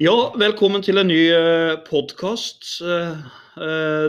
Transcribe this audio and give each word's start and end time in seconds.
Ja, 0.00 0.32
velkommen 0.40 0.80
til 0.80 0.96
en 0.96 1.10
ny 1.10 1.18
podkast. 1.84 2.78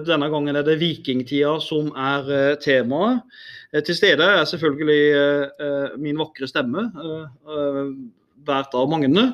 Denne 0.07 0.27
gangen 0.31 0.55
er 0.55 0.63
det 0.63 0.77
vikingtida 0.79 1.57
som 1.59 1.89
er 1.99 2.29
eh, 2.31 2.53
temaet. 2.63 3.25
Eh, 3.73 3.81
Til 3.83 3.97
stede 3.97 4.23
er 4.23 4.47
selvfølgelig 4.47 5.01
eh, 5.19 5.97
min 5.99 6.15
vakre 6.21 6.47
stemme, 6.47 6.85
hvert 8.47 8.77
av 8.79 8.87
Magne. 8.87 9.25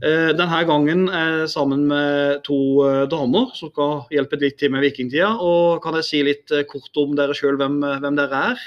Eh, 0.00 0.30
Denne 0.32 0.62
gangen 0.70 1.10
er 1.12 1.42
jeg 1.42 1.50
sammen 1.52 1.84
med 1.90 2.40
to 2.48 2.56
eh, 2.86 3.02
damer 3.12 3.52
som 3.58 3.68
skal 3.74 4.06
hjelpe 4.16 4.40
litt 4.40 4.56
til 4.62 4.72
med 4.72 4.86
vikingtida. 4.86 5.34
Og 5.44 5.82
kan 5.84 5.98
jeg 6.00 6.08
si 6.08 6.22
litt 6.24 6.56
eh, 6.56 6.64
kort 6.72 7.02
om 7.04 7.12
dere 7.20 7.36
sjøl, 7.36 7.60
hvem, 7.60 7.82
hvem 8.00 8.16
dere 8.16 8.40
er? 8.54 8.64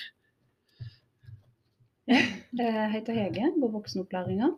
Jeg 2.06 2.88
heter 2.94 3.18
Hege, 3.18 3.50
går 3.58 3.74
voksenopplæringa. 3.80 4.54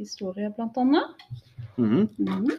Historie 0.00 0.50
bl.a. 0.56 1.04
Mm. 1.76 2.08
Mm. 2.18 2.50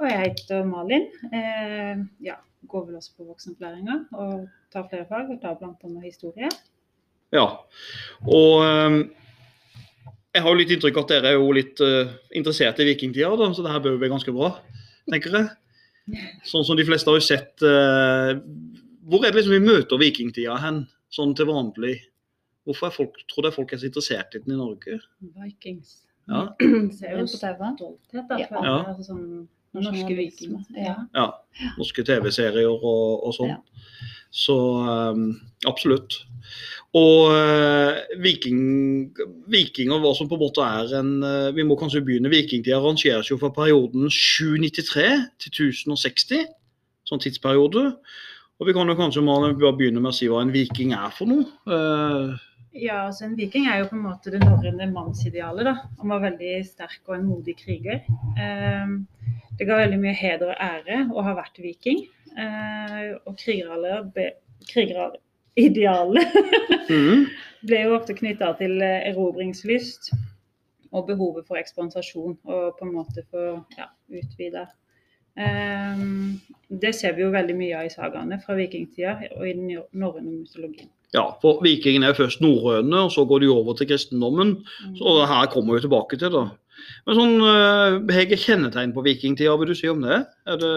Og 0.00 0.08
jeg 0.08 0.20
heter 0.24 0.64
Malin. 0.68 1.06
Eh, 1.32 2.02
ja, 2.24 2.36
går 2.70 2.86
vel 2.88 2.98
også 3.00 3.16
på 3.16 3.28
voksenopplæringa 3.28 3.96
og 4.16 4.48
tar 4.72 4.88
flere 4.90 5.06
fag, 5.08 5.32
og 5.32 5.40
tar 5.42 5.56
bl.a. 5.60 6.02
historie. 6.04 6.50
Ja. 7.34 7.46
Og 8.26 8.64
eh, 8.64 8.98
jeg 10.34 10.44
har 10.44 10.52
jo 10.52 10.60
litt 10.60 10.74
inntrykk 10.74 11.00
av 11.00 11.06
at 11.06 11.14
dere 11.14 11.32
er 11.32 11.38
jo 11.38 11.54
litt 11.54 11.80
eh, 11.84 12.12
interessert 12.38 12.80
i 12.82 12.88
vikingtida, 12.92 13.32
da, 13.38 13.50
så 13.54 13.64
det 13.66 13.72
her 13.74 13.82
bør 13.84 13.96
jo 13.96 14.02
bli 14.02 14.12
ganske 14.12 14.34
bra, 14.34 14.52
tenker 15.10 15.36
jeg. 15.36 15.50
Sånn 16.46 16.66
som 16.66 16.78
de 16.78 16.86
fleste 16.86 17.10
har 17.10 17.18
jo 17.20 17.22
sett 17.22 17.62
eh, 17.62 18.30
Hvor 19.06 19.22
er 19.22 19.30
det 19.30 19.36
liksom 19.36 19.52
vi 19.54 19.60
møter 19.62 20.00
vikingtida 20.00 20.56
hen, 20.58 20.84
sånn 21.12 21.36
til 21.38 21.46
vanlig? 21.50 21.98
Hvorfor 22.66 22.88
er 22.88 22.94
folk, 22.94 23.18
tror 23.30 23.46
dere 23.46 23.54
folk 23.54 23.72
er 23.74 23.82
så 23.82 23.88
interessert 23.88 24.34
i 24.34 24.42
den 24.42 24.56
i 24.56 24.58
Norge? 24.58 24.98
Vikings. 25.38 26.00
Ja. 26.30 26.44
Ser 26.98 27.18
jo 27.18 27.26
stolthet, 27.30 28.26
da. 28.30 28.38
Ja. 28.38 28.46
For 28.48 28.66
Ja. 28.66 28.76
altså 28.92 29.10
sånn 29.12 29.48
Norske 29.70 30.16
vikinger. 30.18 30.64
Ja. 30.74 30.96
Ja, 31.14 31.26
norske 31.78 32.02
TV-serier 32.02 32.72
og, 32.72 33.22
og 33.22 33.34
sånn. 33.36 33.52
Så 34.34 34.56
um, 34.82 35.28
absolutt. 35.66 36.16
Og 36.98 37.30
uh, 37.30 38.00
viking, 38.22 39.12
vikinger, 39.50 40.02
hva 40.02 40.10
som 40.18 40.26
på 40.30 40.34
en 40.34 40.42
måte 40.42 40.64
er 40.66 40.90
en 40.98 41.12
uh, 41.22 41.52
Vi 41.54 41.62
må 41.66 41.76
kanskje 41.78 42.02
begynne. 42.06 42.32
Vikingtida 42.32 42.80
rangeres 42.82 43.30
jo 43.30 43.38
fra 43.38 43.52
perioden 43.54 44.10
793 44.10 45.06
til 45.38 45.70
1060, 45.70 46.50
sånn 47.06 47.22
tidsperiode. 47.22 47.92
Og 48.60 48.68
vi 48.68 48.74
kan 48.76 48.90
jo 48.90 48.98
kanskje 48.98 49.22
bare 49.24 49.54
begynne 49.78 50.02
med 50.02 50.10
å 50.10 50.16
si 50.18 50.26
hva 50.28 50.42
en 50.44 50.50
viking 50.52 50.92
er 50.98 51.14
for 51.14 51.30
noe. 51.30 51.46
Eh, 51.70 52.34
Ja, 52.72 53.08
altså 53.08 53.24
En 53.26 53.38
viking 53.38 53.66
er 53.66 53.80
jo 53.80 53.88
på 53.90 53.96
en 53.98 54.04
måte 54.04 54.30
det 54.30 54.40
norrøne 54.44 54.86
mannsidealet. 54.92 55.66
da. 55.66 55.74
Han 55.98 56.12
var 56.12 56.20
veldig 56.22 56.52
sterk 56.66 57.00
og 57.08 57.16
en 57.16 57.26
modig 57.26 57.56
kriger. 57.58 58.04
Eh, 58.38 58.92
det 59.58 59.66
ga 59.66 59.78
veldig 59.80 59.98
mye 60.00 60.14
heder 60.14 60.52
og 60.52 60.60
ære 60.62 61.00
å 61.10 61.24
ha 61.26 61.34
vært 61.34 61.58
viking. 61.58 62.04
Eh, 62.38 63.16
og 63.26 63.34
krigeridealet 63.40 64.12
mhm. 66.88 67.24
ble 67.66 67.80
jo 67.82 67.96
ofte 67.96 68.14
knytta 68.14 68.52
til 68.60 68.78
eh, 68.86 69.08
erobringslyst 69.10 70.12
og 70.94 71.08
behovet 71.08 71.48
for 71.48 71.58
ekspansasjon 71.58 72.36
og 72.44 72.78
på 72.78 72.86
en 72.86 72.94
måte 72.94 73.26
for 73.30 73.64
ja, 73.78 73.90
utvida. 74.14 74.68
Eh, 75.34 76.06
det 76.70 76.94
ser 76.94 77.18
vi 77.18 77.26
jo 77.26 77.34
veldig 77.34 77.58
mye 77.58 77.82
av 77.82 77.90
i 77.90 77.92
sagaene 77.92 78.38
fra 78.46 78.54
vikingtida 78.58 79.18
og 79.34 79.44
i 79.48 79.56
den 79.58 79.74
norrøne 79.74 80.38
mytologien. 80.38 80.94
Ja, 81.16 81.24
for 81.42 81.58
vikingene 81.64 82.06
er 82.06 82.12
jo 82.14 82.22
først 82.22 82.42
norrøne, 82.44 83.06
og 83.06 83.10
så 83.10 83.24
går 83.26 83.42
de 83.42 83.50
over 83.50 83.74
til 83.74 83.88
kristendommen. 83.90 84.60
Så 84.98 85.14
det 85.18 85.30
her 85.30 85.48
kommer 85.50 85.74
vi 85.74 85.84
tilbake 85.86 86.18
til, 86.20 86.30
da. 86.30 86.44
Men 87.06 87.18
sånn, 87.18 87.34
eh, 87.44 87.96
Hege, 88.14 88.38
kjennetegn 88.40 88.94
på 88.94 89.04
vikingtida, 89.04 89.56
vil 89.58 89.72
du 89.72 89.74
si 89.76 89.90
om 89.90 90.04
det? 90.04 90.20
Det 90.46 90.70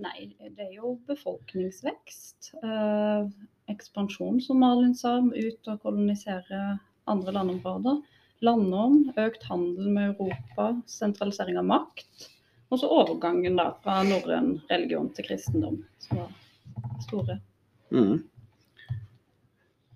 Nei, 0.00 0.30
det 0.40 0.68
er 0.68 0.76
jo 0.76 0.94
befolkningsvekst. 1.10 2.52
Eh, 2.62 3.26
ekspansjon, 3.72 4.40
som 4.44 4.62
Malin 4.62 4.94
sa, 4.94 5.18
ut 5.18 5.72
og 5.72 5.82
kolonisere 5.82 6.78
andre 7.10 7.34
landområder. 7.36 8.02
Landom, 8.42 9.12
økt 9.18 9.44
handel 9.46 9.90
med 9.94 10.14
Europa, 10.14 10.72
sentralisering 10.90 11.58
av 11.60 11.68
makt. 11.68 12.28
Og 12.72 12.80
så 12.80 12.88
overgangen 12.88 13.58
da 13.60 13.70
fra 13.84 14.00
norrøn 14.06 14.54
religion 14.70 15.10
til 15.14 15.26
kristendom, 15.28 15.82
som 16.00 16.22
var 16.22 17.00
store. 17.04 17.40
Mhm. 17.90 18.22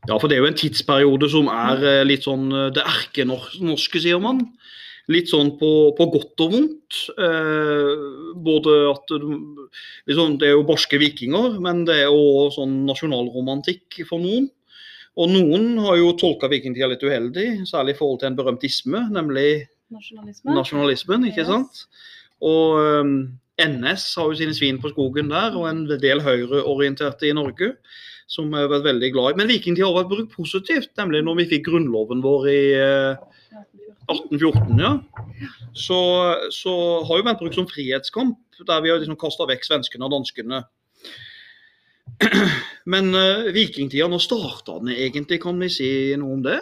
Ja, 0.09 0.17
for 0.21 0.28
det 0.31 0.37
er 0.37 0.44
jo 0.44 0.49
en 0.50 0.59
tidsperiode 0.59 1.28
som 1.33 1.49
er 1.50 1.83
eh, 1.83 2.03
litt 2.06 2.27
sånn 2.27 2.47
eh, 2.55 2.69
det 2.77 2.84
erkenorske, 2.87 4.00
sier 4.03 4.21
man. 4.22 4.44
Litt 5.11 5.31
sånn 5.31 5.53
på, 5.61 5.71
på 5.99 6.06
godt 6.11 6.43
og 6.44 6.53
vondt. 6.55 6.99
Eh, 7.15 7.93
både 8.47 8.75
at 8.91 9.12
liksom, 9.16 10.37
Det 10.41 10.49
er 10.50 10.55
jo 10.56 10.65
barske 10.66 10.99
vikinger, 11.03 11.59
men 11.62 11.84
det 11.87 12.00
er 12.03 12.09
jo 12.11 12.49
sånn 12.55 12.84
nasjonalromantikk 12.89 14.00
for 14.09 14.22
noen. 14.22 14.49
Og 15.16 15.31
noen 15.33 15.78
har 15.81 15.97
jo 15.97 16.11
tolka 16.21 16.50
vikingtida 16.53 16.91
litt 16.93 17.05
uheldig, 17.06 17.47
særlig 17.71 17.95
i 17.95 17.99
forhold 17.99 18.21
til 18.21 18.28
en 18.33 18.37
berømt 18.37 18.66
isme, 18.69 19.00
nemlig 19.15 19.65
Nasjonalisme. 19.95 20.53
nasjonalismen, 20.59 21.25
ikke 21.31 21.45
Yes. 21.47 21.49
sant? 21.49 21.87
Og 22.45 22.77
um, 23.00 23.12
NS 23.56 24.11
har 24.19 24.27
jo 24.28 24.37
sine 24.37 24.53
svin 24.53 24.77
på 24.83 24.91
skogen 24.93 25.31
der, 25.33 25.55
og 25.56 25.71
en 25.71 25.87
del 26.03 26.21
høyreorienterte 26.21 27.31
i 27.31 27.33
Norge 27.39 27.71
som 28.26 28.50
jeg 28.50 28.66
har 28.66 28.72
vært 28.72 28.88
veldig 28.88 29.10
glad 29.14 29.32
i. 29.32 29.38
Men 29.41 29.50
vikingtida 29.50 29.87
har 29.87 30.00
vært 30.00 30.12
brukt 30.12 30.34
positivt, 30.34 30.92
nemlig 30.98 31.22
når 31.26 31.41
vi 31.41 31.50
fikk 31.54 31.69
grunnloven 31.69 32.25
vår 32.25 32.48
i 32.50 32.62
eh, 32.78 33.26
1814. 34.10 34.78
ja. 34.81 34.94
Så, 35.75 35.98
så 36.54 36.72
har 37.06 37.20
jo 37.20 37.26
vært 37.26 37.42
brukt 37.42 37.59
som 37.59 37.69
frihetskamp, 37.70 38.38
der 38.66 38.82
vi 38.82 38.92
har 38.92 39.03
liksom 39.03 39.19
kasta 39.20 39.47
vekk 39.50 39.66
svenskene 39.66 40.06
og 40.06 40.15
danskene. 40.15 40.65
Men 42.92 43.10
uh, 43.15 43.48
vikingtida, 43.54 44.06
når 44.09 44.22
starta 44.22 44.78
den 44.81 44.94
egentlig, 44.94 45.41
kan 45.42 45.59
vi 45.60 45.69
si 45.72 45.88
noe 46.19 46.36
om 46.38 46.44
det? 46.44 46.60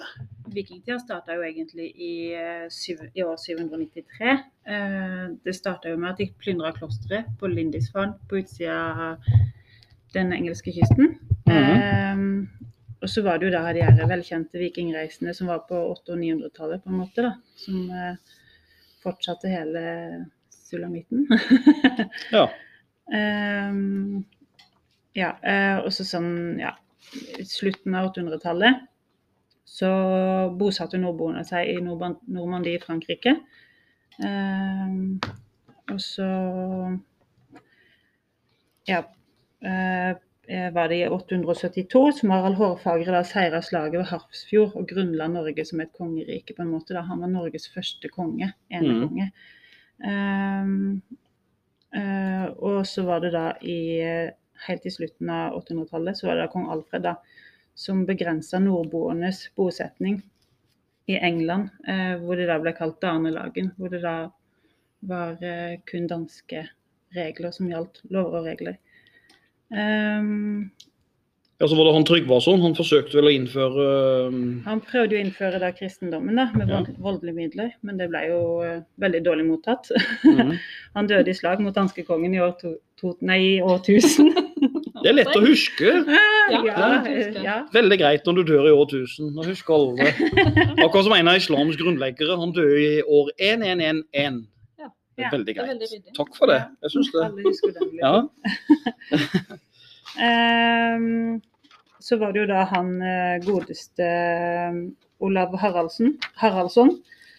Vikingtida 0.54 0.97
starta 1.03 1.36
jo 1.36 1.44
egentlig 1.44 1.91
i, 1.92 2.14
eh, 2.36 2.64
i 3.12 3.24
år 3.24 3.36
793. 3.41 4.34
Uh, 4.69 5.34
det 5.44 5.56
starta 5.56 5.92
jo 5.92 6.00
med 6.00 6.14
at 6.14 6.22
de 6.22 6.30
plyndra 6.41 6.72
klosteret 6.76 7.28
på 7.41 7.50
Lindisfarne 7.53 8.16
på 8.30 8.41
utsida 8.41 8.78
av 9.08 9.30
den 10.14 10.32
engelske 10.36 10.72
kysten. 10.74 11.16
Eh, 11.53 12.25
og 13.05 13.10
så 13.10 13.22
var 13.22 13.37
det 13.38 13.50
jo 13.50 13.53
da 13.53 13.72
de 13.77 13.82
her 13.84 14.09
velkjente 14.09 14.60
vikingreisene 14.60 15.34
som 15.37 15.50
var 15.50 15.66
på 15.69 15.77
800- 15.77 16.15
og 16.15 16.22
900-tallet, 16.22 16.84
på 16.84 16.93
en 16.93 17.00
måte, 17.03 17.27
da. 17.27 17.34
Som 17.60 17.91
eh, 17.93 18.38
fortsatte 19.05 19.53
hele 19.53 19.83
sulamitten. 20.49 21.27
Ja. 22.33 22.47
Ehm, 23.12 24.25
ja, 25.12 25.34
eh, 25.44 25.77
og 25.84 25.91
så 25.93 26.06
sånn 26.09 26.56
ja, 26.56 26.71
slutten 27.44 27.93
av 27.99 28.09
800-tallet 28.15 28.87
så 29.69 29.91
bosatte 30.56 30.97
nordboerne 31.03 31.43
seg 31.44 31.75
i 31.75 31.81
Normandie 31.84 32.78
i 32.78 32.81
Frankrike. 32.81 33.37
Ehm, 34.25 35.19
og 35.93 36.00
så 36.00 36.28
ja, 38.88 39.03
eh, 39.60 40.15
var 40.47 40.91
det 40.91 40.97
i 41.00 41.09
872 41.09 42.00
som 42.19 42.32
Harald 42.34 42.59
Hårfagre 42.59 43.15
da 43.15 43.22
seira 43.25 43.62
slaget 43.65 43.97
ved 43.97 44.09
Harpsfjord 44.10 44.75
og 44.77 44.87
grunnla 44.91 45.27
Norge 45.32 45.65
som 45.65 45.81
et 45.81 45.93
kongerike. 45.97 46.53
på 46.55 46.62
en 46.62 46.72
måte 46.72 46.94
da. 46.97 47.00
Han 47.09 47.22
var 47.25 47.32
Norges 47.32 47.71
første 47.72 48.10
konge, 48.12 48.50
enekonge. 48.69 49.31
Um, 50.04 51.03
uh, 51.97 52.47
og 52.60 52.83
så 52.87 53.06
var 53.09 53.25
det 53.25 53.33
da 53.33 53.47
i 53.62 53.78
eh, 54.04 54.34
helt 54.69 54.87
i 54.87 54.93
slutten 54.93 55.31
av 55.31 55.56
800-tallet 55.59 56.19
så 56.19 56.28
var 56.28 56.37
det 56.37 56.47
da 56.47 56.53
kong 56.53 56.69
Alfred 56.72 57.04
da, 57.06 57.16
som 57.75 58.04
begrensa 58.06 58.60
nordboernes 58.62 59.49
bosetning 59.56 60.21
i 61.10 61.19
England, 61.19 61.69
eh, 61.88 62.15
hvor 62.22 62.38
det 62.38 62.49
da 62.49 62.59
ble 62.62 62.72
kalt 62.77 63.00
Danelagen. 63.03 63.72
Hvor 63.77 63.93
det 63.93 64.00
da 64.04 64.16
var 65.04 65.42
eh, 65.45 65.80
kun 65.91 66.09
danske 66.09 66.65
regler 67.15 67.53
som 67.54 67.68
gjaldt, 67.71 68.01
lover 68.10 68.41
og 68.41 68.48
regler. 68.48 68.78
Ehm, 69.72 70.71
Ja, 71.61 71.69
så 71.71 71.77
var 71.78 71.87
det 71.87 71.93
han 71.95 72.05
Tryggvason. 72.05 72.61
Han 72.61 72.75
forsøkte 72.75 73.15
vel 73.15 73.28
å 73.28 73.33
innføre 73.33 73.84
um, 74.27 74.39
han 74.66 74.81
prøvde 74.83 75.15
jo 75.15 75.21
å 75.21 75.25
innføre 75.25 75.61
da 75.63 75.71
kristendommen 75.72 76.34
da, 76.37 76.49
med 76.59 76.69
Ja. 76.69 76.81
voldelige 76.99 77.37
midler, 77.39 77.71
men 77.87 77.97
det 77.97 78.09
ble 78.11 78.25
jo 78.27 78.41
uh, 78.66 78.81
veldig 79.01 79.21
dårlig 79.25 79.47
mottatt. 79.47 79.89
mhm. 80.27 80.59
Han 80.99 81.07
døde 81.07 81.31
i 81.31 81.34
slag 81.39 81.63
mot 81.63 81.75
danskekongen 81.75 82.34
i 82.34 82.43
år, 82.43 82.57
to, 82.61 82.75
to, 83.01 83.15
nei, 83.22 83.39
i 83.55 83.63
år 83.63 83.78
1000. 83.87 84.34
Det 85.05 85.11
er 85.11 85.16
lett 85.19 85.37
å 85.37 85.43
huske. 85.45 85.84
ja, 86.55 86.61
Ja, 86.65 86.87
eh, 87.05 87.34
ja. 87.45 87.57
Veldig 87.75 87.99
greit 88.01 88.25
når 88.27 88.39
du 88.39 88.43
dør 88.55 88.69
i 88.71 88.72
år 88.72 88.87
1000. 88.89 89.33
Nå 89.37 89.45
husker 89.45 89.75
alle 89.75 90.07
det. 90.07 90.13
Akkurat 90.81 91.05
som 91.05 91.13
en 91.13 91.28
av 91.28 91.37
islams 91.37 91.77
grunnleggere. 91.77 92.39
Han 92.41 92.55
døde 92.57 92.78
i 92.81 93.03
år 93.05 93.28
1111. 93.37 94.47
Ja. 95.16 95.22
Det 95.22 95.22
er 95.22 95.28
Ja, 95.28 95.31
veldig 95.37 95.47
det 95.47 95.57
er 95.57 95.66
greit. 95.66 95.81
veldig. 95.81 96.15
Takk 96.16 96.37
for 96.37 96.47
det. 96.51 96.61
Jeg 96.83 96.91
syns 96.91 97.11
det. 97.13 97.25
Alle 97.25 97.43
husker 97.49 97.71
den. 97.78 97.89
Ja. 98.03 98.15
Ehm, 100.21 101.41
så 102.01 102.16
var 102.21 102.33
det 102.33 102.41
jo 102.45 102.47
da 102.51 102.65
han 102.71 102.91
eh, 103.03 103.39
godeste 103.47 104.05
eh, 104.07 104.77
Olav 105.25 105.57
Haraldsen, 105.59 106.13
Haraldsson 106.39 106.93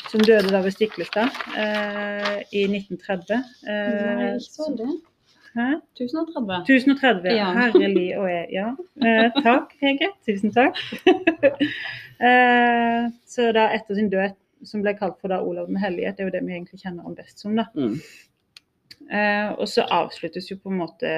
som 0.10 0.22
døde 0.22 0.52
da 0.52 0.60
ved 0.62 0.74
Stiklestad 0.76 1.32
uh, 1.58 2.36
i 2.54 2.66
1930. 2.70 3.40
Uh, 3.66 3.72
Nei, 3.74 4.28
ikke 4.36 4.44
så 4.46 4.68
det. 4.78 4.90
hæ? 5.56 5.66
1030. 5.98 6.60
1030, 6.68 7.32
Ja. 7.34 7.48
herlig 7.58 8.12
og 8.20 8.28
jeg. 8.30 8.46
Ja. 8.54 8.68
Eh, 9.02 9.40
takk, 9.42 9.74
Hege. 9.82 10.12
Tusen 10.28 10.54
takk. 10.54 10.78
eh, 12.28 13.08
så 13.26 13.50
da 13.58 13.66
etter 13.74 13.98
sin 13.98 14.12
død, 14.14 14.36
som 14.66 14.82
ble 14.82 14.94
kalt 14.98 15.20
for 15.22 15.28
da 15.32 15.42
Olav 15.44 15.68
den 15.68 15.78
hellige, 15.82 16.12
det 16.18 16.20
er 16.26 16.30
jo 16.30 16.36
det 16.36 16.44
vi 16.48 16.54
egentlig 16.58 16.82
kjenner 16.82 17.04
ham 17.04 17.16
best 17.16 17.40
som, 17.40 17.56
da. 17.56 17.66
Mm. 17.76 18.00
Eh, 19.12 19.52
og 19.60 19.68
så 19.70 19.84
avsluttes 19.92 20.48
jo 20.52 20.58
på 20.64 20.72
en 20.72 20.80
måte 20.82 21.12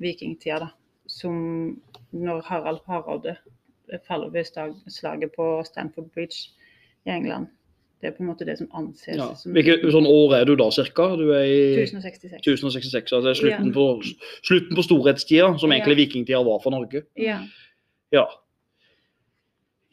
vikingtida, 0.00 0.60
da. 0.66 0.70
Som 1.10 1.80
når 2.14 2.40
Harald 2.48 2.80
Hardråde 2.88 3.36
faller 4.08 4.30
ved 4.32 4.46
slag- 4.48 4.78
slaget 4.88 5.32
på 5.36 5.62
Stamford 5.68 6.10
Bridge 6.14 6.50
i 7.06 7.10
England. 7.12 7.46
Det 8.00 8.08
er 8.12 8.16
på 8.16 8.22
en 8.22 8.28
måte 8.30 8.44
det 8.46 8.58
som 8.58 8.68
anses 8.74 9.16
Ja. 9.16 9.34
som 9.34 9.52
Hvilket 9.52 9.82
sånn 9.92 10.06
år 10.06 10.34
er 10.40 10.44
du 10.44 10.54
da 10.56 10.70
cirka? 10.70 11.16
Du 11.16 11.30
er 11.32 11.44
i 11.44 11.84
1066. 11.84 12.40
1066, 12.40 13.12
altså 13.12 13.22
det 13.22 13.30
er 13.30 13.40
slutten, 13.40 13.66
Ja. 13.68 13.72
på, 13.72 14.02
slutten 14.44 14.76
på 14.76 14.82
storhetstida, 14.84 15.58
som 15.58 15.70
Ja. 15.72 15.76
egentlig 15.78 15.96
vikingtida 16.08 16.42
var 16.44 16.60
for 16.62 16.70
Norge. 16.70 17.02
Ja. 17.16 17.40
Ja. 18.12 18.24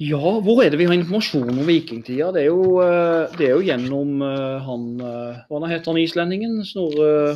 Ja, 0.01 0.39
hvor 0.41 0.63
er 0.63 0.71
det 0.73 0.79
vi 0.79 0.87
har 0.89 0.95
informasjon 0.97 1.51
om 1.51 1.67
vikingtida? 1.67 2.31
Det 2.33 2.41
er 2.41 2.47
jo, 2.49 2.79
eh, 2.81 3.35
det 3.37 3.47
er 3.47 3.51
jo 3.53 3.65
gjennom 3.67 4.23
eh, 4.25 4.63
han 4.65 4.87
eh, 4.97 5.43
Hva 5.51 5.69
het 5.69 5.85
han 5.85 5.99
islendingen? 6.01 6.55
Snorre 6.65 7.35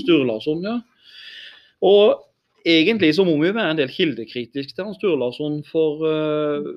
Sturlason. 0.00 0.64
Ja. 0.64 0.78
Og 1.84 2.22
egentlig 2.64 3.12
så 3.16 3.26
må 3.28 3.36
vi 3.40 3.50
jo 3.50 3.56
være 3.58 3.74
en 3.74 3.82
del 3.82 3.92
kildekritiske 3.92 4.72
til 4.72 4.88
han 4.88 4.96
Sturlason, 4.96 5.60
for 5.68 6.00
uh, 6.06 6.70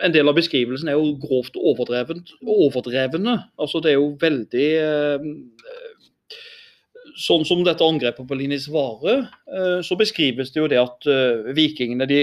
en 0.00 0.14
del 0.14 0.28
av 0.30 0.36
beskrivelsen 0.38 0.88
er 0.88 0.96
jo 0.96 1.16
grovt 1.20 1.56
overdrevent, 1.58 2.32
overdrevne. 2.46 3.36
Altså 3.60 3.82
det 3.82 3.92
er 3.92 3.98
jo 3.98 4.12
veldig 4.20 4.68
eh, 4.80 5.26
Sånn 7.18 7.44
som 7.44 7.60
dette 7.66 7.84
angrepet 7.84 8.24
på 8.28 8.36
Linisvare, 8.38 9.14
eh, 9.52 9.80
så 9.84 9.96
beskrives 10.00 10.52
det 10.54 10.60
jo 10.62 10.68
det 10.70 10.78
at 10.80 11.06
eh, 11.10 11.52
vikingene, 11.52 12.06
de, 12.08 12.20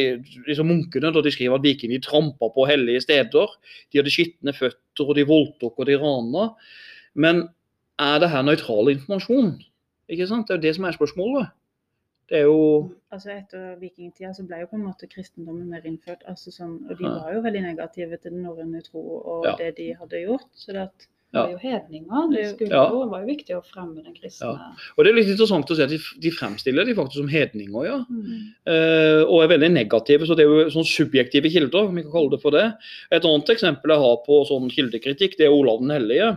liksom 0.48 0.68
munkene, 0.72 1.12
da 1.14 1.22
de 1.22 1.32
skriver 1.34 1.60
at 1.60 1.66
vikingene 1.68 2.00
de 2.00 2.08
trampa 2.08 2.50
på 2.56 2.66
hellige 2.70 3.04
steder. 3.06 3.54
De 3.92 4.00
hadde 4.02 4.14
skitne 4.14 4.54
føtter, 4.56 5.06
og 5.06 5.14
de 5.16 5.28
voldtok 5.30 5.78
og 5.78 5.86
de 5.90 5.98
rana. 6.02 6.48
Men 7.14 7.48
er 8.00 8.20
det 8.24 8.32
her 8.34 8.44
nøytral 8.48 8.90
informasjon? 8.96 9.54
Ikke 10.10 10.28
sant? 10.28 10.48
Det 10.48 10.56
er 10.56 10.60
jo 10.60 10.66
det 10.68 10.76
som 10.80 10.86
er 10.90 10.98
spørsmålet. 10.98 11.52
Det 12.30 12.38
er 12.40 12.46
jo 12.46 12.92
Altså 13.12 13.32
Etter 13.34 13.78
vikingtida 13.82 14.34
så 14.38 14.44
ble 14.46 14.60
jo 14.62 14.68
på 14.70 14.78
en 14.78 14.84
måte 14.86 15.08
kristendommen 15.10 15.70
mer 15.70 15.82
innført. 15.90 16.22
altså 16.30 16.52
sånn, 16.54 16.76
Og 16.90 16.98
de 16.98 17.04
var 17.06 17.34
jo 17.34 17.42
veldig 17.42 17.62
negative 17.64 18.18
til 18.22 18.32
den 18.36 18.44
norrøne 18.46 18.84
tro 18.86 19.02
og 19.02 19.46
Ja. 19.46 19.56
det 19.58 19.78
de 19.78 19.94
hadde 19.94 20.26
gjort. 20.26 20.50
så 20.54 20.74
det 20.74 20.82
at 20.90 21.08
Det 21.30 21.42
var 21.44 21.52
jo 21.52 21.58
hedninger. 21.62 22.30
Det 22.34 22.44
skulle 22.50 22.74
Ja. 22.74 22.86
jo, 22.90 23.04
var 23.10 23.22
jo 23.22 23.28
viktig 23.30 23.54
å 23.54 23.62
fremme 23.62 24.02
den 24.02 24.16
kristne. 24.16 24.56
Og 24.98 25.06
det 25.06 25.12
er 25.12 25.18
litt 25.20 25.30
interessant 25.30 25.70
å 25.70 25.76
se 25.78 25.84
at 25.86 25.92
de, 25.92 26.00
de 26.18 26.32
fremstiller 26.34 26.86
de 26.86 26.96
faktisk 26.98 27.22
som 27.22 27.30
hedninger, 27.30 27.86
ja. 27.86 28.00
Mm. 28.10 28.48
Eh, 28.66 29.22
og 29.28 29.44
er 29.44 29.52
veldig 29.54 29.70
negative. 29.76 30.26
Så 30.26 30.36
det 30.36 30.48
er 30.48 30.50
jo 30.50 30.72
sånn 30.74 30.88
subjektive 30.90 31.52
kilder, 31.54 31.86
om 31.86 32.00
vi 32.00 32.06
kan 32.08 32.16
kalle 32.16 32.34
det 32.34 32.42
for 32.42 32.58
det. 32.58 32.66
Et 33.14 33.22
annet 33.30 33.54
eksempel 33.54 33.94
jeg 33.94 34.04
har 34.06 34.18
på 34.26 34.42
sånn 34.50 34.74
kildekritikk, 34.74 35.38
det 35.38 35.46
er 35.46 35.54
Olav 35.54 35.84
den 35.84 35.94
hellige. 35.94 36.32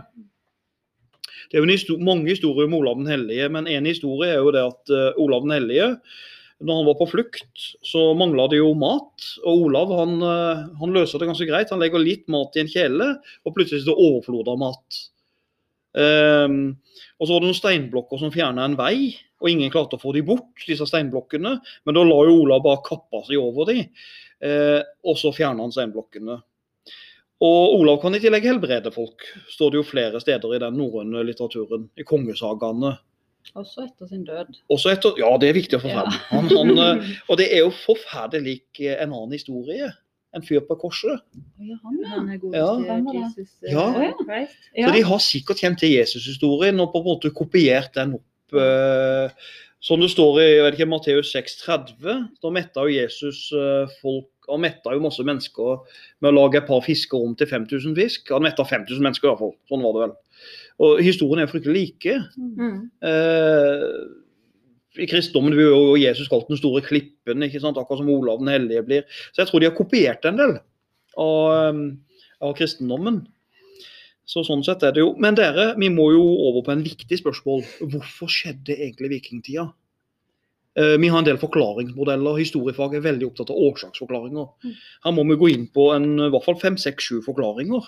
Det 1.49 1.57
er 1.57 1.63
jo 1.63 1.69
en 1.69 1.73
histo 1.73 1.97
mange 1.97 2.29
historier 2.29 2.69
om 2.69 2.77
Olav 2.77 3.01
den 3.01 3.09
hellige, 3.09 3.49
men 3.49 3.67
en 3.69 3.89
historie 3.89 4.29
er 4.29 4.41
jo 4.41 4.53
det 4.53 4.61
at 4.61 4.93
uh, 4.93 5.09
Olav 5.21 5.43
den 5.45 5.57
hellige 5.57 5.89
når 6.63 6.79
han 6.79 6.87
var 6.87 6.95
på 6.99 7.09
flukt, 7.11 7.65
så 7.85 8.11
mangla 8.17 8.47
det 8.51 8.61
jo 8.61 8.71
mat. 8.79 9.25
Og 9.43 9.67
Olav 9.67 9.91
han, 9.97 10.15
eh, 10.23 10.61
han 10.79 10.95
løser 10.95 11.19
det 11.19 11.27
ganske 11.29 11.47
greit. 11.49 11.73
Han 11.73 11.83
legger 11.83 12.01
litt 12.01 12.29
mat 12.31 12.55
i 12.55 12.63
en 12.63 12.71
kjele, 12.71 13.09
og 13.43 13.55
plutselig 13.55 13.83
er 13.83 13.91
det 13.91 13.97
overflod 14.07 14.51
av 14.53 14.61
mat. 14.61 15.01
Um, 15.93 16.55
og 17.21 17.27
så 17.27 17.35
var 17.35 17.43
det 17.43 17.49
noen 17.51 17.59
steinblokker 17.59 18.17
som 18.17 18.31
fjerna 18.33 18.63
en 18.65 18.77
vei, 18.79 19.11
og 19.43 19.51
ingen 19.51 19.69
klarte 19.73 19.99
å 19.99 20.01
få 20.01 20.15
de 20.15 20.23
bort, 20.25 20.63
disse 20.65 20.87
steinblokkene. 20.89 21.51
Men 21.85 21.97
da 21.97 22.05
la 22.07 22.17
jo 22.25 22.39
Olav 22.45 22.63
bare 22.65 22.81
kappa 22.87 23.21
seg 23.27 23.43
over 23.43 23.69
de, 23.69 23.83
uh, 24.47 24.81
og 25.05 25.19
så 25.19 25.33
fjerna 25.35 25.67
han 25.67 25.75
steinblokkene. 25.75 26.39
Og 27.43 27.75
Olav 27.75 27.99
kan 27.99 28.15
i 28.15 28.21
tillegg 28.23 28.45
helbrede 28.47 28.93
folk, 28.95 29.25
står 29.51 29.73
det 29.73 29.81
jo 29.81 29.87
flere 29.89 30.21
steder 30.23 30.55
i 30.55 30.61
den 30.63 30.77
norrøne 30.79 31.25
litteraturen. 31.27 31.89
I 31.99 32.05
kongesagaene. 32.07 32.95
Også 33.55 33.83
etter 33.85 34.07
sin 34.09 34.23
død. 34.25 34.55
Også 34.73 34.89
etter, 34.93 35.17
ja, 35.21 35.29
det 35.37 35.49
er 35.51 35.57
viktig 35.59 35.77
å 35.77 35.83
få 35.83 35.91
Ja. 35.91 36.03
frem. 36.05 36.19
Han, 36.31 36.47
han, 36.49 36.77
eh, 37.03 37.11
og 37.29 37.37
det 37.37 37.49
er 37.53 37.63
jo 37.65 37.73
forferdelig 37.83 38.43
lik 38.47 38.79
eh, 38.81 38.95
en 39.03 39.11
annen 39.13 39.35
historie. 39.35 39.91
En 40.33 40.41
fyr 40.41 40.63
på 40.65 40.73
korset. 40.81 41.19
Ja, 41.61 41.75
han, 41.83 41.99
ja. 42.01 42.07
Han 42.15 42.29
er 42.29 42.39
Ja. 42.57 42.69
godeste 42.73 42.87
Hvem? 42.87 43.09
Jesus 43.19 43.51
eh, 43.61 44.47
Ja. 44.79 44.87
Så 44.87 44.93
de 44.95 45.03
har 45.05 45.19
sikkert 45.21 45.61
kjent 45.61 45.79
til 45.83 45.91
Jesus-historien 45.93 46.79
og 46.81 46.89
på 46.95 47.03
en 47.03 47.09
måte 47.11 47.29
kopiert 47.35 47.93
den 47.93 48.15
opp. 48.17 48.57
Eh, 48.57 49.29
som 49.83 49.99
det 49.99 50.09
står 50.13 50.37
i 50.39 50.45
jeg 50.55 50.63
vet 50.63 50.75
ikke, 50.79 50.89
Matteus 50.89 51.33
6,30. 51.35 52.29
Da 52.41 52.49
metta 52.55 52.85
jo 52.87 52.93
Jesus 52.95 53.49
eh, 53.53 53.85
folk 54.01 54.29
Han 54.49 54.59
metta 54.59 54.91
jo 54.91 54.99
masse 54.99 55.23
mennesker 55.23 55.77
med 56.19 56.33
å 56.33 56.35
lage 56.35 56.57
et 56.59 56.65
par 56.67 56.81
fiskerom 56.83 57.31
til 57.39 57.47
5000 57.47 57.93
fisk. 57.95 58.27
Han 58.33 58.43
metta 58.43 58.65
5000 58.67 58.99
mennesker 59.05 59.29
i 59.29 59.31
hvert 59.31 59.39
fall. 59.39 59.53
Sånn 59.71 59.83
var 59.85 59.93
det 59.95 60.01
vel. 60.01 60.15
Og 60.81 61.01
historiene 61.05 61.45
er 61.45 61.51
fryktelig 61.51 61.75
like. 61.75 62.15
Mm. 62.37 62.79
Eh, 63.05 65.03
I 65.03 65.09
kristendommen 65.09 65.53
blir 65.53 65.69
jo 65.69 65.93
Jesus 65.97 66.29
kalt 66.29 66.49
den 66.49 66.59
store 66.59 66.81
klippen, 66.85 67.45
ikke 67.45 67.61
sant? 67.61 67.77
akkurat 67.77 68.01
som 68.01 68.09
Olav 68.13 68.41
den 68.41 68.51
hellige 68.53 68.85
blir. 68.85 69.05
Så 69.33 69.43
jeg 69.43 69.51
tror 69.51 69.61
de 69.61 69.69
har 69.69 69.77
kopiert 69.77 70.25
en 70.25 70.41
del 70.41 70.57
av, 71.17 71.53
eh, 71.53 71.83
av 72.41 72.57
kristendommen. 72.57 73.23
Så 74.25 74.45
sånn 74.47 74.63
sett 74.63 74.83
er 74.87 74.93
det 74.95 75.03
jo. 75.03 75.13
Men 75.19 75.35
dere, 75.35 75.73
vi 75.77 75.89
må 75.91 76.09
jo 76.13 76.23
over 76.47 76.63
på 76.65 76.71
en 76.73 76.83
viktig 76.85 77.19
spørsmål. 77.19 77.63
Hvorfor 77.91 78.31
skjedde 78.31 78.77
egentlig 78.77 79.17
vikingtida? 79.17 79.67
Eh, 80.75 80.97
Vi 80.97 81.07
har 81.07 81.19
en 81.19 81.27
del 81.27 81.37
forklaringsmodeller. 81.37 82.39
Historiefag 82.39 82.95
er 82.95 83.05
veldig 83.05 83.27
opptatt 83.29 83.51
av 83.51 83.59
årsaksforklaringer. 83.67 84.47
Mm. 84.63 84.77
Her 85.05 85.11
må 85.11 85.27
vi 85.29 85.41
gå 85.41 85.51
inn 85.53 85.67
på 85.67 85.91
en, 85.93 86.07
i 86.17 86.29
hvert 86.33 86.45
fall 86.45 86.57
fem, 86.61 86.77
seks, 86.77 87.09
sju 87.09 87.21
forklaringer. 87.21 87.83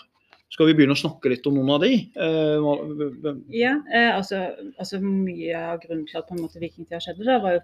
Skal 0.56 0.69
vi 0.69 0.75
begynne 0.78 0.96
å 0.96 1.00
snakke 1.00 1.28
litt 1.34 1.48
om 1.50 1.57
noen 1.57 1.74
av 1.75 1.81
de? 1.84 1.96
Eh, 2.16 3.40
Ja, 3.52 3.74
eh, 3.92 4.12
altså, 4.16 4.38
altså 4.80 5.02
mye 5.04 5.52
av 5.60 5.81
grunnen 5.84 6.06
til 6.07 6.22
at 6.22 6.30
på 6.30 6.38
en 6.38 6.46
måte 6.46 6.62
vikingtida 6.62 7.02
skjedde, 7.04 7.25
da, 7.28 7.40
var 7.44 7.57
jo 7.57 7.63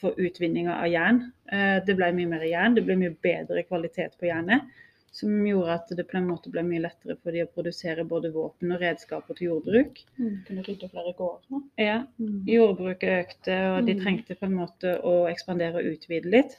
for 0.00 0.18
utvinninga 0.18 0.74
av 0.82 0.88
jern. 0.90 1.20
Eh, 1.52 1.76
det 1.86 1.94
ble 2.00 2.08
mye 2.16 2.30
mer 2.32 2.42
jern, 2.48 2.74
det 2.74 2.82
ble 2.88 2.96
mye 2.98 3.14
bedre 3.22 3.62
kvalitet 3.68 4.16
på 4.18 4.26
jernet. 4.26 4.66
Som 5.14 5.36
gjorde 5.46 5.74
at 5.76 5.90
det 5.94 6.06
på 6.08 6.16
en 6.18 6.26
måte 6.30 6.50
ble 6.50 6.62
mye 6.66 6.80
lettere 6.82 7.14
for 7.22 7.30
de 7.36 7.44
å 7.44 7.50
produsere 7.52 8.02
både 8.08 8.30
våpen 8.32 8.72
og 8.74 8.80
redskaper 8.80 9.36
til 9.38 9.50
jordbruk. 9.52 10.00
Mm, 10.18 10.38
Kunne 10.48 10.64
rydde 10.66 10.88
flere 10.90 11.12
gårder. 11.18 11.62
Ja, 11.78 11.98
Mm. 12.18 12.42
Jordbruket 12.48 13.12
økte, 13.20 13.54
og 13.76 13.86
de 13.86 13.94
Mm. 13.94 14.00
trengte 14.02 14.34
på 14.34 14.46
en 14.48 14.54
måte 14.56 14.98
å 15.04 15.28
ekspandere 15.30 15.76
og 15.78 15.84
utvide 15.94 16.30
litt. 16.32 16.56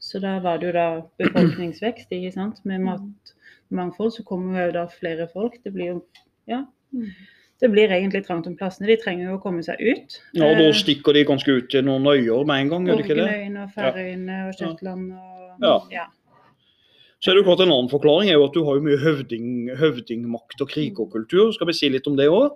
Så 0.00 0.18
da 0.20 0.40
var 0.40 0.58
det 0.58 0.66
jo 0.66 0.72
da 0.72 1.02
befolkningsvekst, 1.20 2.08
ikke 2.10 2.32
sant. 2.32 2.64
Med 2.64 2.80
matmangfold 3.72 4.12
så 4.14 4.24
kommer 4.28 4.66
jo 4.66 4.72
da 4.76 4.86
flere 4.92 5.28
folk. 5.32 5.58
Det 5.64 5.72
blir 5.74 5.94
jo 5.94 6.00
ja, 6.50 6.64
Mm. 6.92 7.08
det 7.60 7.70
blir 7.72 7.88
egentlig 7.88 8.26
trangt 8.26 8.46
om 8.46 8.56
plassene. 8.56 8.86
De 8.86 8.96
trenger 9.00 9.30
jo 9.30 9.36
å 9.38 9.42
komme 9.42 9.62
seg 9.64 9.80
ut. 9.80 10.18
Ja, 10.34 10.44
og 10.50 10.58
Da 10.58 10.68
Eh, 10.68 10.72
stikker 10.76 11.14
de 11.14 11.24
ganske 11.24 11.48
ut 11.48 11.70
til 11.70 11.82
noen 11.84 12.04
øyer 12.04 12.44
med 12.44 12.60
en 12.60 12.68
gang, 12.68 12.86
gjør 12.86 12.96
de 12.96 13.02
ikke 13.02 13.16
det? 13.16 13.24
Borgenøyene 13.24 13.62
og 13.62 13.70
Færøyene 13.72 14.48
og 14.48 14.54
Shetland 14.54 15.12
og 15.12 15.62
Ja. 15.62 15.78
ja. 15.90 16.06
Så 17.22 17.30
er 17.30 17.34
det 17.34 17.44
jo 17.44 17.48
klart 17.54 17.60
En 17.62 17.72
annen 17.72 17.88
forklaring 17.88 18.28
er 18.28 18.34
jo 18.34 18.44
at 18.44 18.52
du 18.52 18.64
har 18.64 18.74
jo 18.74 18.82
mye 18.82 18.98
høvding, 18.98 19.76
høvdingmakt 19.78 20.60
og 20.60 20.68
krigerkultur. 20.68 21.52
Skal 21.54 21.66
vi 21.68 21.72
si 21.72 21.88
litt 21.88 22.06
om 22.06 22.16
det 22.16 22.28
òg? 22.28 22.50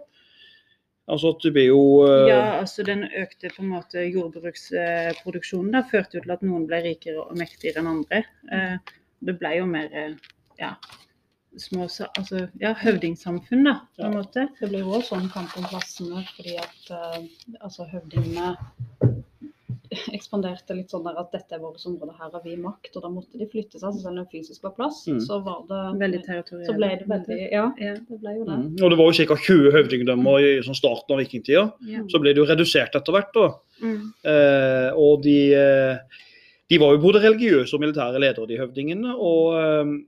Altså 1.09 1.31
at 1.31 1.43
det 1.43 1.53
blir 1.55 1.69
jo 1.71 2.03
uh... 2.03 2.27
ja, 2.29 2.59
altså 2.61 2.83
den 2.83 3.05
økte 3.05 3.49
på 3.55 3.63
en 3.63 3.69
måte 3.71 4.03
jordbruksproduksjonen 4.11 5.71
da, 5.73 5.85
førte 5.87 6.19
jo 6.19 6.21
til 6.25 6.33
at 6.35 6.43
noen 6.43 6.67
ble 6.67 6.83
rikere 6.83 7.23
og 7.23 7.37
mektigere 7.39 7.79
enn 7.79 7.93
andre. 7.93 8.25
Uh, 8.53 8.77
Det 9.25 9.39
ble 9.39 9.53
jo 9.57 9.67
mer 9.67 9.87
uh, 9.95 10.17
ja, 10.59 10.75
små, 11.59 11.87
altså, 12.19 12.49
ja, 12.61 12.75
høvdingsamfunn, 12.75 13.65
da, 13.65 13.81
på 13.97 14.05
en 14.05 14.13
Ja. 14.13 14.19
måte. 14.23 14.49
Det 14.61 14.69
ble 14.71 14.79
jo 14.85 14.91
også 14.99 15.17
sånn 15.17 15.31
kamp 15.33 15.57
om 15.57 15.65
plassene, 15.65 16.25
fordi 16.37 16.57
at 16.59 16.91
uh, 16.91 17.23
altså 17.65 17.87
høvdingene 17.91 18.57
ekspanderte 20.13 20.75
litt 20.77 20.91
sånn 20.91 21.05
der 21.07 21.17
at 21.21 21.31
dette 21.33 21.55
er 21.57 21.61
vårt 21.63 21.79
område, 21.87 22.13
her 22.19 22.31
har 22.35 22.43
vi 22.45 22.57
makt, 22.59 22.91
og 22.99 23.05
da 23.05 23.09
måtte 23.13 23.39
de 23.39 23.47
flytte 23.49 23.79
seg. 23.79 23.95
Så 23.95 24.03
selv 24.03 24.13
om 24.13 24.17
det 24.19 24.27
fysisk 24.33 24.63
var 24.67 24.75
plass, 24.77 25.05
Mm. 25.07 25.21
så 25.23 25.39
var 25.45 25.63
det 25.69 25.99
Veldig 26.01 26.23
territorielt. 26.27 26.67
Så 26.67 26.75
ble 26.77 26.89
det 26.99 27.07
veldig 27.09 27.51
Ja, 27.53 27.73
Ja. 27.79 27.95
det 27.95 28.21
ble 28.21 28.35
jo 28.37 28.45
det. 28.45 28.57
mm. 28.59 28.83
Og 28.83 28.91
det 28.91 28.99
var 28.99 29.13
jo 29.13 29.27
ca. 29.27 29.37
20 29.37 29.71
høvdingdømmer 29.77 30.39
i 30.43 30.63
sånn 30.63 30.75
starten 30.75 31.13
av 31.15 31.19
vikingtida. 31.23 31.73
Mm. 31.81 32.09
Så 32.11 32.21
ble 32.21 32.35
det 32.35 32.37
jo 32.43 32.47
redusert 32.47 32.95
etter 32.95 33.13
hvert. 33.13 33.33
da. 33.33 33.55
Mm. 33.81 34.13
Eh, 34.25 34.91
og 34.97 35.23
de, 35.23 35.55
eh, 35.55 35.99
de 36.69 36.79
var 36.79 36.93
jo 36.97 36.99
både 36.99 37.23
religiøse 37.23 37.73
og 37.75 37.81
militære 37.81 38.19
ledere, 38.21 38.47
de 38.49 38.59
høvdingene. 38.59 39.15
Og 39.17 39.55
eh, 39.55 40.03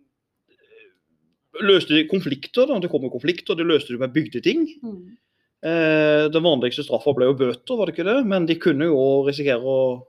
løste 1.65 1.97
de 1.97 2.07
konflikter. 2.11 2.67
da, 2.69 2.79
Det 2.79 2.91
kom 2.91 3.03
jo 3.03 3.13
konflikter, 3.13 3.57
de 3.59 3.67
løste 3.67 3.95
de 3.95 3.99
med 4.03 4.15
bygdeting. 4.15 4.67
Mm. 4.83 5.17
Eh, 5.67 6.25
den 6.31 6.45
vanligste 6.45 6.85
straffa 6.87 7.15
ble 7.17 7.27
jo 7.27 7.39
bøter, 7.39 7.77
var 7.79 7.89
det 7.89 7.97
ikke 7.97 8.07
det? 8.07 8.19
Men 8.31 8.47
de 8.47 8.55
kunne 8.63 8.87
jo 8.91 9.01
risikere 9.27 9.59
å 9.63 10.07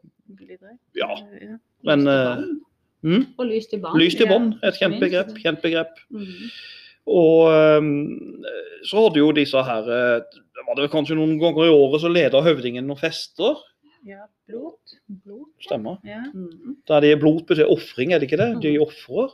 Ja. 0.96 1.15
Men 1.84 2.08
eh, 2.08 2.44
mm, 3.01 3.24
Og 3.38 3.48
lyst 3.50 3.74
i 3.74 3.79
bånd. 3.82 3.98
Lys 3.98 4.15
til 4.20 4.29
bånd, 4.29 4.60
et 4.63 4.77
kjent 4.77 5.00
begrep. 5.01 5.34
Kjent 5.41 5.63
begrep. 5.63 5.98
Mm. 6.13 6.51
Og 7.10 7.50
ehm, 7.50 8.44
så 8.86 9.08
hadde 9.08 9.22
jo 9.22 9.32
disse 9.34 9.63
her 9.65 9.88
eh, 9.89 10.20
det 10.60 10.65
var 10.68 10.77
det 10.77 10.91
kanskje 10.94 11.18
noen 11.18 11.38
ganger 11.41 11.65
i 11.65 11.74
året 11.74 12.03
så 12.03 12.12
leda 12.12 12.44
høvdingen 12.46 12.86
noen 12.86 13.00
fester. 13.00 13.58
Ja, 14.06 14.25
blod. 14.48 14.77
Blod. 15.08 15.48
Stemmer. 15.63 15.98
Ja. 16.08 16.22
Mm. 16.29 16.77
Der 16.88 17.03
de 17.03 17.15
blod 17.20 17.46
betyr 17.50 17.72
ofring, 17.72 18.13
er 18.13 18.22
det 18.22 18.29
ikke 18.29 18.41
det? 18.41 18.51
De 18.63 18.75
ofrer. 18.84 19.34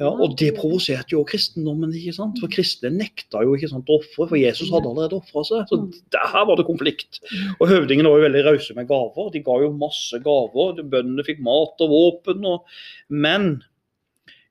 Ja, 0.00 0.08
og 0.10 0.34
det 0.40 0.50
provoserte 0.56 1.14
jo 1.14 1.22
kristendommen, 1.28 1.92
ikke 1.96 2.14
sant? 2.16 2.40
For 2.42 2.52
kristne 2.52 2.90
nekta 2.94 3.42
jo 3.44 3.54
ikke 3.56 3.70
sant 3.70 3.90
ofre, 3.92 4.26
for 4.30 4.38
Jesus 4.38 4.72
hadde 4.72 4.90
allerede 4.90 5.18
ofra 5.20 5.44
seg. 5.48 5.70
Så 5.70 5.78
der 6.14 6.34
var 6.34 6.54
det 6.58 6.66
konflikt. 6.68 7.20
Og 7.58 7.68
høvdingene 7.70 8.10
var 8.10 8.20
jo 8.20 8.26
veldig 8.28 8.44
rause 8.48 8.76
med 8.78 8.88
gaver. 8.90 9.30
De 9.34 9.44
ga 9.46 9.60
jo 9.62 9.70
masse 9.78 10.20
gaver. 10.24 10.82
Bøndene 10.82 11.26
fikk 11.26 11.44
mat 11.44 11.86
og 11.86 11.94
våpen. 11.94 12.44
Og... 12.50 12.76
Men 13.12 13.48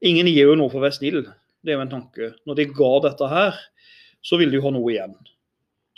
ingen 0.03 0.31
gir 0.31 0.53
jo 0.53 0.57
noe 0.59 0.71
for 0.71 0.81
å 0.81 0.87
være 0.87 0.99
snill. 0.99 1.21
Det 1.63 1.73
er 1.73 1.79
jo 1.79 1.85
en 1.85 1.93
tanke. 1.93 2.33
Når 2.47 2.59
de 2.59 2.71
ga 2.79 2.93
dette 3.07 3.29
her, 3.31 3.61
så 4.23 4.39
ville 4.39 4.55
de 4.55 4.59
jo 4.61 4.67
ha 4.67 4.73
noe 4.75 4.91
igjen. 4.91 5.15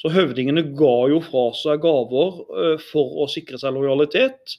Så 0.01 0.11
høvdingene 0.11 0.65
ga 0.75 0.95
jo 1.09 1.21
fra 1.23 1.47
seg 1.55 1.79
gaver 1.85 2.41
eh, 2.61 2.81
for 2.91 3.23
å 3.23 3.29
sikre 3.31 3.57
seg 3.61 3.77
lojalitet 3.77 4.57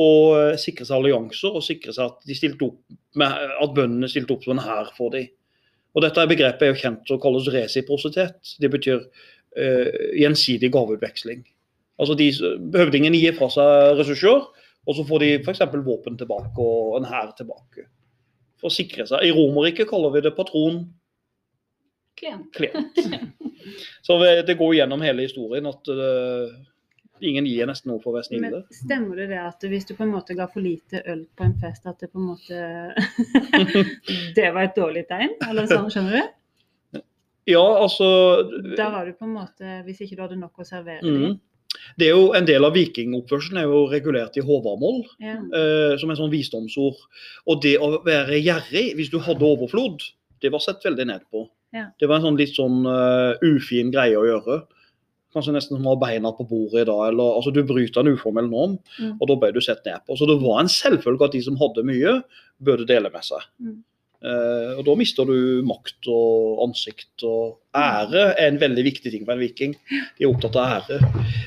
og 0.00 0.38
eh, 0.38 0.58
sikre 0.60 0.86
seg 0.88 0.96
allianser 0.98 1.58
og 1.58 1.64
sikre 1.64 1.92
seg 1.92 2.08
at, 2.08 2.64
med, 3.18 3.28
at 3.28 3.74
bøndene 3.76 4.08
stilte 4.08 4.36
opp 4.36 4.46
som 4.46 4.56
en 4.56 4.64
hær 4.64 4.92
for 4.96 5.12
dem. 5.14 5.28
Og 5.92 6.04
dette 6.04 6.24
begrepet 6.30 6.64
er 6.64 6.72
jo 6.72 6.80
kjent 6.80 7.12
og 7.12 7.20
kalles 7.20 7.50
resiprositet. 7.52 8.54
Det 8.56 8.70
betyr 8.72 9.02
uh, 9.02 9.90
gjensidig 10.16 10.70
gaveutveksling. 10.72 11.42
Altså 12.00 12.16
de, 12.16 12.30
Høvdingen 12.72 13.12
gir 13.12 13.36
fra 13.36 13.50
seg 13.52 13.98
ressurser, 13.98 14.46
og 14.88 14.96
så 14.96 15.04
får 15.04 15.20
de 15.20 15.28
f.eks. 15.42 15.60
våpen 15.84 16.16
tilbake 16.16 16.64
og 16.64 16.96
en 16.96 17.10
hær 17.10 17.34
tilbake. 17.36 17.84
For 18.56 18.70
å 18.70 18.74
sikre 18.74 19.04
seg. 19.10 19.20
I 19.20 19.34
Romerriket 19.36 19.90
kaller 19.90 20.16
vi 20.16 20.24
det 20.24 20.32
patron 20.38 20.86
Klient. 22.16 22.48
klient. 22.56 22.98
Så 24.06 24.18
det 24.20 24.46
det 24.48 24.58
går 24.60 24.74
gjennom 24.76 25.04
hele 25.04 25.24
historien 25.24 25.68
at 25.70 25.88
eh, 25.92 26.50
ingen 27.22 27.46
gir 27.46 27.68
nesten 27.70 27.92
noe 27.92 28.02
for 28.02 28.12
å 28.12 28.18
være 28.18 28.28
snille. 28.28 28.50
Men 28.50 28.76
stemmer 28.76 29.22
det 29.22 29.28
det 29.32 29.40
at 29.42 29.66
hvis 29.70 29.86
du 29.88 29.94
på 29.98 30.06
en 30.06 30.12
måte 30.14 30.36
ga 30.38 30.48
for 30.50 30.64
lite 30.64 31.02
øl 31.08 31.24
på 31.38 31.46
en 31.46 31.54
fest, 31.62 31.86
at 31.86 32.02
det 32.02 32.10
på 32.12 32.20
en 32.20 32.28
måte 32.32 32.58
Det 34.36 34.48
var 34.52 34.66
et 34.66 34.76
dårlig 34.78 35.06
tegn? 35.10 35.36
Eller 35.48 35.70
sånn, 35.70 35.90
skjønner 35.92 36.18
du? 36.18 37.02
Ja, 37.50 37.62
altså 37.82 38.06
Da 38.76 38.90
var 38.92 39.08
du 39.08 39.16
på 39.18 39.26
en 39.26 39.34
måte 39.34 39.80
Hvis 39.86 40.04
ikke 40.04 40.14
du 40.14 40.22
hadde 40.22 40.38
nok 40.38 40.62
å 40.62 40.66
servere 40.66 41.02
mm. 41.02 41.32
Det 41.98 42.06
er 42.06 42.12
jo 42.14 42.28
En 42.38 42.46
del 42.46 42.66
av 42.66 42.76
vikingoppførselen 42.76 43.62
er 43.62 43.66
jo 43.66 43.86
regulert 43.90 44.36
i 44.38 44.44
håvamål, 44.44 45.02
Ja. 45.22 45.38
eh, 45.40 45.96
som 45.98 46.10
en 46.12 46.18
sånn 46.18 46.30
visdomsord. 46.32 47.00
Og 47.48 47.62
det 47.64 47.78
å 47.80 48.04
være 48.04 48.38
gjerrig 48.38 48.92
hvis 48.98 49.10
du 49.10 49.18
hadde 49.18 49.48
overflod, 49.48 50.04
det 50.42 50.52
var 50.52 50.62
sett 50.62 50.84
veldig 50.84 51.06
ned 51.08 51.24
på. 51.32 51.46
Ja. 51.72 51.86
Det 51.98 52.08
var 52.08 52.20
en 52.20 52.26
sånn 52.28 52.38
litt 52.38 52.54
sånn 52.54 52.84
uh, 52.84 53.34
ufin 53.40 53.92
greie 53.94 54.18
å 54.18 54.26
gjøre. 54.28 54.58
Kanskje 55.34 55.54
nesten 55.54 55.76
som 55.78 55.86
å 55.86 55.94
ha 55.94 56.00
beina 56.02 56.32
på 56.36 56.44
bordet 56.48 56.82
i 56.82 56.88
dag. 56.90 57.08
eller 57.08 57.36
altså 57.38 57.52
Du 57.54 57.62
bryter 57.64 58.00
en 58.00 58.12
uformell 58.16 58.48
norm, 58.50 58.78
Mm. 59.00 59.16
og 59.20 59.28
da 59.28 59.34
ble 59.36 59.52
du 59.52 59.60
sett 59.60 59.84
ned 59.86 60.00
på. 60.06 60.16
Så 60.18 60.26
det 60.28 60.40
var 60.42 60.60
en 60.60 60.68
selvfølge 60.68 61.24
at 61.24 61.32
de 61.32 61.40
som 61.42 61.56
hadde 61.56 61.84
mye, 61.84 62.22
burde 62.62 62.86
dele 62.86 63.10
med 63.10 63.22
seg. 63.24 63.40
Mm. 63.62 63.82
Uh, 64.24 64.78
og 64.78 64.84
Da 64.86 64.94
mister 64.94 65.24
du 65.26 65.62
makt 65.66 66.06
og 66.06 66.60
ansikt. 66.68 67.24
og 67.24 67.56
Ære 67.74 68.34
er 68.38 68.46
en 68.52 68.58
veldig 68.60 68.84
viktig 68.84 69.10
ting 69.10 69.24
for 69.24 69.32
en 69.32 69.40
viking. 69.40 69.74
De 70.18 70.24
er 70.24 70.28
opptatt 70.30 70.54
av 70.54 70.82
ære. 70.82 71.00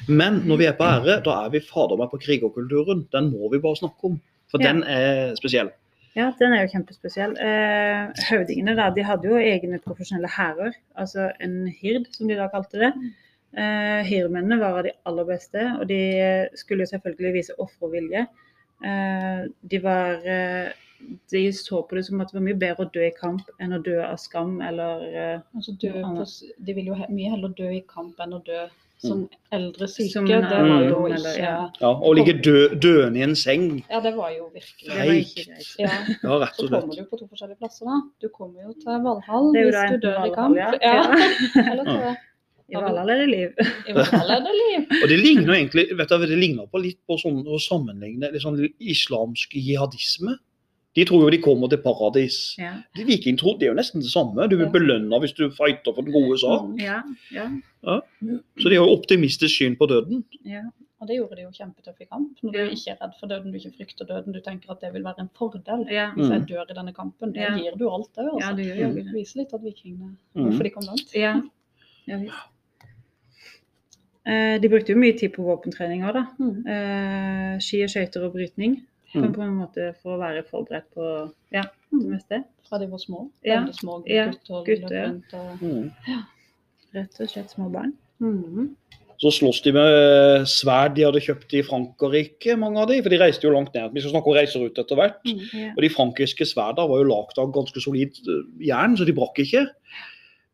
Men 0.09 0.41
når 0.45 0.57
vi 0.57 0.65
er 0.65 0.73
på 0.73 0.83
ære, 0.83 1.23
da 1.23 1.45
er 1.45 1.49
vi 1.51 1.59
fader 1.61 1.95
meg 1.97 2.09
på 2.11 2.19
krigerkulturen. 2.19 3.07
Den 3.13 3.31
må 3.31 3.49
vi 3.51 3.59
bare 3.59 3.75
snakke 3.79 4.03
om. 4.03 4.19
For 4.51 4.59
Ja. 4.61 4.73
den 4.73 4.83
er 4.83 5.35
spesiell. 5.35 5.69
Ja, 6.17 6.31
den 6.39 6.51
er 6.53 6.65
jo 6.65 6.71
kjempespesiell. 6.77 7.37
Eh, 7.39 8.11
høvdingene 8.29 8.75
da, 8.75 8.89
de 8.89 9.03
hadde 9.03 9.23
jo 9.23 9.35
egne 9.35 9.79
profesjonelle 9.83 10.27
hærer, 10.29 10.73
altså 10.97 11.31
en 11.41 11.67
hird, 11.67 12.07
som 12.13 12.27
de 12.27 12.35
da 12.35 12.47
kalte 12.47 12.71
det. 12.79 12.93
Eh, 13.55 14.01
Hirdmennene 14.03 14.57
var 14.59 14.79
av 14.79 14.83
de 14.83 14.91
aller 15.07 15.27
beste, 15.29 15.61
og 15.79 15.85
de 15.87 15.99
skulle 16.59 16.83
jo 16.83 16.91
selvfølgelig 16.91 17.33
vise 17.37 17.55
offervilje. 17.63 18.25
Eh, 18.83 19.45
de 19.71 19.79
var 19.79 20.25
eh, 20.27 20.73
De 21.31 21.41
så 21.53 21.81
på 21.87 21.95
det 21.95 22.05
som 22.07 22.19
at 22.23 22.31
det 22.31 22.39
var 22.39 22.43
mye 22.47 22.57
bedre 22.59 22.85
å 22.85 22.91
dø 22.91 23.03
i 23.07 23.13
kamp 23.15 23.47
enn 23.61 23.75
å 23.77 23.79
dø 23.83 23.99
av 24.03 24.17
skam 24.19 24.57
eller 24.63 25.03
eh, 25.11 25.39
Altså 25.55 25.75
dø 25.79 25.91
på, 26.01 26.25
de 26.65 26.73
ville 26.75 26.91
jo 26.91 26.97
he 26.99 27.07
mye 27.13 27.31
heller 27.35 27.53
dø 27.55 27.69
i 27.77 27.81
kamp 27.87 28.19
enn 28.23 28.33
å 28.35 28.41
dø 28.47 28.65
som 29.05 29.25
eldre 29.53 29.87
syke. 29.91 30.09
Som 30.13 30.25
det 30.25 30.37
var 30.41 30.63
jo 30.65 30.95
ungdom, 30.95 31.07
ikke 31.11 31.17
eller- 31.19 31.39
ja. 31.39 31.55
Ja, 31.83 31.89
Å 31.99 32.13
ligge 32.15 32.33
dø, 32.41 32.55
døende 32.79 33.19
i 33.19 33.25
en 33.27 33.35
seng. 33.35 33.65
Ja, 33.91 33.99
det 34.01 34.15
var 34.15 34.31
jo 34.35 34.47
virkelig 34.55 34.95
greit. 34.95 35.75
Ja, 35.83 35.89
Ja, 36.23 36.37
rett 36.43 36.55
Så 36.55 36.67
kommer 36.67 36.87
slett. 36.95 37.03
du 37.05 37.09
på 37.11 37.19
to 37.19 37.27
forskjellige 37.27 37.59
plasser, 37.59 37.85
da. 37.91 37.97
Du 38.23 38.29
kommer 38.29 38.63
jo 38.63 38.71
til 38.79 39.03
Valhall 39.03 39.51
jo 39.55 39.65
hvis 39.67 39.91
du 39.91 40.07
dør 40.07 40.23
i 40.25 40.31
kamp. 40.35 40.55
ja. 40.57 40.71
Ja. 40.81 41.03
Eller 41.71 41.83
til 41.91 42.15
I 42.69 42.75
vårt 42.75 42.87
allerede 42.89 43.27
liv. 43.29 43.51
I 43.87 43.93
Valhall 43.93 44.47
liv. 44.57 44.87
Og 45.03 45.07
det 45.11 45.19
ligner 45.21 45.53
egentlig, 45.53 45.85
vet 45.97 46.09
du, 46.09 46.25
det 46.25 46.37
ligner 46.39 46.65
på 46.71 46.81
litt 46.81 46.97
på 47.05 47.17
sånn 47.21 47.43
å 47.45 47.59
sammenligne 47.61 48.31
litt 48.33 48.41
sånn 48.41 48.57
islamsk 48.81 49.53
jihadisme. 49.53 50.37
De 50.95 51.03
tror 51.05 51.25
jo 51.25 51.29
de 51.29 51.41
kommer 51.43 51.67
til 51.69 51.81
paradis. 51.83 52.55
Ja, 52.57 52.71
De 52.95 53.03
Vikingtro 53.03 53.57
det 53.59 53.67
er 53.67 53.73
jo 53.73 53.77
nesten 53.77 54.01
det 54.01 54.09
samme. 54.09 54.47
Du 54.49 54.55
blir 54.55 54.65
Ja. 54.65 54.71
belønna 54.71 55.19
hvis 55.19 55.35
du 55.35 55.49
fighter 55.51 55.93
for 55.93 56.01
den 56.01 56.13
gode 56.15 56.39
sak. 56.39 56.69
ja, 56.79 57.01
ja. 57.35 57.49
Så 57.83 58.69
de 58.69 58.75
har 58.77 58.85
jo 58.87 58.95
optimistisk 58.95 59.57
syn 59.59 59.75
på 59.75 59.87
døden. 59.91 60.23
ja. 60.45 60.63
Og 61.01 61.09
det 61.09 61.17
gjorde 61.17 61.35
de 61.35 61.41
jo 61.43 61.49
kjempetøff 61.51 61.99
i 62.01 62.05
kamp. 62.07 62.37
Når 62.41 62.51
du 62.53 62.59
ikke 62.71 62.91
er 62.93 62.97
redd 63.01 63.13
for 63.19 63.27
døden, 63.27 63.51
du 63.51 63.57
ikke 63.59 63.75
frykter 63.77 64.05
døden, 64.07 64.31
du 64.33 64.39
tenker 64.39 64.71
at 64.71 64.79
det 64.81 64.93
vil 64.93 65.03
være 65.03 65.19
en 65.19 65.29
fordel. 65.37 65.85
ja. 65.91 66.11
Hvis 66.15 66.29
jeg 66.31 66.39
Mm. 66.41 66.47
dør 66.47 66.71
i 66.71 66.73
denne 66.73 66.93
kampen, 66.95 67.33
det 67.33 67.41
Ja. 67.43 67.51
gir 67.57 67.75
du 67.77 67.89
alt 67.91 68.09
ja 68.15 68.23
altså. 68.23 68.55
det 68.55 68.65
gjør 68.65 68.79
jo 68.79 68.93
Det 68.95 69.03
det. 69.05 69.13
viser 69.13 69.35
litt 69.39 69.53
at 69.53 69.61
vikingene 69.61 70.15
Mm. 70.33 70.43
Hvorfor 70.47 70.63
de 70.63 70.69
kom 70.69 70.83
langt. 70.87 71.13
Ja, 71.13 71.41
ja 72.07 72.17
visst. 72.17 72.33
Eh, 74.25 74.55
de 74.61 74.69
brukte 74.71 74.93
jo 74.93 74.99
mye 74.99 75.15
tid 75.17 75.35
på 75.35 75.45
våpentrening 75.45 76.05
òg, 76.07 76.17
da. 76.17 76.25
Mm. 76.41 76.55
Eh, 76.75 77.55
ski 77.61 77.83
og 77.85 77.91
skøyter 77.93 78.25
og 78.25 78.33
brytning. 78.33 78.79
Mm. 79.15 79.31
På 79.35 79.45
en 79.45 79.57
måte 79.61 79.91
for 80.01 80.15
å 80.15 80.21
være 80.21 80.43
forberedt 80.49 80.87
på 80.95 81.09
ja, 81.55 81.63
det 81.93 82.07
meste. 82.09 82.41
Fra 82.67 82.79
de 82.81 82.89
var 82.91 82.99
små. 82.99 83.27
Ja. 83.45 83.61
Små 83.77 84.01
gutter. 84.03 84.65
gutter, 84.67 84.97
ja. 84.97 85.11
og... 85.39 85.61
Mm. 85.61 86.25
Rett 86.95 87.19
og 87.19 87.27
slett 87.27 87.51
små 87.51 87.67
barn. 87.73 87.91
Mm. 88.23 88.71
Så 89.19 89.31
slåss 89.31 89.61
de 89.63 89.71
med 89.75 90.47
sverd 90.51 90.95
de 90.97 91.05
hadde 91.05 91.21
kjøpt 91.23 91.53
i 91.55 91.63
Frankrike, 91.63 92.55
mange 92.59 92.81
av 92.81 92.89
de. 92.91 92.97
For 93.03 93.13
de 93.13 93.19
reiste 93.21 93.47
jo 93.47 93.53
langt 93.53 93.75
ned. 93.75 93.93
Vi 93.95 94.03
skal 94.03 94.15
snakke 94.15 94.31
om 94.31 94.35
reiserute 94.35 94.83
etter 94.83 94.99
hvert. 94.99 95.21
Mm. 95.27 95.43
yeah. 95.45 95.71
Og 95.75 95.85
de 95.85 95.91
frankiske 95.93 96.47
sverdene 96.49 96.89
var 96.91 97.01
jo 97.01 97.07
lagd 97.11 97.39
av 97.39 97.53
ganske 97.55 97.83
solid 97.83 98.19
eh, 98.25 98.41
jern, 98.67 98.97
så 98.99 99.07
de 99.07 99.15
brakk 99.15 99.39
ikke. 99.43 99.67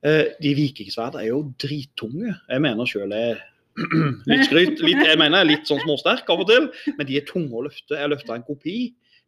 Eh, 0.06 0.25
De 0.42 0.54
vikingsverdene 0.58 1.24
er 1.24 1.32
jo 1.32 1.46
drittunge. 1.62 2.36
Jeg 2.50 2.66
mener 2.68 2.90
sjøl 2.90 3.16
jeg 3.16 3.34
er 3.34 3.42
litt 4.32 4.46
skryt. 4.50 4.82
Litt, 4.84 5.01
jeg 5.08 5.18
mener 5.22 5.42
er 5.42 5.50
litt 5.50 5.70
sånn 5.70 5.82
småsterk 5.86 6.30
av 6.34 6.44
og 6.44 6.50
til, 6.51 6.68
men 6.98 7.08
de 7.08 7.18
er 7.20 7.25
tunge 7.28 7.56
å 7.56 7.63
løfte. 7.68 7.98
Jeg 7.98 8.12
løfta 8.12 8.36
en 8.38 8.46
kopi. 8.48 8.78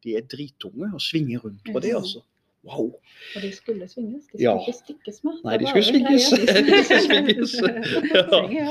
De 0.04 0.18
er 0.20 0.26
drittunge 0.28 0.90
og 0.92 1.02
svinger 1.02 1.44
rundt 1.46 1.70
på 1.72 1.80
de, 1.84 1.94
altså. 1.96 2.24
Wow. 2.64 2.94
Og 3.36 3.44
de 3.44 3.50
skulle 3.52 3.88
svinges. 3.92 4.24
De 4.32 4.38
skulle 4.38 4.44
Ja. 4.44 4.54
ikke 4.60 4.76
stikkes 4.78 5.24
med. 5.28 5.40
Nei, 5.44 5.58
de 5.60 5.68
skulle 5.68 5.88
svinges. 5.90 6.30
De 6.70 6.84
skulle 6.88 7.04
svinges. 7.08 7.56
Ja. 8.56 8.70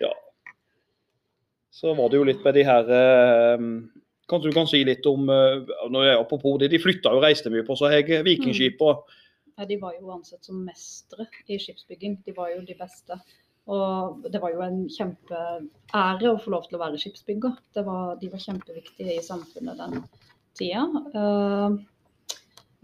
Ja. 0.00 0.12
Så 1.78 1.92
var 1.94 2.08
det 2.10 2.18
jo 2.18 2.26
litt 2.26 2.40
med 2.44 2.56
de 2.56 2.64
her 2.66 2.88
eh, 2.90 3.64
Kanskje 4.28 4.50
du 4.50 4.56
kan 4.56 4.66
si 4.68 4.80
litt 4.84 5.06
om 5.06 5.28
eh, 5.30 6.14
Apropos 6.18 6.58
det, 6.60 6.70
de 6.72 6.80
flytta 6.82 7.12
jo 7.14 7.20
og 7.20 7.24
reiste 7.24 7.52
mye 7.52 7.64
på 7.68 7.76
seg, 7.78 8.10
vikingskipa. 8.26 8.96
Ja, 9.58 9.66
de 9.66 9.76
var 9.80 9.94
jo 9.98 10.10
ansett 10.14 10.44
som 10.44 10.60
mestere 10.64 11.26
i 11.48 11.58
skipsbygging. 11.60 12.18
De 12.26 12.34
var 12.36 12.52
jo 12.52 12.60
de 12.66 12.76
beste. 12.78 13.16
Og 13.68 14.24
det 14.32 14.40
var 14.40 14.54
jo 14.54 14.62
en 14.64 14.78
kjempeære 14.88 16.30
å 16.30 16.40
få 16.40 16.52
lov 16.54 16.68
til 16.68 16.78
å 16.78 16.82
være 16.82 17.00
skipsbygger. 17.00 17.58
Det 17.76 17.84
var, 17.84 18.14
de 18.20 18.30
var 18.32 18.40
kjempeviktige 18.40 19.18
i 19.18 19.24
samfunnet 19.24 19.80
den 19.80 19.98
tida. 20.56 20.86
Uh, 21.12 21.76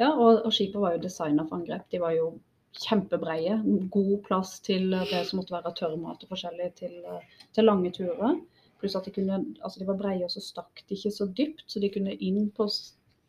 ja, 0.00 0.10
og, 0.10 0.42
og 0.44 0.50
skipet 0.52 0.82
var 0.82 0.96
jo 0.96 1.04
designa 1.06 1.46
for 1.48 1.60
angrep. 1.60 1.86
De 1.92 2.02
var 2.02 2.16
jo 2.16 2.34
kjempebreie. 2.82 3.60
God 3.94 4.16
plass 4.26 4.58
til 4.64 4.90
det 4.92 5.22
som 5.28 5.40
måtte 5.40 5.54
være 5.54 5.74
tørrmat 5.78 6.26
og 6.26 6.34
forskjellig 6.34 6.68
til, 6.80 6.98
eh, 7.06 7.38
til 7.54 7.68
lange 7.68 7.92
turer. 7.94 8.40
Pluss 8.80 8.96
at 8.98 9.06
de 9.06 9.14
kunne, 9.14 9.38
altså 9.62 9.80
de 9.80 9.88
var 9.88 10.00
breie, 10.00 10.24
og 10.26 10.34
så 10.34 10.42
stakk 10.42 10.82
de 10.88 10.98
ikke 10.98 11.14
så 11.14 11.28
dypt, 11.30 11.64
så 11.70 11.80
de 11.80 11.92
kunne 11.94 12.16
inn 12.18 12.48
på 12.56 12.66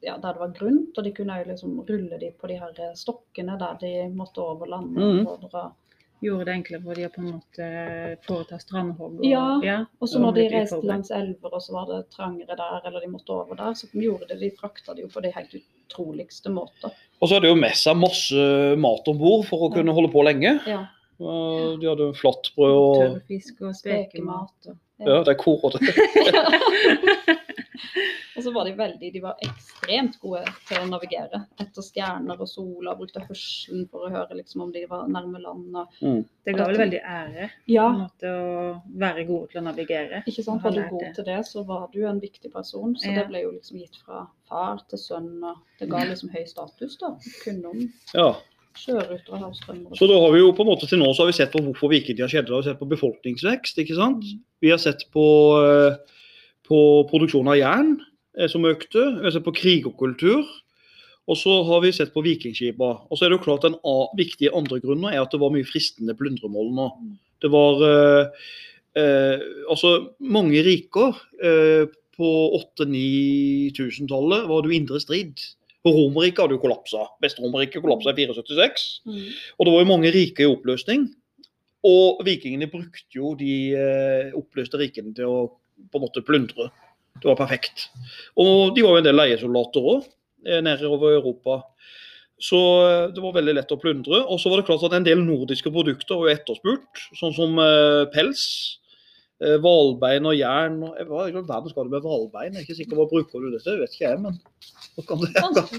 ja, 0.03 0.17
der 0.17 0.33
det 0.33 0.41
var 0.41 0.55
grunt. 0.57 0.97
Og 0.97 1.05
de 1.05 1.13
kunne 1.15 1.37
liksom 1.47 1.77
rulle 1.87 2.19
de 2.21 2.31
på 2.33 2.49
de 2.49 2.59
her 2.59 2.95
stokkene 2.97 3.59
der 3.61 3.79
de 3.85 3.93
måtte 4.13 4.43
over 4.43 4.73
land. 4.73 4.97
Mhm. 4.97 5.75
Og. 6.15 6.21
Gjorde 6.25 6.45
det 6.45 6.53
enklere 6.55 6.81
for 6.83 6.93
de 6.95 7.05
å 7.05 7.11
på 7.13 7.21
en 7.21 7.31
måte 7.33 8.17
foreta 8.25 8.59
strandhogg. 8.59 9.19
Og, 9.19 9.63
Ja, 9.63 9.85
Og 10.01 10.07
så 10.09 10.19
når 10.19 10.33
de 10.35 10.49
reiste 10.49 10.81
langs 10.83 11.11
elver, 11.11 11.53
og 11.53 11.61
så 11.61 11.73
var 11.73 11.85
det 11.91 12.09
trangere 12.15 12.55
der, 12.55 12.81
eller 12.85 12.99
de 13.01 13.07
måtte 13.11 13.29
over 13.35 13.55
der, 13.55 13.73
så 13.73 13.87
de 13.91 13.99
gjorde 14.01 14.27
det, 14.29 14.39
de 14.39 14.51
frakta 14.59 14.95
det 14.95 15.03
jo 15.03 15.07
på 15.07 15.21
de 15.21 15.31
helt 15.35 15.55
utroligste 15.89 16.49
måter. 16.49 16.91
Og 17.21 17.27
så 17.29 17.35
hadde 17.35 17.47
de 17.47 17.53
jo 17.53 17.55
med 17.61 17.75
seg 17.75 17.95
masse 17.97 18.35
mat 18.77 19.07
om 19.07 19.17
bord 19.17 19.45
for 19.45 19.67
å 19.69 19.73
kunne 19.73 19.93
holde 19.93 20.11
på 20.11 20.23
lenge. 20.23 20.59
Ja, 20.67 20.87
Eh, 21.17 21.77
De 21.79 21.87
hadde 21.87 22.11
flatbrød 22.13 22.73
og 22.75 22.95
Tørrfisk 22.99 23.61
og 23.61 23.73
spekemat. 23.73 24.51
og- 24.67 24.75
Ja, 24.99 25.23
det 25.23 25.29
er 25.29 25.35
kor 25.39 25.61
og 28.37 28.43
så 28.43 28.51
var 28.53 28.65
de 28.67 28.73
veldig, 28.77 29.09
de 29.13 29.21
var 29.23 29.35
ekstremt 29.45 30.17
gode 30.19 30.43
til 30.67 30.77
å 30.81 30.87
navigere 30.89 31.39
etter 31.61 31.81
stjerner 31.85 32.39
og 32.41 32.47
sola. 32.51 32.95
Brukte 32.99 33.23
hørselen 33.23 33.85
for 33.91 34.07
å 34.07 34.11
høre 34.11 34.35
liksom, 34.39 34.61
om 34.65 34.71
de 34.75 34.85
var 34.91 35.07
nærme 35.07 35.39
land. 35.41 35.75
Og, 35.75 36.25
Det 36.45 36.55
ga 36.57 36.65
vel 36.67 36.77
veldig 36.83 36.99
ære 37.01 37.49
ja, 37.71 37.85
på 37.87 37.93
en 37.93 38.01
måte 38.03 38.31
å 38.31 38.81
være 39.01 39.25
gode 39.29 39.51
til 39.51 39.61
å 39.61 39.65
navigere. 39.69 40.23
ikke 40.27 40.43
sant. 40.43 40.63
Var 40.63 40.71
du 40.75 40.81
god 40.89 41.01
det. 41.05 41.13
til 41.15 41.25
det, 41.29 41.39
så 41.47 41.63
var 41.65 41.87
du 41.93 42.01
en 42.05 42.19
viktig 42.19 42.51
person. 42.53 42.95
Så 42.95 43.07
Ja. 43.11 43.21
det 43.21 43.27
ble 43.29 43.41
jo 43.45 43.51
liksom 43.51 43.79
gitt 43.79 43.95
fra 44.05 44.27
far 44.49 44.81
til 44.89 44.99
sønn. 44.99 45.43
Og 45.43 45.55
det 45.79 45.89
ga 45.89 46.03
liksom 46.05 46.29
høy 46.35 46.45
status, 46.45 46.97
da. 46.97 47.15
Kunne 47.43 47.65
om 47.71 47.93
Ja. 48.13 48.33
sjøruter 48.75 49.31
og 49.31 49.39
havstrømmer. 49.39 49.95
Så 49.95 50.07
da 50.07 50.19
har 50.19 50.31
vi 50.33 50.39
jo 50.39 50.51
på 50.51 50.61
en 50.65 50.67
måte 50.67 50.87
til 50.89 50.99
nå 50.99 51.07
så 51.15 51.23
har 51.23 51.27
vi 51.31 51.37
sett 51.39 51.51
på 51.53 51.63
hvorfor 51.63 51.87
vikingtida 51.89 52.27
skjedde. 52.27 52.47
Da 52.51 52.55
har 52.55 52.61
vi 52.61 52.69
sett 52.69 52.79
på 52.79 52.89
befolkningsvekst, 52.91 53.77
ikke 53.79 53.95
sant. 53.95 54.23
Vi 54.61 54.69
har 54.69 54.77
sett 54.77 55.05
på, 55.13 55.23
eh, 55.63 55.95
på 56.67 57.07
produksjon 57.09 57.47
av 57.47 57.55
jern 57.55 58.01
som 58.51 58.65
økte. 58.67 59.01
Vi 59.19 59.25
har 59.27 59.33
sett 59.35 59.45
på 59.47 59.55
krig 59.55 59.85
Og 59.89 59.97
kultur. 59.99 60.43
Og 61.25 61.37
så 61.39 61.55
har 61.65 61.81
vi 61.81 61.89
sett 61.95 62.11
på 62.13 62.21
vikingskipa. 62.21 62.89
Og 63.09 63.17
så 63.17 63.25
er 63.25 63.31
det 63.33 63.39
jo 63.39 63.45
klart 63.47 63.63
den 63.65 63.77
a- 63.81 64.11
viktige 64.17 64.51
andre 64.53 64.77
grunnen 64.83 65.09
er 65.09 65.23
at 65.23 65.31
det 65.33 65.39
var 65.41 65.53
mye 65.53 65.65
fristende 65.65 66.13
plyndremål 66.17 66.69
nå. 66.77 66.85
Det 67.41 67.49
var 67.49 67.81
eh, 67.87 68.45
eh, 69.01 69.41
altså 69.69 69.95
mange 70.21 70.61
riker 70.65 71.17
eh, 71.41 71.87
på 72.15 72.29
8000-9000-tallet 72.79 74.45
var 74.49 74.61
det 74.61 74.69
jo 74.71 74.77
indre 74.77 75.01
strid. 75.01 75.41
Romerriket 75.85 76.41
hadde 76.41 76.55
jo 76.57 76.61
kollapsa. 76.63 77.03
Vest-Romerriket 77.21 77.83
kollapsa 77.83 78.13
i 78.13 78.17
476. 78.21 78.85
Mm. 79.05 79.19
Og 79.57 79.67
det 79.67 79.73
var 79.75 79.83
jo 79.83 79.89
mange 79.91 80.13
riker 80.15 80.45
i 80.45 80.49
oppløsning. 80.53 81.09
Og 81.85 82.23
vikingene 82.25 82.69
brukte 82.71 83.17
jo 83.19 83.35
de 83.37 83.51
eh, 83.77 84.31
oppløste 84.37 84.79
rikene 84.81 85.13
til 85.17 85.29
å 85.29 85.37
på 85.91 85.99
en 85.99 86.05
måte 86.05 86.23
plyndre. 86.25 86.69
Det 87.21 87.29
var 87.29 87.37
perfekt. 87.39 87.87
Og 88.37 88.73
de 88.75 88.83
var 88.83 88.95
jo 88.97 89.01
en 89.01 89.07
del 89.07 89.15
leiesoldater 89.19 89.85
òg, 89.95 90.07
nede 90.65 90.85
over 90.89 91.15
Europa. 91.15 91.61
Så 92.41 92.57
eh, 92.83 93.11
det 93.15 93.21
var 93.23 93.31
veldig 93.37 93.53
lett 93.55 93.71
å 93.71 93.77
plyndre. 93.79 94.19
Og 94.27 94.39
så 94.41 94.51
var 94.51 94.59
det 94.59 94.65
klart 94.67 94.83
at 94.83 94.93
en 94.97 95.05
del 95.07 95.21
nordiske 95.23 95.71
produkter 95.71 96.19
var 96.19 96.33
etterspurt, 96.35 97.05
sånn 97.15 97.33
som 97.37 97.55
eh, 97.63 98.03
pels. 98.13 98.43
eh, 99.39 99.55
Hvalbein 99.63 100.27
og 100.27 100.35
jern. 100.35 100.75
og- 100.83 100.99
Hva 101.07 101.29
i 101.29 101.31
verden 101.31 101.69
skal 101.71 101.87
du 101.87 101.89
med 101.95 102.03
hvalbein? 102.03 102.51
Jeg 102.53 102.59
er 102.61 102.65
ikke 102.67 102.77
sikker 102.81 102.99
hva 102.99 103.07
bruker 103.09 103.39
du 103.39 103.51
det 103.55 103.63
til, 103.63 103.79
vet 103.79 103.95
ikke 103.95 104.09
jeg, 104.09 104.19
men 104.19 104.37
hva 104.97 105.07
kan 105.07 105.23
det. 105.23 105.31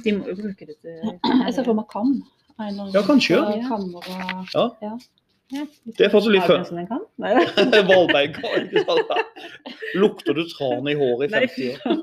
De 0.05 0.13
må 0.17 0.27
jo 0.33 0.39
bruke 0.41 0.67
det 0.73 0.81
til 0.81 1.21
Jeg 1.45 1.55
ser 1.55 1.65
for 1.69 1.75
meg 1.75 1.89
kam. 1.93 2.17
Ja, 2.97 3.03
kanskje, 3.05 3.37
ja. 4.81 4.99
Ja. 5.55 5.63
Det 5.87 6.03
er 6.03 6.11
faktisk 6.11 6.33
litt 6.35 6.43
ikke 6.43 6.59
sant? 8.89 9.11
Lukter 9.95 10.35
du 10.35 10.43
tran 10.51 10.83
i 10.91 10.97
håret 10.99 11.31
i 11.31 11.35
50 11.37 11.87
år? 11.87 12.03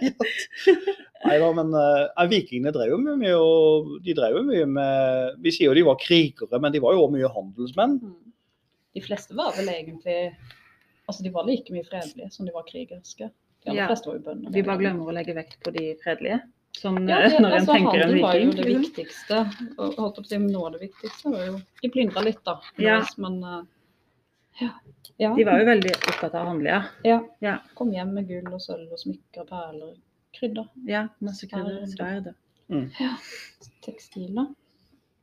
Nei 1.24 1.36
da, 1.40 1.48
men 1.56 1.72
uh, 1.72 2.26
vikingene 2.28 2.72
drev 2.74 2.92
jo 2.94 2.98
mye, 3.00 3.16
med 3.20 3.34
og 3.36 3.88
de 4.04 4.14
drev 4.16 4.36
jo 4.40 4.44
mye 4.48 4.66
med 4.68 5.38
Vi 5.44 5.50
sier 5.56 5.68
jo 5.70 5.76
de 5.76 5.84
var 5.88 5.96
krigere, 6.00 6.60
men 6.60 6.72
de 6.74 6.80
var 6.84 6.92
jo 6.96 7.00
også 7.06 7.14
mye 7.16 7.30
handelsmenn. 7.36 7.94
Mm. 8.04 8.32
De 8.96 9.00
fleste 9.04 9.32
var 9.38 9.50
vel 9.56 9.68
egentlig 9.72 10.18
Altså, 11.08 11.24
de 11.26 11.32
var 11.34 11.44
like 11.48 11.72
mye 11.74 11.86
fredelige 11.88 12.28
som 12.30 12.46
de 12.46 12.52
var 12.54 12.62
krigerske. 12.68 13.26
De 13.64 13.70
aller 13.72 13.80
Ja. 13.82 13.88
fleste 13.90 14.06
var 14.06 14.14
jo 14.20 14.24
bønder. 14.28 14.50
Vi 14.54 14.62
bare 14.62 14.78
glemmer 14.78 15.08
å 15.10 15.14
legge 15.16 15.34
vekt 15.34 15.56
på 15.64 15.72
de 15.74 15.84
fredelige. 16.04 16.38
Sånn 16.80 17.02
Ja, 17.08 17.18
eh, 17.20 17.28
det, 17.28 17.40
når 17.42 17.50
en 17.50 17.58
altså, 17.58 17.74
tenker 17.76 18.00
en 18.00 18.06
handel 18.08 18.22
var 18.24 18.36
jo 18.38 18.52
det 18.56 18.66
viktigste. 18.68 19.40
Og 19.76 19.98
holdt 20.00 20.20
opp 20.22 20.28
til 20.30 20.46
av 20.56 20.70
det 20.76 20.80
viktigste 20.86 21.32
var 21.34 21.42
jo 21.44 21.58
De 21.82 21.90
plyndra 21.92 22.24
litt, 22.24 22.40
da. 22.46 22.56
Ja. 22.80 23.00
Men 23.20 23.36
eh, 23.44 23.58
ja. 24.62 24.70
ja. 25.20 25.32
De 25.36 25.46
var 25.48 25.60
jo 25.60 25.68
veldig 25.68 25.92
opptatt 25.98 26.32
av 26.32 26.46
å 26.46 26.54
handle, 26.54 26.78
ja. 26.78 26.80
ja. 27.06 27.18
Ja. 27.44 27.58
Kom 27.76 27.92
hjem 27.94 28.14
med 28.16 28.30
gull 28.30 28.48
og 28.48 28.62
sølv 28.64 28.88
og 28.96 29.02
smykker, 29.02 29.44
perler, 29.48 29.94
krydder, 30.36 30.72
ja 30.88 31.06
masse 31.24 31.48
krydder, 31.50 31.84
sverd. 31.92 32.32
tekstiler. 33.84 34.50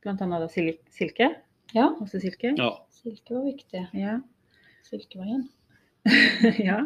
Blant 0.04 0.22
annet 0.22 0.44
da 0.44 0.50
sil 0.52 0.74
silke. 0.94 1.32
Ja, 1.74 1.90
silke. 2.08 2.54
Ja. 2.56 2.72
silke 3.02 3.34
var 3.34 3.46
viktig. 3.50 3.86
Ja. 3.98 4.18
Silkeveien. 4.88 5.48
ja. 6.68 6.78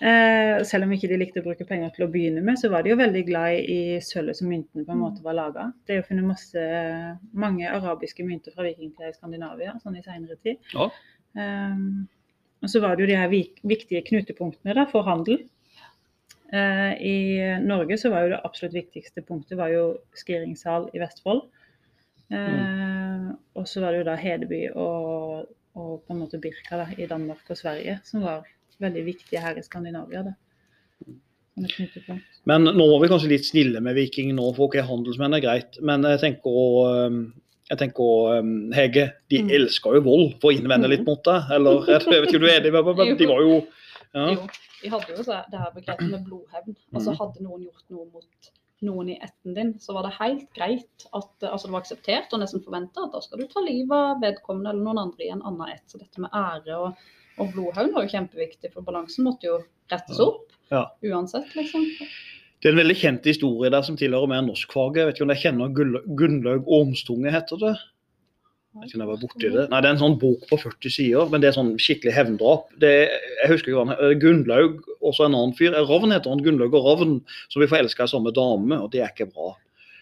Eh, 0.00 0.62
selv 0.64 0.86
om 0.86 0.92
ikke 0.94 1.10
de 1.10 1.18
likte 1.20 1.42
å 1.42 1.44
bruke 1.44 1.66
penger 1.68 1.92
til 1.96 2.06
å 2.06 2.10
begynne 2.12 2.42
med, 2.44 2.58
så 2.60 2.70
var 2.72 2.84
de 2.84 2.92
jo 2.94 2.98
veldig 3.00 3.22
glad 3.28 3.58
i 3.68 3.80
sølvet 4.04 4.38
som 4.38 4.48
myntene 4.50 4.86
på 4.86 4.94
en 4.94 5.02
måte 5.02 5.24
var 5.24 5.36
laga. 5.36 5.66
Det 5.84 5.94
er 5.94 6.00
jo 6.00 6.06
funnet 6.08 6.28
masse, 6.30 6.64
mange 7.44 7.68
arabiske 7.68 8.24
mynter 8.26 8.54
fra 8.56 8.64
vikingtida 8.68 9.10
i 9.10 9.16
Skandinavia 9.16 9.76
sånn 9.82 9.98
i 10.00 10.04
seinere 10.06 10.38
tid. 10.40 10.60
Ja. 10.74 10.88
Eh, 11.36 11.84
og 12.60 12.68
så 12.68 12.82
var 12.84 12.96
det 12.96 13.06
jo 13.06 13.10
de 13.12 13.20
her 13.20 13.30
viktige 13.32 14.02
knutepunktene 14.08 14.76
da, 14.76 14.84
for 14.90 15.06
handel. 15.08 15.42
Eh, 16.52 16.92
I 16.98 17.16
Norge 17.62 17.96
så 18.00 18.10
var 18.12 18.26
jo 18.26 18.34
det 18.34 18.42
absolutt 18.44 18.74
viktigste 18.76 19.22
punktet 19.24 19.56
var 19.60 19.70
jo 19.72 19.84
Skiringssal 20.18 20.90
i 20.96 21.00
Vestfold. 21.02 21.46
Eh, 22.30 23.30
Og 23.58 23.66
så 23.68 23.80
var 23.82 23.92
det 23.92 24.00
jo 24.02 24.08
da 24.08 24.16
Hedeby 24.18 24.60
og, 24.78 25.48
og 25.76 26.02
på 26.06 26.14
en 26.14 26.20
måte 26.24 26.40
Birka 26.42 26.76
da, 26.80 26.86
i 26.98 27.06
Danmark 27.06 27.44
og 27.50 27.56
Sverige 27.56 28.00
som 28.04 28.22
var 28.22 28.42
veldig 28.80 29.04
viktige 29.06 29.40
her 29.40 29.54
i 29.58 29.62
Skandinavia. 29.62 30.22
da. 30.22 30.32
Men 32.48 32.64
nå 32.64 32.86
var 32.92 33.00
vi 33.02 33.08
kanskje 33.12 33.28
litt 33.32 33.44
snille 33.46 33.80
med 33.84 33.94
viking 33.98 34.30
nå, 34.36 34.46
for 34.56 34.68
ok, 34.70 34.78
handelsmenn 34.86 35.36
er 35.36 35.42
greit. 35.44 35.76
Men 35.84 36.06
jeg 36.08 36.20
tenker 36.22 36.50
å 36.62 36.66
jeg 37.70 37.78
tenker 37.78 38.02
også, 38.02 38.38
um, 38.42 38.72
Hege, 38.74 39.04
de 39.30 39.42
Mm. 39.44 39.50
elsker 39.54 39.94
jo 39.94 40.00
vold, 40.02 40.32
for 40.40 40.50
å 40.50 40.56
innvende 40.56 40.88
litt 40.90 41.04
mot 41.06 41.22
det. 41.22 41.36
Eller 41.54 41.84
jeg 41.86 42.00
vet 42.02 42.26
ikke 42.32 42.40
om 42.40 42.42
du 42.42 42.48
er 42.50 42.56
enig 42.60 42.72
med 42.74 42.84
meg, 42.88 42.96
men 42.98 43.16
de 43.20 43.26
var 43.30 43.40
jo 43.44 43.52
ja. 44.12 44.24
Jo, 44.34 44.48
vi 44.82 44.88
hadde 44.90 45.12
jo 45.14 45.22
så 45.22 45.36
det 45.52 45.60
her 45.60 45.70
begrepet 45.76 46.10
med 46.10 46.24
blodhevn. 46.26 46.74
Altså 46.94 47.12
Mhm. 47.12 47.18
Hadde 47.20 47.44
noen 47.46 47.62
gjort 47.68 47.84
noe 47.94 48.06
mot 48.10 48.50
noen 48.86 49.10
i 49.12 49.18
ætten 49.22 49.54
din, 49.56 49.72
så 49.82 49.92
var 49.96 50.06
det 50.06 50.14
helt 50.18 50.46
greit 50.56 51.06
at 51.12 51.46
altså 51.48 51.68
det 51.68 51.72
var 51.74 51.82
akseptert 51.84 52.32
og 52.32 52.40
nesten 52.42 52.62
forventa 52.64 53.04
at 53.06 53.12
da 53.14 53.20
skal 53.24 53.42
du 53.42 53.46
ta 53.50 53.62
livet 53.64 53.92
av 53.96 54.20
vedkommende 54.24 54.72
eller 54.72 54.86
noen 54.86 55.02
andre 55.06 55.26
i 55.26 55.32
en 55.34 55.42
annen 55.44 55.68
ett. 55.74 55.84
Så 55.90 56.00
dette 56.00 56.22
med 56.24 56.32
ære 56.36 56.78
og, 56.80 57.06
og 57.40 57.52
blodhevn 57.54 57.92
var 57.94 58.06
jo 58.06 58.12
kjempeviktig, 58.14 58.72
for 58.74 58.86
balansen 58.86 59.26
måtte 59.28 59.50
jo 59.50 59.60
rettes 59.92 60.20
opp 60.24 60.46
Ja. 60.70 60.84
uansett, 61.02 61.50
liksom. 61.58 61.86
Det 62.60 62.68
er 62.68 62.74
en 62.74 62.82
veldig 62.82 62.96
kjent 63.00 63.24
historie 63.24 63.70
der 63.72 63.82
som 63.82 63.96
tilhører 63.96 64.28
mer 64.28 64.42
norskfaget. 64.44 64.98
Jeg 65.00 65.06
vet 65.08 65.16
ikke 65.16 65.24
om 65.24 65.32
jeg 65.32 65.42
kjenner 65.46 66.04
Gunnlaug 66.20 66.68
Ormstunge, 66.68 67.32
heter 67.32 67.56
det. 67.62 67.74
Jeg 68.78 68.92
kunne 68.92 69.06
var 69.08 69.18
borti 69.18 69.48
det. 69.50 69.64
Nei, 69.70 69.80
Det 69.82 69.88
er 69.88 69.94
en 69.96 70.02
sånn 70.02 70.18
bok 70.20 70.44
på 70.46 70.56
40 70.60 70.92
sider, 70.94 71.30
men 71.32 71.42
det 71.42 71.48
er 71.50 71.56
sånn 71.56 71.72
skikkelig 71.82 72.12
hevndrap. 72.14 72.68
Det, 72.78 72.92
jeg 73.10 73.50
husker 73.50 73.72
ikke 73.72 73.80
hva 73.80 73.96
han. 73.96 74.18
Gunnlaug, 74.22 74.76
også 75.02 75.26
en 75.26 75.34
annen 75.34 75.56
fyr. 75.58 75.74
Ravn 75.74 76.14
heter 76.14 76.30
han. 76.30 76.42
Gunnlaug 76.44 76.76
og 76.78 76.86
Ravn, 76.86 77.16
som 77.50 77.60
blir 77.60 77.70
forelska 77.72 78.06
i 78.06 78.12
samme 78.12 78.30
dame, 78.36 78.78
og 78.78 78.92
det 78.94 79.02
er 79.02 79.10
ikke 79.10 79.26
bra. 79.32 79.56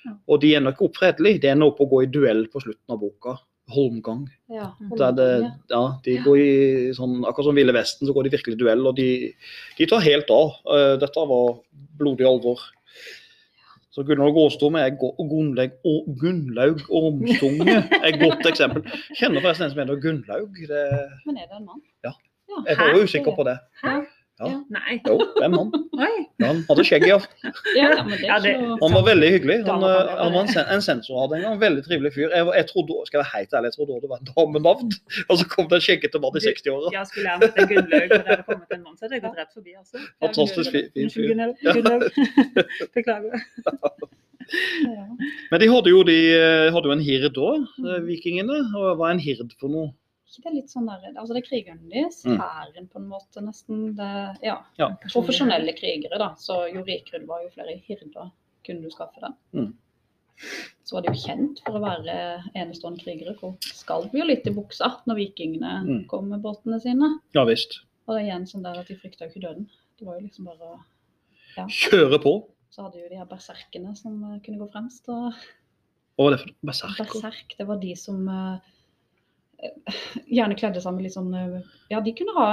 Ja. 0.05 0.13
Og 0.29 0.43
de 0.45 0.53
ender 0.59 0.77
ikke 0.77 0.89
opp 0.91 1.01
fredelig. 1.01 1.39
De 1.43 1.49
ender 1.49 1.73
opp 1.73 1.81
å 1.81 1.89
gå 1.89 2.03
i 2.05 2.11
duell 2.13 2.45
på 2.53 2.61
slutten 2.67 2.95
av 2.95 3.01
boka. 3.01 3.39
Holmgang. 3.73 4.23
Ja, 4.53 4.71
Der 4.81 5.17
det, 5.17 5.29
Holmgang, 5.33 5.57
ja. 5.69 5.75
ja, 5.75 5.83
de 6.05 6.19
går 6.25 6.39
i 6.41 6.53
sånn, 6.97 7.19
akkurat 7.29 7.51
som 7.51 7.59
Ville 7.59 7.75
Vesten, 7.77 8.09
så 8.09 8.15
går 8.17 8.29
de 8.29 8.37
virkelig 8.37 8.57
i 8.57 8.61
duell, 8.63 8.85
og 8.89 8.97
de, 9.01 9.09
de 9.81 9.89
tar 9.89 10.05
helt 10.05 10.31
av. 10.33 10.57
Eh, 10.77 10.95
Dette 11.01 11.25
var 11.33 11.59
blodig 12.01 12.29
alvor. 12.29 12.63
Så 13.99 14.05
Gunnar 14.07 14.31
Gåstum 14.31 14.77
er 14.79 14.93
Gunnlaug 14.95 15.73
og 15.91 16.05
Gunnlaug 16.21 16.85
Ormstunge 16.95 17.73
er 17.99 18.05
et 18.13 18.19
godt 18.21 18.47
eksempel. 18.47 18.85
Kjenner 19.19 19.43
forresten 19.43 19.67
en 19.67 19.73
som 19.73 19.81
heter 19.83 19.99
Gunnlaug. 20.05 20.61
Det, 20.71 20.83
Men 21.27 21.41
er 21.43 21.49
det 21.51 21.57
en 21.59 21.65
mann? 21.67 21.81
Ja. 22.07 22.13
Ja. 22.47 22.61
jeg 22.69 22.77
var 22.79 22.93
jo 22.95 23.09
usikker 23.09 23.35
på 23.35 23.47
det. 23.49 23.57
Hæ? 23.83 23.97
Ja. 24.39 24.49
Nei. 24.71 24.97
Jo, 25.03 25.17
det 25.19 25.43
er 25.43 25.47
en 25.49 25.55
mann. 25.57 25.71
Han 26.45 26.61
hadde 26.69 26.85
skjegg, 26.87 27.07
ja. 27.11 27.17
Ja, 27.75 27.89
Han 27.99 28.93
var 28.95 29.03
veldig 29.09 29.31
hyggelig. 29.35 29.57
Han, 29.67 29.83
eh, 29.83 30.13
han 30.21 30.35
var 30.37 30.45
en, 30.45 30.53
sen 30.53 30.71
en 30.71 30.85
sensor 30.85 31.25
hadde 31.25 31.41
en 31.41 31.47
gang. 31.47 31.57
Veldig 31.63 31.83
trivelig 31.89 32.13
fyr. 32.15 32.29
Jeg, 32.31 32.47
jeg 32.61 32.69
trodde, 32.71 33.01
skal 33.09 33.19
jeg 33.19 33.25
være 33.25 33.33
helt 33.35 33.57
ærlig, 33.59 33.73
jeg 33.73 33.77
trodde 33.79 33.99
det 34.05 34.13
var 34.13 34.23
en 34.23 34.31
damenavn. 34.31 34.95
Og 35.29 35.41
så 35.41 35.49
kom 35.51 35.71
det 35.73 35.81
en 35.81 35.87
skjeggete 35.89 36.23
mann 36.23 36.39
i 36.39 36.45
60-åra. 36.47 36.95
Ja, 36.95 37.03
skulle 37.11 37.35
jeg 37.35 37.43
møtt 37.43 37.59
en 37.59 37.71
Gunnlaug 37.73 38.07
og 38.07 38.15
det 38.15 38.31
hadde 38.31 38.47
kommet 38.53 38.79
en 38.79 38.85
mann, 38.87 38.95
så 38.95 39.07
hadde 39.09 39.19
jeg 39.19 39.27
gått 39.27 39.43
rett 39.43 39.53
forbi. 39.59 39.75
altså. 39.83 40.07
Fantastisk 40.23 40.77
fin, 40.77 40.89
fin 40.95 41.09
Unnskyld, 41.09 41.27
fyr. 41.27 41.35
Gunnlaug. 41.75 42.03
Beklager. 42.97 43.35
Men 45.51 45.61
de 45.61 45.69
hadde 45.75 45.91
jo, 45.93 46.03
de 46.07 46.19
eh, 46.39 46.69
hadde 46.73 46.89
jo 46.89 46.95
en 46.95 47.05
hird 47.05 47.43
òg, 47.43 47.67
vikingene. 48.07 48.63
Og 48.79 48.93
hva 49.01 49.11
er 49.11 49.19
en 49.19 49.25
hird 49.27 49.51
for 49.59 49.73
noe? 49.73 49.91
Ikke 50.29 50.45
det 50.51 50.55
litt 50.55 50.71
sånn 50.73 50.87
der, 50.87 51.09
altså 51.17 51.33
det 51.35 51.41
er 51.43 51.49
krigerne 51.49 51.89
deres, 51.91 52.23
Mm. 52.25 52.39
hæren 52.39 52.89
på 52.93 52.97
en 53.01 53.09
måte 53.09 53.41
nesten. 53.43 53.95
Det, 53.97 54.39
ja. 54.45 54.59
Ja. 54.79 54.89
Profesjonelle 55.13 55.73
krigere, 55.79 56.19
da. 56.19 56.35
Så 56.37 56.67
jo 56.73 56.83
rikere 56.85 57.21
du 57.21 57.27
var, 57.27 57.43
jo 57.43 57.51
flere 57.55 57.79
hirder 57.81 58.31
kunne 58.65 58.83
du 58.83 58.91
skaffe 58.91 59.21
deg. 59.21 59.35
Mm. 59.55 59.73
Så 60.85 60.93
var 60.95 61.03
de 61.03 61.09
jo 61.13 61.19
kjent 61.27 61.63
for 61.65 61.79
å 61.79 61.83
være 61.83 62.15
enestående 62.55 63.01
krigere. 63.03 63.35
For 63.41 63.57
skalv 63.63 64.13
jo 64.15 64.25
litt 64.25 64.47
i 64.47 64.51
buksa 64.55 65.01
når 65.09 65.17
vikingene 65.25 65.73
Mm. 65.87 66.07
kom 66.09 66.29
med 66.29 66.43
båtene 66.43 66.81
sine. 66.81 67.21
Ja 67.35 67.45
visst. 67.45 67.81
Og 68.07 68.15
det 68.17 68.23
er 68.23 68.29
igjen 68.31 68.47
sånn 68.47 68.63
der 68.63 68.79
at 68.79 68.87
de 68.87 68.95
frykta 68.97 69.27
jo 69.27 69.31
ikke 69.33 69.43
døden. 69.49 69.69
Det 69.99 70.07
var 70.07 70.21
jo 70.21 70.27
liksom 70.29 70.45
bare 70.45 70.61
å 70.75 70.79
Kjøre 71.69 72.21
på. 72.23 72.33
Så 72.71 72.85
hadde 72.85 73.01
jo 73.03 73.09
de 73.09 73.17
her 73.19 73.27
berserkene 73.27 73.97
som 73.97 74.19
eh, 74.25 74.39
kunne 74.45 74.59
gå 74.61 74.69
fremst. 74.71 75.09
Og 75.09 75.33
Hva 76.19 76.25
var 76.29 76.31
det 76.37 76.41
for 76.45 76.53
berserk? 76.69 76.99
Berserk, 76.99 77.55
det 77.59 77.67
var 77.67 77.79
de 77.83 77.95
som 77.97 78.29
eh, 78.29 78.59
gjerne 80.31 80.57
kledde 80.59 80.81
seg 80.85 80.95
med 80.95 81.03
litt 81.09 81.17
sånn 81.17 81.33
eh, 81.35 81.61
Ja, 81.91 82.01
de 82.05 82.13
kunne 82.19 82.35
ha 82.39 82.51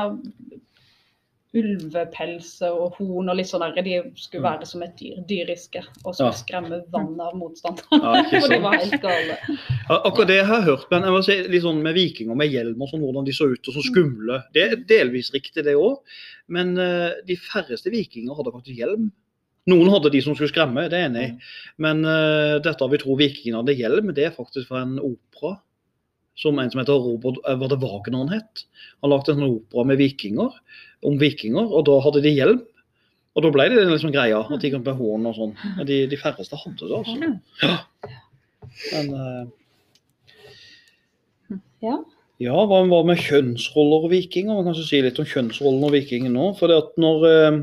ulvepels 1.55 2.49
og 2.67 2.97
horn 2.97 3.29
og 3.31 3.37
litt 3.39 3.47
sånn 3.47 3.61
der. 3.63 3.77
De 3.85 3.93
skulle 4.19 4.41
Mm. 4.43 4.47
være 4.49 4.65
som 4.67 4.81
et 4.83 4.95
dyr, 4.99 5.21
dyriske, 5.25 5.81
og 6.03 6.13
skulle 6.15 6.33
Ja. 6.33 6.39
skremme 6.41 6.81
vannet 6.91 7.19
av 7.21 7.33
motstand 7.39 7.79
Ja, 7.93 8.23
For 8.23 8.49
de 8.49 8.59
var 8.59 8.75
helt 8.75 9.01
gale. 9.01 9.37
Ja, 9.87 10.01
akkurat 10.03 10.27
det 10.27 10.35
jeg 10.41 10.45
har 10.47 10.61
hørt, 10.63 10.89
men 10.91 11.03
jeg 11.03 11.11
må 11.11 11.23
si 11.23 11.47
litt 11.47 11.63
sånn 11.63 11.81
med 11.81 11.95
vikinger 11.95 12.35
med 12.35 12.51
hjelm 12.51 12.81
og 12.81 12.89
sånn, 12.89 12.99
hvordan 12.99 13.23
de 13.25 13.31
så 13.31 13.47
ut 13.53 13.67
og 13.69 13.73
så 13.73 13.83
skumle. 13.87 14.43
Det 14.53 14.63
er 14.71 14.75
delvis 14.75 15.31
riktig, 15.31 15.63
det 15.63 15.75
òg. 15.79 15.99
Men 16.49 16.77
uh, 16.77 17.11
de 17.25 17.35
færreste 17.37 17.89
vikinger 17.89 18.35
hadde 18.35 18.51
faktisk 18.51 18.75
hjelm. 18.77 19.11
Noen 19.67 19.89
hadde 19.89 20.11
de 20.11 20.21
som 20.21 20.35
skulle 20.35 20.51
skremme, 20.51 20.89
det 20.89 20.93
er 20.99 21.07
enig 21.09 21.23
i. 21.23 21.39
Men 21.79 22.03
uh, 22.05 22.59
dette 22.59 22.89
vi 22.91 22.97
tror 22.97 23.17
vikingene 23.17 23.63
hadde 23.63 23.77
hjelm, 23.79 24.13
det 24.13 24.25
er 24.27 24.35
faktisk 24.35 24.67
fra 24.67 24.81
en 24.83 24.99
opera. 24.99 25.61
Som 26.39 26.59
en 26.59 26.71
som 26.71 26.81
heter 26.81 26.99
Robert 26.99 27.39
eh, 27.47 27.57
Var 27.59 27.71
det 27.71 27.81
Wagner 27.81 28.23
han 28.25 28.33
het? 28.33 28.65
Han 29.03 29.13
lagde 29.13 29.33
en 29.33 29.41
sånn 29.41 29.57
opera 29.59 29.85
med 29.87 30.01
vikinger, 30.01 30.55
om 31.05 31.19
vikinger, 31.21 31.69
og 31.69 31.85
da 31.87 31.99
hadde 32.03 32.23
de 32.25 32.33
hjelm. 32.35 32.63
Og 33.35 33.43
da 33.43 33.51
ble 33.51 33.67
det 33.71 33.83
liksom 33.89 34.13
greia, 34.15 34.39
at 34.43 34.63
de 34.63 34.71
kunne 34.71 34.87
på 34.87 34.95
hånd 34.95 35.27
og 35.27 35.37
sånn. 35.37 35.53
Men 35.77 35.87
de, 35.89 36.01
de 36.11 36.19
færreste 36.19 36.59
hadde 36.59 36.87
det, 36.87 36.99
altså. 37.01 37.31
Ja. 37.63 37.75
Men 38.93 39.13
uh... 39.15 39.45
Ja. 41.85 41.95
ja, 42.41 42.61
hva, 42.65 42.81
med 43.05 43.19
kjønnsroller 43.21 44.07
og 44.07 44.13
vikinger? 44.13 44.55
Man 44.55 44.63
kan 44.63 44.71
kanskje 44.71 44.87
si 44.87 45.01
litt 45.05 45.19
om 45.21 45.27
kjønnsrollene 45.29 45.89
og 45.89 45.95
vikinger 45.95 46.31
nå. 46.33 46.51
For 46.59 46.71
det 46.71 46.79
at 46.81 46.95
når 47.01 47.25
eh, 47.29 47.59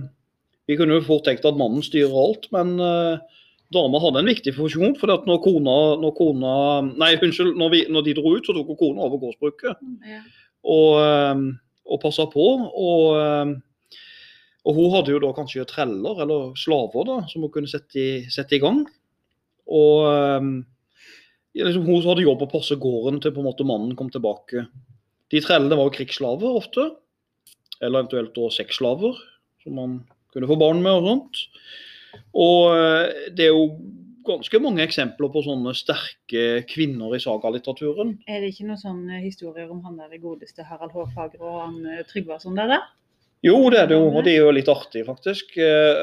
Vi 0.70 0.76
kunne 0.78 1.00
jo 1.00 1.04
fort 1.08 1.24
tenkt 1.26 1.48
at 1.48 1.58
mannen 1.58 1.82
styrer 1.82 2.14
alt, 2.14 2.46
men 2.54 2.76
eh, 2.78 3.40
dama 3.74 4.00
hadde 4.02 4.22
en 4.22 4.30
viktig 4.30 4.54
funksjon. 4.56 4.94
For 5.00 5.10
når 5.10 5.40
kona, 5.44 5.74
når 6.02 6.14
kona 6.18 6.52
Nei, 7.00 7.12
unnskyld. 7.16 7.56
Når, 7.58 7.72
vi, 7.74 7.82
når 7.92 8.06
de 8.06 8.14
dro 8.18 8.34
ut, 8.36 8.46
så 8.46 8.54
tok 8.56 8.72
hun 8.74 8.80
kona 8.80 9.06
over 9.08 9.20
gårdsbruket 9.22 9.82
Ja. 10.08 10.22
og, 10.64 10.96
eh, 11.02 11.44
og 11.92 12.00
passa 12.04 12.26
på. 12.30 12.46
Og, 12.70 13.06
eh, 13.18 13.54
og 14.62 14.76
hun 14.78 14.92
hadde 14.94 15.14
jo 15.14 15.22
da 15.24 15.32
kanskje 15.34 15.66
treller 15.66 16.22
eller 16.22 16.52
slaver 16.54 17.08
da, 17.08 17.16
som 17.32 17.42
hun 17.42 17.50
kunne 17.54 17.70
sette 17.70 17.98
i, 17.98 18.10
sette 18.30 18.58
i 18.58 18.62
gang. 18.62 18.84
Og 19.72 20.06
eh, 20.12 20.48
liksom, 21.64 21.84
hun 21.88 22.02
hadde 22.06 22.26
jobb 22.28 22.46
å 22.46 22.50
passe 22.52 22.78
gården 22.78 23.20
til 23.22 23.34
på 23.34 23.42
en 23.42 23.48
måte 23.50 23.66
mannen 23.66 23.96
kom 23.98 24.10
tilbake. 24.12 24.66
De 25.32 25.40
trellene 25.40 25.78
var 25.78 25.88
jo 25.88 25.96
krigsslaver 25.96 26.58
ofte, 26.60 26.90
eller 27.80 28.02
eventuelt 28.04 28.34
da 28.36 28.50
sexslaver, 28.52 29.16
som 29.64 29.78
man 29.78 29.94
kunne 30.34 30.48
få 30.48 30.58
barn 30.60 30.82
med 30.84 30.92
og 31.00 31.06
sånt. 31.08 31.40
Og 32.32 32.72
eh, 32.76 33.28
det 33.36 33.48
er 33.48 33.52
jo 33.52 33.66
ganske 34.26 34.58
mange 34.62 34.82
eksempler 34.84 35.30
på 35.32 35.42
sånne 35.44 35.74
sterke 35.76 36.62
kvinner 36.70 37.14
i 37.16 37.20
sagalitteraturen. 37.22 38.16
Er 38.30 38.42
det 38.42 38.52
ikke 38.52 38.68
noen 38.68 38.80
sånne 38.80 39.22
historier 39.22 39.70
om 39.72 39.82
han 39.86 39.98
der 39.98 40.20
godeste 40.22 40.66
Harald 40.66 40.94
Håfagre 40.94 41.42
og 41.42 41.60
han 41.60 41.78
eh, 41.86 42.04
Tryggvason 42.08 42.58
der, 42.58 42.76
da? 42.76 42.82
Jo, 43.42 43.56
det 43.74 43.80
er 43.80 43.88
det 43.90 43.96
jo, 43.98 44.04
og 44.06 44.22
det 44.22 44.36
er 44.36 44.44
jo 44.44 44.52
litt 44.54 44.70
artig, 44.70 45.02
faktisk. 45.08 45.56
Eh, 45.58 46.02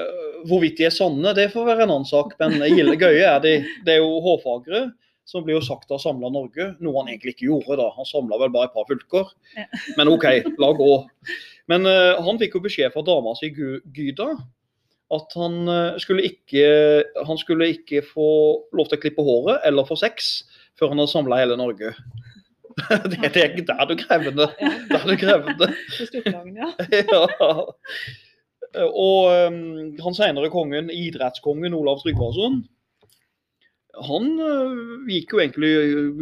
Hvorvidt 0.50 0.80
de 0.80 0.90
er 0.90 0.96
sanne, 0.96 1.32
det 1.36 1.50
får 1.54 1.68
være 1.68 1.86
en 1.86 1.94
annen 1.94 2.08
sak. 2.08 2.36
Men 2.40 2.60
gøye 2.60 3.24
er 3.28 3.40
de. 3.44 3.54
Det 3.88 3.96
er 3.96 4.02
jo 4.02 4.20
Hårfagre, 4.26 4.90
som 5.28 5.46
blir 5.46 5.58
jo 5.58 5.64
sagt 5.64 5.92
å 5.92 5.96
ha 5.96 6.04
samla 6.04 6.32
Norge. 6.32 6.74
Noe 6.84 7.00
han 7.00 7.12
egentlig 7.12 7.38
ikke 7.38 7.48
gjorde, 7.48 7.80
da. 7.80 7.88
Han 7.96 8.08
samla 8.08 8.40
vel 8.44 8.52
bare 8.52 8.68
et 8.68 8.76
par 8.76 8.88
fylker. 8.92 9.32
Men 10.00 10.12
OK, 10.12 10.28
la 10.60 10.72
gå. 10.76 10.94
Men 11.72 11.88
uh, 11.88 12.20
han 12.26 12.40
fikk 12.42 12.56
jo 12.58 12.64
beskjed 12.66 12.96
fra 12.96 13.04
dama 13.08 13.36
si 13.38 13.52
Gyda 13.54 14.32
at 15.16 15.34
han 15.40 15.56
eh, 15.74 15.98
skulle 16.02 16.26
ikke 16.28 16.66
han 17.26 17.40
skulle 17.42 17.72
ikke 17.74 18.04
få 18.06 18.28
lov 18.78 18.90
til 18.92 19.00
å 19.00 19.02
klippe 19.02 19.26
håret 19.26 19.64
eller 19.66 19.88
få 19.90 19.98
sex 19.98 20.30
før 20.80 20.92
han 20.94 21.02
hadde 21.02 21.12
samla 21.12 21.40
hele 21.42 21.58
Norge. 21.60 21.94
det, 23.12 23.18
det, 23.34 23.42
er- 23.44 23.56
det 23.58 23.74
er 23.74 23.88
det 23.90 23.98
krevende. 24.04 24.46
Det 24.88 25.00
er 25.00 25.08
det 25.10 25.18
krevende. 25.20 25.68
Ja. 26.54 26.70
ja. 27.02 27.58
Og 28.86 29.50
um, 29.50 29.96
han 30.00 30.16
senere 30.16 30.52
kongen, 30.54 30.92
idrettskongen 30.94 31.74
Olav 31.76 32.04
Tryggvason, 32.04 32.62
han 34.06 34.28
uh, 34.38 35.02
gikk 35.10 35.34
jo 35.34 35.42
egentlig 35.42 35.72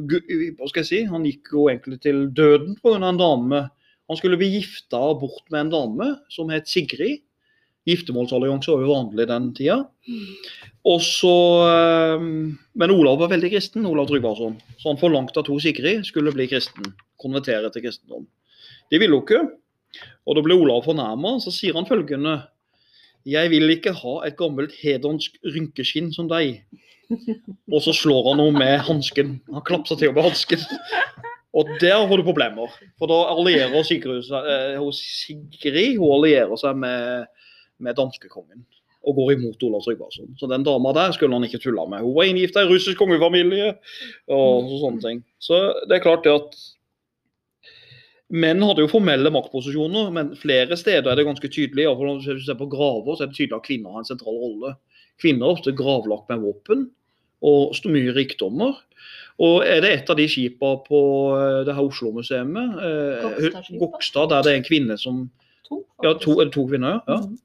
gu- 0.09 0.53
Hva 0.57 0.69
skal 0.71 0.81
jeg 0.81 0.87
si? 0.89 1.01
Han 1.11 1.27
gikk 1.27 1.51
jo 1.53 1.67
egentlig 1.69 1.99
til 2.07 2.23
døden 2.33 2.77
pga. 2.79 2.95
en 3.03 3.19
dame. 3.19 3.65
Han 4.07 4.17
skulle 4.17 4.39
bli 4.39 4.47
gifta 4.55 5.01
bort 5.19 5.43
med 5.51 5.65
en 5.67 5.73
dame 5.75 6.07
som 6.33 6.49
het 6.55 6.71
Sigrid. 6.71 7.26
Giftermålsallianse 7.87 8.73
var 8.73 8.83
jo 8.83 8.93
vanlig 8.93 9.27
den 9.29 9.51
tida. 9.55 9.77
Og 10.87 11.03
så, 11.03 11.35
um, 12.19 12.57
men 12.79 12.93
Olav 12.93 13.19
var 13.21 13.31
veldig 13.31 13.51
kristen, 13.53 13.87
Olav 13.87 14.09
Tryggvason. 14.09 14.57
Så 14.79 14.91
han 14.91 14.99
forlangte 14.99 15.41
at 15.43 15.49
hun 15.51 15.61
Sigrid 15.63 16.05
skulle 16.07 16.33
bli 16.35 16.49
kristen. 16.51 16.93
Konvertere 17.19 17.71
til 17.73 17.85
kristendom. 17.87 18.27
Det 18.91 18.99
ville 19.01 19.15
hun 19.15 19.25
ikke. 19.25 19.41
Og 20.27 20.37
da 20.37 20.43
ble 20.43 20.59
Olav 20.59 20.83
fornærma, 20.85 21.37
så 21.43 21.51
sier 21.53 21.75
han 21.77 21.87
følgende 21.87 22.41
Jeg 23.27 23.51
vil 23.51 23.71
ikke 23.73 23.95
ha 23.95 24.19
et 24.27 24.37
gammelt 24.39 24.75
hedonsk 24.79 25.39
rynkeskinn 25.43 26.13
som 26.15 26.29
deg. 26.31 26.61
Og 27.71 27.81
så 27.83 27.95
slår 27.95 28.31
han 28.31 28.43
henne 28.43 28.59
med 28.59 28.83
hansken. 28.87 29.37
Han 29.51 29.65
klapser 29.67 29.99
til 29.99 30.09
henne 30.09 30.19
med 30.19 30.29
hansken. 30.29 30.63
Og 31.57 31.69
der 31.81 32.03
får 32.07 32.19
du 32.19 32.27
problemer. 32.27 32.71
For 32.99 33.09
da 33.09 33.17
allierer 33.33 33.83
Sigrid 33.87 34.27
eh, 34.29 34.87
Sigrid 34.93 35.97
hun 35.97 36.17
allierer 36.19 36.59
seg 36.59 36.77
med, 36.79 37.27
med 37.83 37.97
danskekongen. 37.97 38.65
Og 39.07 39.15
går 39.15 39.35
imot 39.37 39.61
Olav 39.63 39.83
Tryggvason. 39.85 40.33
Så 40.39 40.49
den 40.51 40.65
dama 40.67 40.91
der 40.95 41.13
skulle 41.15 41.37
han 41.37 41.45
ikke 41.47 41.61
tulla 41.63 41.85
med. 41.87 42.03
Hun 42.03 42.15
var 42.15 42.27
inngifta 42.27 42.65
i 42.65 42.67
russisk 42.67 42.99
kongefamilie 42.99 43.75
og 44.33 44.71
sånne 44.81 45.03
ting. 45.03 45.21
Så 45.39 45.61
det 45.87 45.99
er 45.99 46.03
klart 46.03 46.25
det 46.27 46.33
at 46.35 46.57
Menn 48.27 48.59
hadde 48.59 48.83
jo 48.83 48.89
formelle 48.91 49.31
maktposisjoner, 49.31 50.09
men 50.11 50.33
flere 50.35 50.75
steder 50.75 51.07
er 51.07 51.15
det 51.15 51.23
ganske 51.29 51.47
tydelig. 51.47 51.85
i 51.85 51.87
hvert 51.87 52.01
fall 52.01 52.17
Hvis 52.19 52.43
du 52.43 52.49
ser 52.49 52.59
på 52.59 52.67
graver, 52.67 53.15
så 53.15 53.23
er 53.23 53.29
det 53.31 53.37
tydelig 53.37 53.55
at 53.55 53.67
kvinner 53.69 53.93
har 53.93 54.03
en 54.03 54.09
sentral 54.09 54.35
rolle. 54.41 54.73
Kvinner 55.21 55.47
er 55.47 55.55
ofte 55.55 55.71
gravlagt 55.71 56.27
med 56.27 56.43
våpen 56.43 56.89
og 57.47 57.77
mye 57.87 58.11
rikdommer. 58.17 58.75
Og 59.39 59.63
er 59.63 59.79
det 59.85 59.91
et 59.93 60.09
av 60.09 60.17
de 60.17 60.25
skipa 60.27 60.73
på 60.83 60.99
eh, 61.37 61.63
det 61.67 61.75
her 61.77 61.87
Oslo-museet, 61.87 62.49
eh, 62.83 63.77
Gokstad, 63.79 64.33
der 64.33 64.43
det 64.43 64.51
er 64.51 64.59
en 64.59 64.67
kvinne 64.67 64.97
som 64.99 65.27
To, 65.67 65.81
Ja, 66.03 66.13
to, 66.15 66.37
to 66.47 66.63
kvinner? 66.67 67.01
Ja. 67.07 67.17
Mhm. 67.17 67.37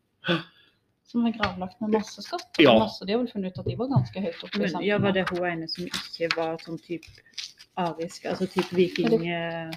Som 1.13 1.27
er 1.29 1.35
gravlagt 1.37 1.81
med 1.83 1.91
masse 1.99 2.23
skatt. 2.25 2.47
og 2.59 2.63
Ja. 2.65 2.79
Masse, 2.79 3.05
de 3.05 3.13
har 3.13 3.21
vel 3.21 3.29
funnet 3.33 3.53
ut 3.53 3.59
at 3.59 3.67
de 3.69 3.75
var 3.77 3.89
ganske 3.91 4.21
høyt 4.25 4.45
oppe 4.47 4.59
Men, 4.63 4.83
ja, 4.87 4.99
var 4.99 5.13
det 5.13 5.27
hun 5.29 5.45
ene 5.45 5.69
som 5.69 5.85
ikke 5.85 6.31
var 6.37 6.57
sånn 6.63 6.79
type 6.81 7.09
arisk, 7.77 8.25
altså 8.31 8.47
type 8.53 8.73
viking... 8.77 9.27
eh, 9.29 9.71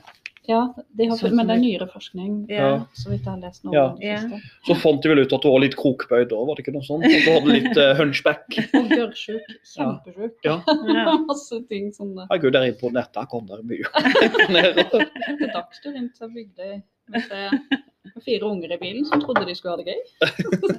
Ja, 0.48 0.60
de 0.94 1.08
har, 1.10 1.18
men 1.34 1.48
det 1.50 1.56
er 1.56 1.60
nyere 1.60 1.88
forskning, 1.90 2.46
Ja. 2.54 2.86
så 2.94 3.10
vidt 3.10 3.24
jeg 3.26 3.32
har 3.34 3.40
lest 3.42 3.64
noe 3.66 3.74
Ja. 3.74 3.86
om 3.90 3.96
det 4.00 4.20
siste. 4.22 4.42
Så 4.68 4.76
fant 4.78 5.02
de 5.02 5.10
vel 5.10 5.20
ut 5.26 5.34
at 5.34 5.42
du 5.42 5.48
var 5.50 5.60
litt 5.64 5.76
krokbøyd 5.76 6.30
da, 6.30 6.36
var 6.46 6.54
det 6.56 6.62
ikke 6.68 6.74
noe 6.76 6.86
sånt? 6.86 7.04
At 7.04 7.26
du 7.26 7.32
hadde 7.34 7.56
litt 7.56 7.78
uh, 7.82 7.96
hunchback. 7.98 8.46
Og 8.78 8.88
gørrsjuk. 8.94 9.42
Kjempesjuk. 9.74 10.38
Ja. 10.46 10.62
Ja. 10.70 11.18
Masse 11.32 11.64
ting 11.68 11.90
som 11.98 12.14
det. 12.16 12.28
Herregud, 12.30 12.54
der 12.54 12.68
inne 12.70 12.78
på 12.78 12.94
nettet 12.94 13.26
kan 13.34 13.50
dere 13.50 13.66
mye. 13.66 13.90
Til 15.42 15.50
dagstur 15.50 15.98
inn 15.98 16.12
til 16.14 16.30
Bygdøy 16.38 16.78
med 17.10 17.26
tre- 17.26 17.82
med 18.14 18.24
fire 18.26 18.46
unger 18.48 18.74
i 18.76 18.78
bilen 18.82 19.06
som 19.10 19.22
trodde 19.24 19.46
de 19.48 19.56
skulle 19.58 19.76
ha 19.76 19.82
det 19.82 19.90
gøy. 19.92 20.02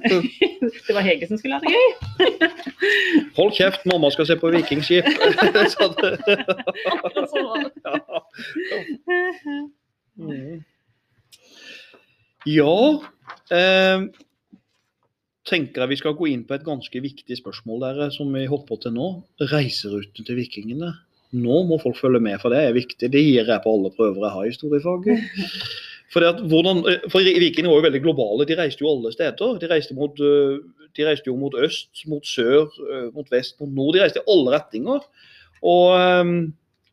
Det 0.87 0.95
var 0.95 1.03
Hege 1.05 1.27
som 1.29 1.37
skulle 1.39 1.57
ha 1.57 1.61
det 1.63 1.73
gøy. 1.73 1.89
Hold 3.37 3.53
kjeft, 3.57 3.83
mamma 3.89 4.09
skal 4.13 4.27
se 4.29 4.37
på 4.39 4.51
vikingskip. 4.55 5.07
Så 5.73 5.89
det- 5.99 6.45
sånn 7.33 7.67
ja. 7.83 8.21
Mm. 10.17 10.63
Ja 12.47 12.73
eh, 13.53 14.05
tenker 15.47 15.83
jeg 15.83 15.91
vi 15.91 15.97
skal 15.99 16.15
gå 16.17 16.29
inn 16.31 16.45
på 16.47 16.55
et 16.57 16.65
ganske 16.65 17.01
viktig 17.03 17.37
spørsmål 17.39 17.83
der, 17.85 17.99
som 18.15 18.31
vi 18.33 18.45
hopper 18.49 18.79
til 18.83 18.95
nå. 18.95 19.09
Reiseruten 19.51 20.25
til 20.27 20.39
vikingene. 20.39 20.93
Nå 21.37 21.59
må 21.67 21.75
folk 21.83 21.97
følge 21.99 22.21
med, 22.23 22.39
for 22.39 22.53
det 22.55 22.61
er 22.63 22.75
viktig. 22.75 23.09
Det 23.11 23.19
gir 23.19 23.43
jeg 23.51 23.63
på 23.63 23.73
alle 23.75 23.91
prøver 23.95 24.23
jeg 24.23 24.33
har 24.35 24.45
i 24.45 24.51
historiefaget. 24.53 25.17
For, 26.13 26.23
at 26.23 26.39
hvordan, 26.47 26.83
for 27.11 27.25
Vikingene 27.25 27.71
var 27.71 27.81
jo 27.81 27.87
veldig 27.87 28.01
globale. 28.03 28.47
De 28.47 28.55
reiste 28.55 28.83
jo 28.83 28.91
alle 28.93 29.11
steder. 29.11 29.57
De 29.59 29.69
reiste, 29.71 29.95
mot, 29.97 30.19
øh, 30.19 30.59
de 30.95 31.07
reiste 31.07 31.27
jo 31.27 31.35
mot 31.35 31.55
øst, 31.59 32.05
mot 32.07 32.25
sør, 32.25 32.69
øh, 32.89 33.09
mot 33.15 33.27
vest, 33.31 33.59
mot 33.59 33.69
nord. 33.69 33.95
De 33.95 34.03
reiste 34.03 34.21
i 34.23 34.29
alle 34.31 34.53
retninger. 34.55 35.03
Og 35.67 35.87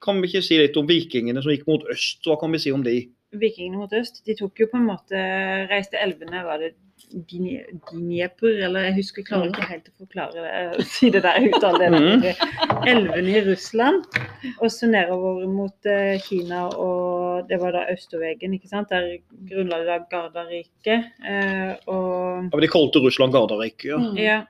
kan 0.04 0.20
vi 0.20 0.28
ikke 0.28 0.44
si 0.44 0.58
litt 0.60 0.76
om 0.80 0.88
vikingene 0.88 1.42
som 1.42 1.52
gikk 1.52 1.68
mot 1.68 1.84
øst? 1.92 2.24
Hva 2.26 2.36
kan 2.40 2.52
vi 2.52 2.60
si 2.64 2.72
om 2.74 2.82
de? 2.84 2.96
Vikingene 3.34 3.80
mot 3.80 3.92
øst, 3.96 4.22
de 4.26 4.36
tok 4.38 4.60
jo 4.62 4.68
på 4.70 4.78
en 4.78 4.88
måte 4.88 5.20
Reiste 5.70 5.98
elvene, 6.00 6.44
var 6.46 6.60
det 6.62 6.74
Dnieper, 7.12 8.60
eller 8.66 8.88
jeg 8.88 8.94
husker, 8.98 9.22
jeg 9.22 9.28
klarer 9.28 9.50
ikke 9.50 9.68
helt 9.68 9.90
å 9.90 10.04
forklare 10.04 10.44
det, 10.44 10.86
si 10.94 11.10
det 11.14 11.22
der 11.26 11.44
uttale 11.48 11.80
det. 11.82 11.90
Mhm. 11.92 12.24
der. 12.24 12.40
Elvene 12.90 13.34
i 13.34 13.42
Russland, 13.46 14.08
og 14.54 14.70
så 14.72 14.88
nedover 14.90 15.44
mot 15.50 15.90
eh, 15.90 16.16
Kina, 16.24 16.66
og 16.70 17.50
det 17.50 17.60
var 17.62 17.76
da 17.76 17.84
Østervegen, 17.92 18.56
ikke 18.56 18.70
sant. 18.72 18.90
Der 18.90 19.20
grunnla 19.50 19.82
de 19.82 19.90
da 19.90 20.00
Gardarriket. 20.10 21.12
Eh, 21.24 21.70
og 21.86 22.50
Ja, 22.50 22.56
men 22.56 22.66
de 22.66 22.72
kalte 22.72 23.04
Russland 23.04 23.36
Gardarriket. 23.36 23.90
Ja. 23.92 24.00
Mm. 24.00 24.18
ja. 24.20 24.40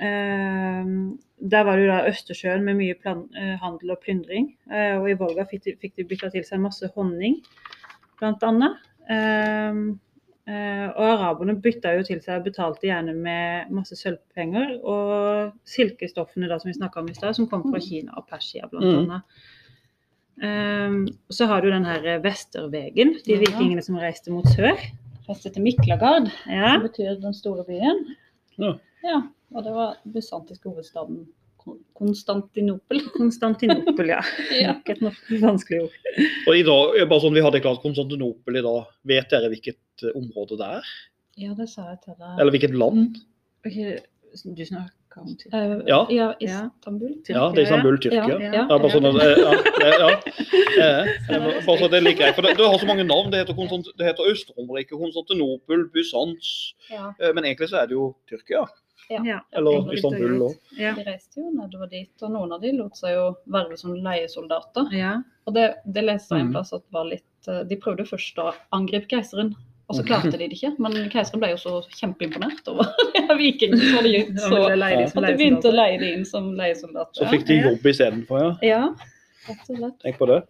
Uh, 0.00 1.18
der 1.50 1.64
var 1.66 1.76
det 1.76 1.82
jo 1.84 1.88
da 1.90 2.06
Østersjøen 2.08 2.62
med 2.64 2.78
mye 2.78 2.94
plan 2.96 3.26
uh, 3.36 3.56
handel 3.60 3.92
og 3.92 4.00
plyndring. 4.00 4.54
Uh, 4.70 4.96
og 5.02 5.10
i 5.10 5.16
Volga 5.20 5.44
fikk 5.50 5.66
de, 5.66 5.74
fikk 5.82 5.98
de 6.00 6.06
bytta 6.08 6.30
til 6.32 6.46
seg 6.46 6.62
masse 6.62 6.88
honning, 6.94 7.36
blant 8.20 8.46
annet. 8.48 8.86
Eh, 10.48 10.86
og 10.96 11.04
araberne 11.04 11.54
bytta 11.62 11.92
jo 11.98 12.02
til 12.02 12.20
seg 12.24 12.40
og 12.40 12.44
betalte 12.48 12.88
gjerne 12.88 13.12
med 13.14 13.70
masse 13.76 13.94
sølvpenger 13.94 14.78
og 14.82 15.52
silkestoffene 15.68 16.48
da, 16.48 16.56
som 16.58 16.70
vi 16.70 16.78
snakka 16.78 17.00
om 17.02 17.10
i 17.10 17.14
stad, 17.14 17.34
som 17.36 17.46
kom 17.46 17.62
fra 17.62 17.78
Mm. 17.78 17.84
Kina 17.86 18.12
og 18.16 18.26
Persia 18.28 18.66
blant 18.66 18.84
Mm. 19.08 19.22
Um, 20.42 21.06
så 21.30 21.46
har 21.46 21.60
du 21.60 21.68
den 21.70 21.84
her 21.84 22.18
Vestervegen, 22.24 23.12
de 23.26 23.32
Ja. 23.34 23.38
vikingene 23.38 23.82
som 23.82 23.96
reiste 23.96 24.30
mot 24.32 24.44
sør. 24.48 24.72
Reiste 25.28 25.50
til 25.52 25.62
Miklagard, 25.62 26.30
Ja. 26.48 26.74
som 26.78 26.82
betyr 26.88 27.20
den 27.20 27.34
store 27.34 27.64
byen. 27.64 28.16
Ja. 28.58 28.72
Ja, 29.04 29.22
og 29.54 29.64
det 29.64 29.72
var 29.74 29.96
bysantisk 30.10 30.64
hovedstaden 30.64 31.26
Konstantinopel. 31.94 33.00
Konstantinopel, 33.18 34.08
ja. 34.14 34.20
Ja. 34.60 34.72
Nok 34.74 34.88
et 34.94 35.00
nok 35.04 35.18
vanskelig 35.42 35.82
ord. 35.86 35.98
Og 36.48 36.54
i 36.58 36.62
dag, 36.66 36.96
bare 37.10 37.20
sånn 37.24 37.36
vi 37.36 37.44
hadde 37.44 37.60
klart 37.64 37.82
Konstantinopel 37.84 38.60
i 38.60 38.64
dag, 38.66 38.86
vet 39.12 39.30
dere 39.32 39.50
hvilket 39.52 40.06
eh, 40.06 40.14
område 40.18 40.58
det 40.60 40.70
er? 40.80 40.94
Ja, 41.40 41.52
det 41.56 41.68
sa 41.72 41.86
jeg 41.92 42.00
til 42.06 42.16
deg. 42.18 42.32
Eller 42.38 42.54
hvilket 42.56 42.74
land? 42.76 43.20
Ok, 43.66 43.76
Du 44.56 44.62
snakker 44.64 45.22
om 45.24 45.32
Tyrkia? 45.34 45.58
Eh, 45.58 45.80
Ja. 45.90 46.00
ja, 46.14 46.26
Istanbul. 46.40 47.14
Ja, 47.28 47.46
det 47.50 47.62
er 47.62 47.66
Istanbul, 47.66 47.96
Tyrkia. 47.98 48.26
Ja, 48.28 48.38
Ja. 48.38 48.52
ja. 48.54 48.66
Ja, 48.70 48.78
bare 48.78 48.90
sånn 48.92 49.08
at, 49.10 49.16
eh, 49.22 49.30
eh. 49.88 50.50
Eh, 50.80 51.08
eh, 51.34 51.64
Bare 51.66 51.78
så 51.80 51.88
det 51.90 51.98
er 51.98 52.06
jeg. 52.14 52.34
For 52.36 52.42
det, 52.46 52.52
det 52.58 52.66
har 52.66 52.78
så 52.78 52.86
mange 52.86 53.04
navn. 53.04 53.30
Det 53.32 53.40
heter, 53.42 53.56
Konstant- 53.58 53.90
det 53.98 54.06
heter 54.06 54.28
Øst-Romerike, 54.30 54.94
Konstantinopel, 54.94 55.88
Bysants. 55.92 56.74
Ja, 56.90 57.10
Eh, 57.20 57.32
Men 57.34 57.44
egentlig 57.44 57.68
så 57.72 57.82
er 57.82 57.86
det 57.90 57.96
jo 57.98 58.14
Tyrkia. 58.30 58.62
Ja. 59.10 59.40
Eller 59.52 59.92
Istanbul 59.94 60.42
òg. 60.48 60.54
Ja. 60.78 60.92
de 60.94 61.02
reiste 61.04 61.40
jo 61.42 61.50
nedover 61.50 61.90
dit, 61.90 62.10
og 62.22 62.30
noen 62.30 62.52
av 62.52 62.60
de 62.62 62.70
lot 62.76 62.94
seg 62.96 63.14
jo 63.16 63.24
verve 63.50 63.76
som 63.80 63.94
leiesoldater. 63.94 64.92
ja. 64.96 65.16
Og 65.46 65.54
det, 65.56 65.64
det 65.84 66.04
leste 66.04 66.36
jeg 66.36 66.40
en 66.44 66.46
Mhm. 66.46 66.52
plass 66.54 66.72
at 66.72 66.82
var 66.92 67.04
litt 67.08 67.48
eh, 67.48 67.62
De 67.66 67.76
prøvde 67.76 68.04
først 68.06 68.36
å 68.38 68.52
angripe 68.72 69.08
keiseren, 69.10 69.54
og 69.88 69.96
så 69.96 70.04
klarte 70.06 70.30
de 70.38 70.46
det 70.46 70.52
ikke. 70.54 70.78
Men 70.78 70.92
keiseren 71.10 71.40
ble 71.42 71.48
jo 71.50 71.56
så 71.58 71.72
kjempeimponert 71.98 72.68
over 72.70 72.86
vikingene 73.40 73.80
som 73.80 73.96
hadde 73.98 74.12
gjort 74.14 74.38
så 74.38 74.60
at 75.18 75.26
de 75.26 75.34
begynte 75.40 75.66
å 75.72 75.74
leie 75.74 75.98
de 75.98 76.12
inn 76.14 76.24
som 76.24 76.52
leiesoldater. 76.54 77.18
Så 77.18 77.26
fikk 77.32 77.46
de 77.48 77.56
jobb 77.64 77.82
istedenfor, 77.90 78.38
ja. 78.44 78.52
Ja, 78.62 78.94
rett 79.48 79.66
og 79.70 79.76
slett. 79.80 79.98
Tenk 80.04 80.18
på 80.20 80.26
det. 80.30 80.42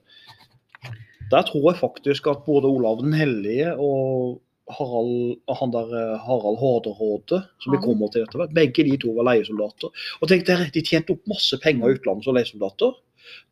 Der 1.31 1.43
tror 1.47 1.71
jeg 1.73 1.79
faktisk 1.81 2.27
at 2.27 2.45
både 2.45 2.67
Olav 2.69 3.01
den 3.01 3.13
hellige 3.15 3.73
og 3.79 4.41
Harald, 4.77 5.41
han 5.61 5.73
der 5.75 5.95
eh, 5.97 6.17
Harald 6.27 6.61
Hårderåde, 6.61 7.43
som 7.63 7.75
vi 7.75 7.81
kommer 7.83 8.13
til 8.13 8.25
etter 8.27 8.43
hvert, 8.43 8.55
begge 8.57 8.85
de 8.87 8.97
to 9.01 9.15
var 9.17 9.29
leiesoldater. 9.31 9.93
Og 10.21 10.31
tenk 10.31 10.47
dere, 10.49 10.71
De 10.75 10.85
tjente 10.87 11.15
opp 11.17 11.27
masse 11.31 11.59
penger 11.63 11.89
i 11.91 11.99
utlandet 11.99 12.29
som 12.29 12.37
leiesoldater. 12.39 12.97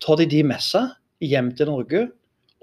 Tar 0.04 0.20
de 0.20 0.28
de 0.30 0.44
med 0.46 0.62
seg 0.64 0.94
hjem 1.24 1.52
til 1.58 1.70
Norge 1.70 2.06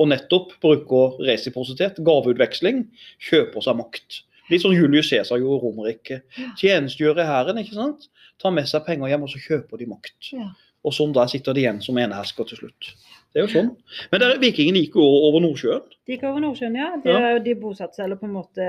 og 0.02 0.10
nettopp 0.12 0.56
bruker 0.64 1.20
resiprositet, 1.24 2.02
gaveutveksling, 2.04 2.84
kjøper 3.30 3.64
seg 3.64 3.78
makt. 3.80 4.22
Litt 4.52 4.62
sånn 4.62 4.76
Julius 4.76 5.10
Cæsar 5.10 5.40
gjorde 5.42 5.58
i 5.58 5.64
Romerriket. 5.64 6.42
Tjenestegjør 6.60 7.24
i 7.24 7.28
hæren, 7.28 7.62
ikke 7.62 7.78
sant. 7.78 8.10
Tar 8.42 8.54
med 8.54 8.68
seg 8.70 8.84
penger 8.86 9.10
hjem, 9.10 9.26
og 9.26 9.32
så 9.32 9.42
kjøper 9.42 9.82
de 9.82 9.88
makt. 9.90 10.32
Ja. 10.36 10.50
Og 10.86 10.94
sånn 10.94 11.16
der 11.16 11.32
sitter 11.32 11.56
de 11.56 11.64
igjen 11.64 11.80
som 11.82 11.98
enehersker 11.98 12.46
til 12.50 12.60
slutt. 12.60 12.92
Det 13.36 13.42
er 13.42 13.48
jo 13.50 13.52
sånn. 13.52 13.70
Men 14.14 14.22
der, 14.24 14.38
vikingene 14.40 14.80
gikk 14.86 14.94
jo 14.96 15.04
over 15.28 15.42
Nordsjøen. 15.44 15.82
De 16.08 16.14
gikk 16.16 16.22
over 16.30 16.40
Nordsjøen, 16.40 16.76
ja. 16.80 16.86
De, 17.04 17.10
Ja. 17.12 17.34
de 17.44 17.56
bosatte 17.60 17.98
seg 18.00 18.06
eller 18.06 18.16
på 18.22 18.30
en 18.30 18.36
måte 18.38 18.68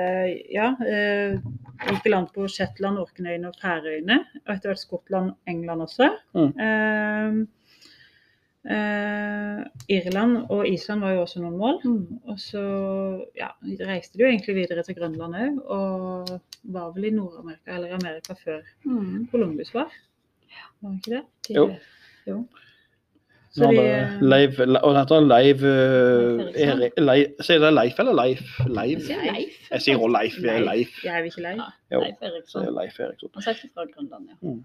Ja. 0.51 0.73
Eh, 0.83 1.37
gikk 1.87 2.07
i 2.09 2.11
land 2.11 2.33
på 2.35 2.49
Shetland, 2.51 2.99
Orknøyene 2.99 3.47
og 3.53 3.55
Færøyene. 3.63 4.17
Og 4.43 4.51
etter 4.57 4.73
hvert 4.73 4.83
Skottland, 4.83 5.37
England 5.47 5.83
også. 5.87 6.09
Mm. 6.35 6.51
Eh, 6.67 7.47
eh, 8.75 9.63
Irland 9.89 10.47
og 10.51 10.67
Island 10.69 11.01
var 11.07 11.15
jo 11.15 11.23
også 11.23 11.41
noen 11.45 11.57
mål. 11.61 11.79
Mm. 11.85 12.21
Og 12.27 12.39
så 12.43 12.63
ja, 13.39 13.53
reiste 13.87 14.19
de 14.19 14.25
jo 14.25 14.31
egentlig 14.33 14.57
videre 14.59 14.83
til 14.87 14.97
Grønland 14.99 15.35
òg, 15.39 15.63
og 15.71 16.41
var 16.75 16.91
vel 16.97 17.05
i 17.11 17.15
Nord-Amerika 17.15 17.77
eller 17.77 17.95
Amerika 18.01 18.35
før 18.35 18.63
Mm. 18.85 19.29
Columbus 19.31 19.73
var. 19.75 19.91
Var 20.83 20.91
det 20.91 20.99
ikke 21.05 21.15
det? 21.17 21.25
De, 21.49 21.55
Jo. 21.55 21.71
jo. 22.27 22.47
Så 23.57 23.69
de, 23.73 23.81
er 23.81 24.73
og 24.83 24.91
han 24.93 24.99
heter 24.99 25.23
Leiv 25.25 25.63
eh, 25.65 27.31
Sier 27.47 27.63
det 27.63 27.71
Leif 27.73 28.01
eller 28.03 28.17
Leif? 28.19 28.43
Leif. 28.69 29.07
Jeg 29.09 29.85
sier 29.85 29.97
også 29.97 30.11
Leif. 30.13 30.37
Det 30.45 30.51
er 30.53 30.65
Leif. 30.67 30.99
Jeg 31.05 31.15
er 31.17 31.29
ikke 31.31 31.45
Leif. 31.47 31.63
Ja, 31.63 31.97
Jo, 31.97 32.01
Leif 32.05 32.21
er 32.21 32.35
Eriksson. 32.35 32.67
Leif 32.77 32.99
Eriksson. 33.01 33.33
Han 33.35 33.47
sier 33.47 33.57
ikke 33.57 33.73
fra 33.73 33.87
Grønland, 33.95 34.29
ja. 34.33 34.57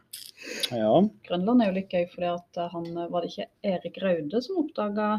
Ja. 0.81 0.95
Grønland 1.29 1.63
er 1.63 1.69
jo 1.71 1.77
litt 1.77 1.93
gøy, 1.93 2.07
fordi 2.11 2.29
at 2.33 2.59
eh, 2.59 2.73
han 2.75 2.89
var 3.13 3.23
det 3.23 3.31
ikke 3.31 3.47
Erik 3.75 4.01
Raude 4.03 4.43
som 4.43 4.59
oppdaga 4.65 5.11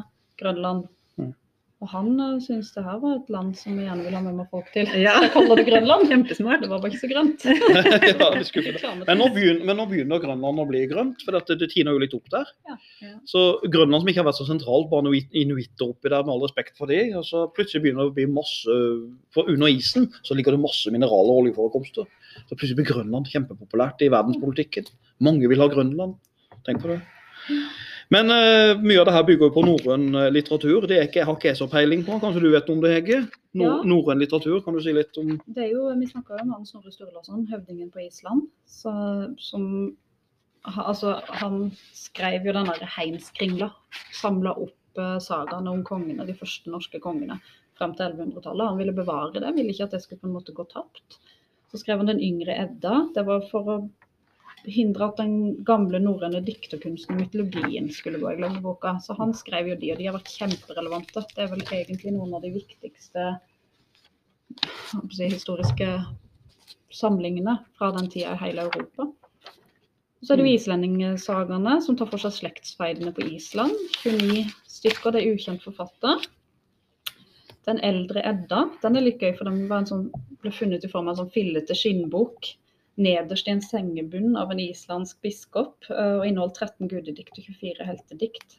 Grønland. 0.43 0.85
Og 1.83 1.89
han 1.91 2.13
syns 2.39 2.69
det 2.77 2.85
her 2.87 3.01
var 3.03 3.17
et 3.17 3.31
land 3.35 3.57
som 3.59 3.75
vi 3.75 3.83
gjerne 3.89 4.05
vil 4.07 4.15
ha 4.15 4.21
med 4.23 4.37
meg 4.39 4.51
folk 4.53 4.69
til. 4.75 4.87
Ja. 5.03 5.17
Så 5.19 5.33
kaller 5.35 5.59
det 5.59 5.65
Grønland. 5.67 6.05
Kjempesmart. 6.13 6.63
Det 6.63 6.71
var 6.71 6.83
bare 6.83 6.93
ikke 6.93 7.01
så 7.01 7.11
grønt. 7.11 7.43
ja, 7.49 8.29
det 8.37 9.07
Men 9.09 9.19
nå, 9.19 9.29
begynner, 9.35 9.65
men 9.67 9.81
nå 9.81 9.87
begynner 9.91 10.23
Grønland 10.23 10.63
å 10.63 10.67
bli 10.69 10.85
grønt, 10.91 11.25
for 11.27 11.35
dette, 11.35 11.57
det 11.59 11.73
tiner 11.73 11.97
jo 11.97 12.03
litt 12.05 12.15
opp 12.15 12.31
der. 12.31 12.53
Ja. 12.71 12.79
Ja. 13.03 13.13
Så 13.29 13.45
Grønland 13.67 14.05
som 14.05 14.13
ikke 14.13 14.23
har 14.23 14.29
vært 14.31 14.39
så 14.39 14.47
sentralt, 14.47 14.91
bare 14.93 15.11
inuitter 15.43 15.91
oppi 15.91 16.13
der, 16.13 16.23
med 16.23 16.37
all 16.37 16.45
respekt 16.47 16.79
for 16.79 16.93
det. 16.93 17.03
Og 17.19 17.27
så 17.27 17.49
plutselig 17.57 17.89
begynner 17.89 18.07
det 18.07 18.15
å 18.15 18.17
bli 18.21 18.29
masse 18.31 18.81
For 19.35 19.51
under 19.51 19.73
isen 19.73 20.07
så 20.23 20.37
ligger 20.39 20.55
det 20.55 20.63
masse 20.63 20.93
mineraler 20.95 21.35
og 21.35 21.47
oljeforekomster. 21.47 22.07
Så 22.47 22.55
plutselig 22.55 22.79
blir 22.79 22.93
Grønland 22.93 23.31
kjempepopulært 23.33 24.07
i 24.07 24.13
verdenspolitikken. 24.13 24.87
Mange 25.27 25.51
vil 25.51 25.63
ha 25.63 25.71
Grønland. 25.73 26.15
Tenk 26.67 26.85
på 26.85 26.95
det. 26.95 27.03
Men 28.13 28.29
uh, 28.29 28.81
mye 28.83 29.01
av 29.01 29.07
det 29.09 29.15
her 29.15 29.25
bygger 29.29 29.49
jo 29.49 29.55
på 29.55 29.63
norrøn 29.65 30.03
eh, 30.19 30.31
litteratur. 30.35 30.85
Det 30.91 30.99
ikke, 31.07 31.25
har 31.25 31.39
ikke 31.39 31.49
jeg 31.49 31.59
så 31.63 31.69
peiling 31.71 32.03
på. 32.05 32.19
Kanskje 32.21 32.43
du 32.45 32.51
vet 32.53 32.69
om 32.73 32.83
det, 32.83 32.93
Hege? 32.99 33.23
No, 33.57 33.69
Ja. 33.69 33.79
Norrøn 33.89 34.21
litteratur, 34.21 34.59
kan 34.65 34.77
du 34.77 34.83
si 34.85 34.93
litt 34.97 35.17
om 35.21 35.35
Det 35.47 35.67
er 35.67 35.71
jo, 35.73 35.87
Vi 36.01 36.09
snakker 36.11 36.37
jo 36.37 36.45
om 36.45 36.53
han 36.57 36.69
Snorre 36.69 36.93
Sturlason, 36.93 37.47
høvdingen 37.53 37.91
på 37.93 38.03
Island, 38.05 38.47
så, 38.69 38.93
som 39.41 39.65
altså, 40.65 41.19
Han 41.41 41.71
skrev 41.97 42.49
jo 42.49 42.57
den 42.57 42.69
derre 42.69 42.91
Heimskringla. 42.99 43.71
Samla 44.21 44.57
opp 44.61 45.01
uh, 45.01 45.17
sagaene 45.23 45.73
om 45.73 45.85
kongene, 45.85 46.29
de 46.29 46.37
første 46.37 46.73
norske 46.73 47.01
kongene 47.01 47.41
frem 47.81 47.97
til 47.97 48.13
1100-tallet. 48.13 48.69
Han 48.69 48.81
ville 48.81 48.97
bevare 48.97 49.41
det, 49.41 49.57
ville 49.57 49.73
ikke 49.73 49.89
at 49.89 49.97
det 49.97 50.03
skulle 50.05 50.21
på 50.21 50.29
en 50.29 50.37
måte 50.37 50.57
gå 50.57 50.69
tapt. 50.69 51.21
Så 51.73 51.81
skrev 51.81 52.03
han 52.03 52.13
Den 52.13 52.21
yngre 52.21 52.57
Edda. 52.67 53.07
Det 53.15 53.25
var 53.25 53.47
for 53.49 53.73
å 53.73 53.77
hindre 54.71 55.09
at 55.09 55.21
den 55.21 55.65
gamle 55.67 55.99
norrøne 56.03 56.43
dikterkunsten 56.47 57.17
og 57.17 57.23
mytologien 57.23 57.89
skulle 57.95 58.21
gå 58.23 58.33
i 58.33 58.39
glemmeboka. 58.39 58.97
Så 59.03 59.17
han 59.19 59.35
skrev 59.37 59.73
jo 59.73 59.79
de, 59.79 59.93
og 59.93 60.01
de 60.01 60.09
har 60.09 60.17
vært 60.17 60.35
kjemperelevante. 60.35 61.25
Det 61.33 61.45
er 61.45 61.51
vel 61.53 61.65
egentlig 61.67 62.15
noen 62.15 62.37
av 62.37 62.45
de 62.45 62.53
viktigste 62.55 63.27
si, 65.11 65.27
historiske 65.27 65.89
samlingene 66.93 67.59
fra 67.79 67.91
den 67.97 68.11
tida 68.13 68.37
i 68.37 68.43
hele 68.45 68.69
Europa. 68.69 69.09
Så 70.23 70.35
er 70.35 70.39
det 70.39 70.47
jo 70.47 70.55
islendingesagaene, 70.55 71.81
som 71.83 71.97
tar 71.99 72.11
for 72.13 72.23
seg 72.23 72.37
slektsfeidene 72.37 73.11
på 73.17 73.27
Island. 73.33 73.75
29 74.05 74.45
stykker, 74.71 75.11
det 75.11 75.25
er 75.25 75.35
ukjent 75.35 75.65
forfatter. 75.65 76.23
Den 77.67 77.79
eldre 77.83 78.23
Edda 78.27 78.65
den 78.83 78.99
er 78.99 79.07
litt 79.07 79.23
gøy, 79.23 79.33
for 79.39 79.51
den 79.51 79.65
var 79.71 79.83
en 79.83 79.91
sånn, 79.91 80.07
ble 80.43 80.51
funnet 80.55 80.87
i 80.87 80.91
form 80.91 81.09
av 81.09 81.17
en 81.17 81.25
sånn 81.25 81.35
fillete 81.35 81.75
skinnbok 81.79 82.53
nederst 83.01 83.49
i 83.49 83.55
en 83.55 83.63
sengebunn 83.65 84.37
av 84.37 84.51
en 84.53 84.61
islandsk 84.61 85.21
biskop, 85.25 85.89
eh, 85.91 86.19
og 86.19 86.27
inneholdt 86.29 86.59
13 86.61 86.91
gudedikt 86.91 87.39
og 87.39 87.49
24 87.49 87.89
heltedikt. 87.89 88.59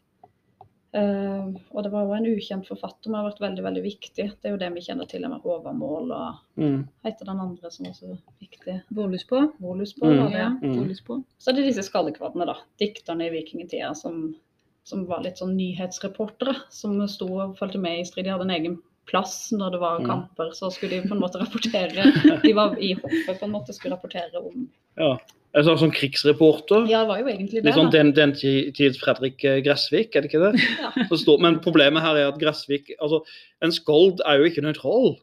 Eh, 0.94 1.46
og 1.74 1.80
det 1.82 1.90
var 1.90 2.06
òg 2.06 2.20
en 2.20 2.28
ukjent 2.36 2.68
forfatter, 2.70 3.10
men 3.10 3.18
har 3.18 3.32
vært 3.32 3.42
veldig 3.42 3.64
veldig 3.66 3.82
viktig. 3.82 4.26
Det 4.30 4.50
er 4.50 4.54
jo 4.54 4.60
det 4.62 4.70
vi 4.76 4.84
kjenner 4.86 5.10
til 5.10 5.26
med 5.26 5.42
Håvamål 5.42 6.14
og 6.14 6.62
mm. 6.62 6.80
heter 7.08 7.30
den 7.32 7.42
andre 7.42 7.72
som 7.74 7.88
også 7.90 8.12
er 8.14 8.20
viktig. 8.44 8.76
Volus 8.94 9.26
på. 9.26 9.42
Volus 9.64 9.96
på, 9.98 10.06
Mm. 10.06 10.20
var 10.22 10.30
det. 10.30 10.44
Ja, 10.44 10.50
Mm. 10.62 11.24
Så 11.40 11.50
er 11.50 11.56
det 11.56 11.66
disse 11.66 11.90
skallekvadene, 11.90 12.46
da. 12.46 12.58
Dikterne 12.78 13.26
i 13.26 13.34
vikingtida 13.34 13.96
som, 13.96 14.36
som 14.84 15.08
var 15.10 15.24
litt 15.24 15.42
sånn 15.42 15.58
nyhetsreportere. 15.58 16.56
Som 16.70 17.02
sto 17.08 17.26
og 17.42 17.58
fulgte 17.58 17.82
med 17.82 18.00
i 18.00 18.06
strid. 18.06 18.26
De 18.26 18.32
hadde 18.32 18.46
en 18.46 18.58
egen 18.62 18.82
plass 19.10 19.52
når 19.52 19.72
det 19.76 19.80
var 19.82 20.00
Mm. 20.00 20.08
kamper. 20.10 20.52
Så 20.56 20.72
skulle 20.72 21.02
de 21.02 21.08
på 21.10 21.14
en 21.16 21.22
måte 21.22 21.40
rapportere. 21.42 22.06
De 22.44 22.54
var 22.54 22.76
i 22.80 22.94
hoffet 22.94 23.40
på 23.40 23.46
en 23.46 23.52
måte, 23.52 23.74
skulle 23.74 23.96
rapportere 23.96 24.40
om 24.40 24.68
Ja. 24.98 25.18
Slags 25.54 25.82
sånn 25.84 25.92
krigsreporter. 25.94 26.88
Ja, 26.90 27.04
det 27.04 27.08
var 27.12 27.20
jo 27.20 27.28
egentlig 27.30 27.60
det. 27.62 27.66
Litt 27.68 27.76
sånn 27.78 27.92
den, 27.94 28.12
den 28.18 28.32
tids 28.34 28.98
Fredrik 28.98 29.44
eh, 29.46 29.60
Gressvik, 29.62 30.16
er 30.16 30.22
det 30.26 30.32
ikke 30.32 30.42
det? 30.52 30.62
Ja. 30.82 30.90
Står- 31.14 31.40
men 31.42 31.60
problemet 31.62 32.02
her 32.02 32.16
er 32.18 32.28
at 32.32 32.40
Gressvik 32.42 32.90
altså 33.00 33.20
En 33.62 33.72
skald 33.72 34.20
er 34.26 34.40
jo 34.42 34.46
ikke 34.50 34.64
nøytral. 34.66 35.18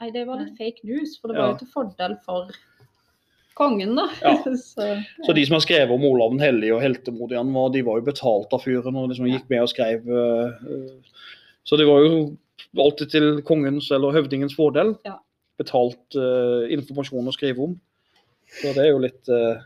Nei, 0.00 0.10
det 0.10 0.26
var 0.26 0.38
litt 0.42 0.58
fake 0.58 0.84
news, 0.84 1.16
for 1.20 1.28
det 1.28 1.36
Ja. 1.36 1.46
var 1.46 1.52
jo 1.54 1.58
til 1.62 1.72
fordel 1.72 2.16
for 2.26 2.50
kongen, 3.56 3.96
da. 3.96 4.06
Ja. 4.20 4.34
så, 4.56 5.02
Så 5.26 5.34
de 5.34 5.46
som 5.46 5.54
har 5.56 5.60
skrevet 5.64 5.90
om 5.96 6.04
Olav 6.04 6.30
den 6.36 6.40
hellige 6.44 6.74
og 6.76 6.82
heltemodig 6.84 7.36
han 7.40 7.52
var, 7.52 7.70
de 7.72 7.82
var 7.82 8.00
jo 8.00 8.06
betalt 8.10 8.52
av 8.52 8.62
fyren 8.64 8.96
og 8.96 9.08
liksom 9.10 9.26
gikk 9.32 9.48
med 9.48 9.62
og 9.64 9.68
skrev 9.72 10.04
eh, 10.04 10.92
Så 11.64 11.76
det 11.80 11.86
var 11.88 12.04
jo 12.04 12.36
alltid 12.78 13.12
til 13.12 13.28
kongens 13.46 13.90
eller 13.94 14.14
høvdingens 14.16 14.56
fordel. 14.56 14.94
Ja. 15.06 15.18
Betalt 15.60 16.16
uh, 16.18 16.66
informasjon 16.72 17.28
å 17.28 17.34
skrive 17.36 17.66
om. 17.66 17.76
Så 18.60 18.72
det 18.74 18.86
er 18.86 18.90
jo 18.90 19.02
litt 19.02 19.30
uh, 19.30 19.60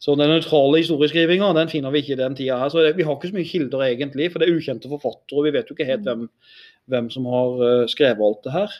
Så 0.00 0.14
den 0.16 0.30
nøytrale 0.32 0.80
historieskrivinga 0.80 1.50
den 1.58 1.68
finner 1.68 1.92
vi 1.92 2.00
ikke 2.00 2.14
i 2.16 2.20
den 2.22 2.36
tida 2.38 2.60
her. 2.62 2.72
Så 2.72 2.84
det, 2.84 2.94
vi 2.96 3.04
har 3.04 3.16
ikke 3.18 3.32
så 3.32 3.36
mye 3.36 3.48
kilder 3.50 3.86
egentlig, 3.88 4.30
for 4.32 4.40
det 4.40 4.48
er 4.48 4.58
ukjente 4.58 4.92
forfattere. 4.92 5.38
og 5.38 5.48
Vi 5.48 5.54
vet 5.56 5.70
jo 5.70 5.76
ikke 5.76 5.88
helt 5.90 6.06
hvem, 6.08 6.28
hvem 6.92 7.10
som 7.12 7.28
har 7.30 7.64
uh, 7.64 7.86
skrevet 7.90 8.24
alt 8.26 8.44
det 8.46 8.56
her. 8.56 8.76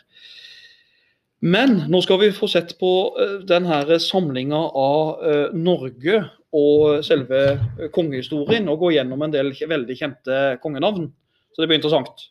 Men 1.41 1.79
nå 1.89 2.03
skal 2.05 2.19
vi 2.21 2.35
få 2.37 2.45
sett 2.51 2.75
på 2.77 2.89
denne 3.17 3.47
den 3.49 3.65
her 3.65 3.95
samlinga 3.97 4.59
av 4.77 5.23
Norge 5.57 6.19
og 6.51 6.99
selve 7.05 7.39
eh, 7.55 7.87
kongehistorien, 7.93 8.67
og 8.69 8.83
gå 8.83 8.93
gjennom 8.97 9.23
en 9.23 9.33
del 9.33 9.53
veldig 9.55 9.97
kjente 9.97 10.41
kongenavn. 10.63 11.07
Så 11.51 11.63
det 11.63 11.69
blir 11.71 11.79
interessant. 11.79 12.30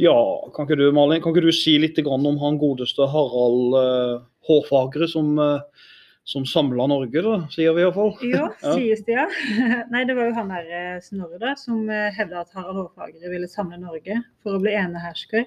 Ja, 0.00 0.16
kan 0.54 0.64
ikke 0.66 0.78
du 0.80 0.86
Malin, 0.94 1.20
kan 1.22 1.34
ikke 1.34 1.44
du 1.44 1.52
si 1.54 1.74
litt 1.80 1.98
om 2.06 2.38
han 2.40 2.58
godeste 2.60 3.04
Harald 3.12 3.74
eh, 3.76 4.22
Hårfagre 4.48 5.08
som, 5.10 5.34
eh, 5.38 5.82
som 6.24 6.46
samla 6.48 6.86
Norge, 6.88 7.22
da, 7.24 7.34
sier 7.52 7.74
vi 7.76 7.84
iallfall. 7.84 8.14
Ja, 8.24 8.48
sies 8.62 9.04
det, 9.08 9.18
ja. 9.18 9.26
Nei, 9.92 10.04
det 10.08 10.16
var 10.16 10.30
jo 10.30 10.36
han 10.38 10.52
der 10.52 10.70
eh, 10.78 11.02
Snorre 11.04 11.40
da, 11.42 11.52
som 11.60 11.84
eh, 11.92 12.08
hevda 12.16 12.40
at 12.46 12.56
Harald 12.56 12.80
Hårfagre 12.80 13.32
ville 13.32 13.50
samle 13.50 13.76
Norge 13.82 14.16
for 14.42 14.56
å 14.56 14.62
bli 14.62 14.72
enehersker. 14.78 15.44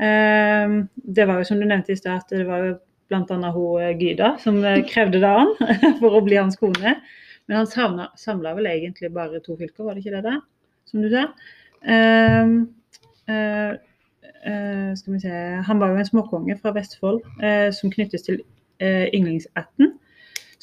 Eh, 0.00 0.78
Det 1.18 1.28
var 1.28 1.42
jo 1.42 1.48
som 1.50 1.60
du 1.60 1.66
nevnte 1.68 1.92
i 1.92 2.00
stad, 2.00 2.24
det 2.32 2.48
var 2.48 2.64
jo 2.64 2.78
bl.a. 3.12 3.50
hun 3.52 4.00
Gyda 4.00 4.30
som 4.40 4.62
krevde 4.88 5.20
det 5.20 5.28
an 5.28 5.52
for 6.00 6.16
å 6.16 6.24
bli 6.24 6.40
hans 6.40 6.56
kone. 6.56 6.96
Men 7.44 7.60
han 7.60 8.00
samla 8.16 8.54
vel 8.56 8.70
egentlig 8.70 9.12
bare 9.12 9.42
to 9.44 9.58
fylker, 9.60 9.84
var 9.84 9.94
det 9.94 10.06
ikke 10.06 10.16
det 10.16 10.24
der? 10.24 10.40
Som 10.88 11.04
du 11.04 11.10
sa. 11.12 11.26
Eh, 11.84 12.54
eh, 13.30 14.92
skal 14.96 15.12
vi 15.12 15.20
se 15.20 15.34
Han 15.66 15.80
var 15.80 15.92
jo 15.92 16.00
en 16.00 16.06
småkonge 16.06 16.56
fra 16.60 16.72
Vestfold 16.76 17.22
uh, 17.42 17.70
som 17.72 17.92
knyttes 17.92 18.26
til 18.26 18.40
uh, 18.82 19.06
ynglingsætten 19.14 19.94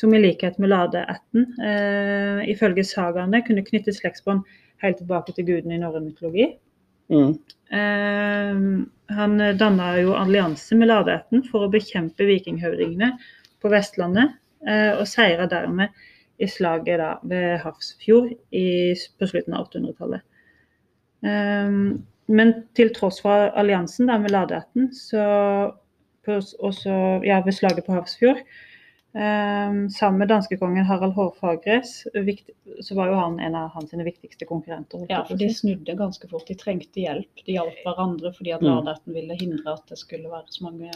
som 0.01 0.13
i 0.13 0.21
likhet 0.21 0.57
med 0.57 0.71
ladeætten 0.71 1.43
eh, 1.61 2.39
ifølge 2.49 2.81
sagaene 2.89 3.43
kunne 3.45 3.61
knytte 3.61 3.93
slektsbånd 3.93 4.39
helt 4.81 4.97
tilbake 4.97 5.35
til 5.35 5.45
gudene 5.45 5.75
i 5.75 5.81
norrøn 5.81 6.07
mytologi. 6.07 6.47
Mm. 7.13 7.35
Han 9.13 9.43
danna 9.59 9.91
jo 9.99 10.15
allianse 10.17 10.73
med 10.79 10.89
ladeætten 10.89 11.43
for 11.51 11.67
å 11.67 11.69
bekjempe 11.69 12.25
vikinghøvdingene 12.25 13.11
på 13.61 13.69
Vestlandet, 13.69 14.33
og 14.97 15.05
seira 15.11 15.45
dermed 15.51 15.93
i 16.41 16.49
slaget 16.49 16.97
da, 17.03 17.11
ved 17.21 17.61
Hafrsfjord 17.61 18.33
på 18.41 19.29
slutten 19.29 19.53
av 19.53 19.69
800-tallet. 19.69 20.25
Eh, 21.29 21.77
men 22.31 22.53
til 22.77 22.91
tross 22.95 23.21
for 23.23 23.51
alliansen 23.59 24.09
da, 24.09 24.17
med 24.21 24.33
og 26.61 26.75
så 26.77 26.97
ja, 27.25 27.41
ved 27.45 27.55
slaget 27.57 27.85
på 27.85 27.95
Hafrsfjord, 27.95 28.41
eh, 29.15 29.77
sammen 29.95 30.19
med 30.21 30.31
danskekongen 30.31 30.87
Harald 30.87 31.15
Hårfagres, 31.17 31.93
så 32.81 32.97
var 32.97 33.11
jo 33.11 33.19
han 33.19 33.39
en 33.39 33.57
av 33.57 33.71
hans 33.75 33.93
viktigste 34.07 34.47
konkurrenter. 34.49 35.05
Ja, 35.09 35.23
for 35.27 35.39
de 35.39 35.49
snudde 35.53 35.97
ganske 35.97 36.29
fort. 36.31 36.47
De 36.47 36.57
trengte 36.59 37.03
hjelp. 37.03 37.45
De 37.45 37.57
hjalp 37.57 37.81
hverandre 37.85 38.33
fordi 38.37 38.55
at 38.57 38.61
Mm. 38.61 39.15
Ville 39.15 39.39
hindre 39.39 39.73
at 39.73 39.87
det 39.89 39.97
skulle 39.99 40.29
være 40.29 40.47
så 40.49 40.69
mange 40.69 40.91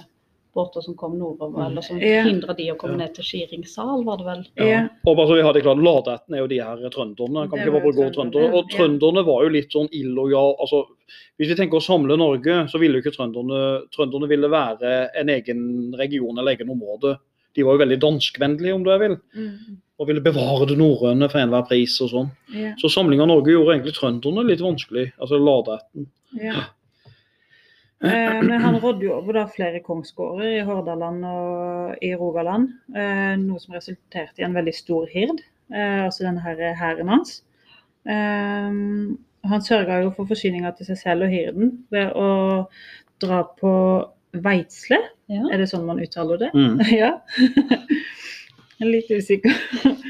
båter 0.55 0.81
som 0.81 0.95
kom 0.95 1.17
nordover, 1.19 1.59
Mm. 1.59 1.65
eller 1.67 1.81
som 1.81 1.97
Ja. 1.99 2.23
hindra 2.23 2.55
de 2.55 2.71
å 2.71 2.77
komme 2.77 2.91
Ja. 2.97 2.97
ned 3.05 3.13
til 3.15 3.23
Skiringssal, 3.25 4.03
var 4.05 4.17
det 4.17 4.25
vel. 4.25 4.45
Ja. 4.67 4.87
Og 5.05 5.17
bare 5.17 5.27
så 5.27 5.35
vi 5.35 5.41
hadde 5.43 5.61
klart, 5.61 5.77
Ladetten 5.83 6.33
er 6.35 6.37
jo 6.39 6.47
de 6.47 6.59
her 6.59 6.77
trønderne. 6.89 7.49
Kan 7.49 7.59
ikke 7.59 7.71
bare 7.71 7.81
gå 7.91 7.91
trønderne, 7.93 8.31
trøndere. 8.31 8.53
Og 8.53 8.65
ja. 8.71 8.77
trønderne 8.77 9.25
var 9.25 9.43
jo 9.43 9.49
litt 9.49 9.69
sånn 9.71 9.89
illojal 9.91 10.55
altså, 10.59 10.85
Hvis 11.39 11.49
vi 11.49 11.55
tenker 11.55 11.77
å 11.77 11.83
samle 11.83 12.17
Norge, 12.17 12.67
så 12.71 12.79
ville 12.79 12.93
jo 12.99 13.01
ikke 13.03 13.15
trønderne 13.17 13.83
Trønderne 13.91 14.27
ville 14.27 14.47
være 14.49 15.09
en 15.15 15.27
egen 15.29 15.93
region 15.97 16.37
eller 16.39 16.55
egen 16.55 16.69
område. 16.69 17.17
De 17.53 17.63
var 17.63 17.77
jo 17.77 17.85
veldig 17.85 17.99
danskvennlige, 17.99 18.73
om 18.73 18.83
du 18.83 18.97
vil, 18.97 19.17
Mm. 19.35 19.77
og 19.99 20.07
ville 20.07 20.21
bevare 20.21 20.65
det 20.67 20.77
norrøne 20.77 21.29
for 21.29 21.39
enhver 21.39 21.67
pris 21.67 21.99
og 22.01 22.09
sånn. 22.09 22.31
Ja. 22.53 22.73
Så 22.81 22.89
samling 22.89 23.19
av 23.21 23.27
Norge 23.27 23.47
gjorde 23.51 23.75
egentlig 23.79 23.93
trønderne 23.95 24.45
litt 24.47 24.59
vanskelig. 24.59 25.11
Altså 25.21 25.37
Ladetten. 25.39 26.07
Ja. 26.41 26.63
Eh, 28.05 28.39
men 28.45 28.61
han 28.61 28.77
rådde 28.81 29.07
jo 29.07 29.13
over 29.17 29.39
da 29.39 29.45
flere 29.49 29.79
kongsgårder 29.85 30.59
i 30.59 30.63
Hordaland 30.67 31.25
og 31.25 31.95
i 32.05 32.11
Rogaland, 32.17 32.69
eh, 32.95 33.33
noe 33.41 33.59
som 33.63 33.73
resulterte 33.77 34.41
i 34.43 34.45
en 34.47 34.55
veldig 34.57 34.73
stor 34.75 35.07
hird, 35.11 35.41
eh, 35.73 36.03
altså 36.05 36.27
denne 36.27 36.43
her 36.45 36.61
hæren 36.79 37.09
hans. 37.13 37.39
Han 38.05 39.61
sørga 39.61 39.99
jo 40.03 40.11
for 40.13 40.25
forsyninga 40.29 40.71
til 40.77 40.87
seg 40.89 40.97
selv 41.01 41.25
og 41.27 41.33
hirden 41.33 41.71
ved 41.93 42.13
å 42.17 42.29
dra 43.21 43.43
på 43.59 43.71
Veitsle, 44.45 44.99
Ja. 45.31 45.41
er 45.51 45.57
det 45.57 45.69
sånn 45.71 45.85
man 45.87 46.01
uttaler 46.03 46.37
det? 46.37 46.51
Mm. 46.53 46.79
Ja. 47.01 47.13
Litt 48.83 49.11
usikker. 49.11 49.55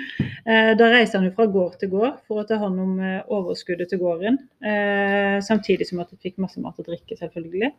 Eh, 0.45 0.75
Da 0.77 0.85
reiste 0.93 1.17
han 1.17 1.25
jo 1.25 1.31
fra 1.33 1.47
gård 1.49 1.79
til 1.81 1.89
gård 1.89 2.19
for 2.29 2.37
å 2.37 2.43
ta 2.45 2.59
hånd 2.61 2.77
om 2.77 2.99
eh, 3.01 3.23
overskuddet 3.33 3.89
til 3.89 3.97
gården. 3.97 4.35
eh, 4.61 5.39
Samtidig 5.41 5.87
som 5.89 6.03
at 6.03 6.11
han 6.13 6.19
fikk 6.21 6.35
masse 6.37 6.61
mat 6.61 6.77
og 6.77 6.85
drikke, 6.85 7.17
selvfølgelig. 7.17 7.71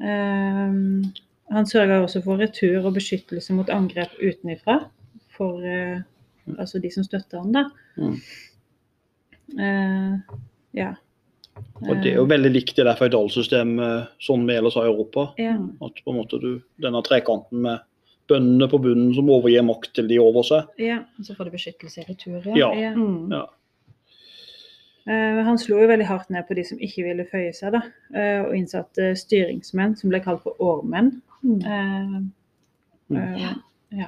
Han 0.00 1.68
sørga 1.68 1.98
også 2.06 2.22
for 2.24 2.40
retur 2.40 2.88
og 2.88 2.96
beskyttelse 2.96 3.52
mot 3.52 3.68
angrep 3.68 4.16
utenifra 4.16 4.78
for 5.36 5.60
altså 6.56 6.80
de 6.80 6.90
som 6.90 7.04
støtta 7.04 7.44
han 7.44 7.52
da. 7.52 7.66
Mm. 8.00 8.16
Ja. 10.80 10.90
Og 11.84 12.00
det 12.00 12.14
er 12.14 12.18
jo 12.22 12.24
veldig 12.32 12.50
likt 12.56 12.80
det 12.80 12.88
der 12.88 12.96
føydalsystemet 12.98 14.16
sånn 14.24 14.48
vi 14.48 14.56
ellers 14.56 14.80
har 14.80 14.88
i 14.88 14.90
Europa. 14.94 15.28
Ja. 15.36 15.58
At 15.84 16.00
på 16.00 16.14
en 16.14 16.22
måte 16.22 16.40
du, 16.42 16.54
denne 16.80 17.04
trekanten 17.06 17.60
med 17.68 17.84
bøndene 18.28 18.68
på 18.70 18.78
bunnen 18.82 19.10
som 19.14 19.28
overgir 19.30 19.62
makt 19.66 19.92
til 19.94 20.08
de 20.08 20.18
over 20.22 20.42
seg. 20.42 20.70
ja. 20.78 21.02
Og 21.18 21.24
så 21.26 21.34
får 21.36 21.44
de 21.44 21.50
beskyttelse 21.58 22.00
i 22.00 22.06
retur, 22.08 22.42
Ja. 22.56 22.70
ja. 22.74 22.94
Mm. 22.94 23.30
Ja. 23.32 23.44
Uh, 25.06 25.42
Han 25.44 25.58
slo 25.60 25.82
jo 25.82 25.88
veldig 25.90 26.06
hardt 26.08 26.30
ned 26.32 26.46
på 26.48 26.54
de 26.56 26.64
som 26.64 26.78
ikke 26.80 27.04
ville 27.04 27.26
føye 27.28 27.52
seg, 27.52 27.74
da, 27.76 27.82
uh, 28.16 28.46
og 28.48 28.54
innsatte 28.56 29.10
styringsmenn, 29.20 29.96
som 30.00 30.08
ble 30.08 30.20
kalt 30.24 30.40
for 30.46 30.56
årmenn. 30.64 31.20
Mm. 31.42 31.60
Uh, 31.60 32.22
Mm. 33.12 33.18
eh, 33.20 34.06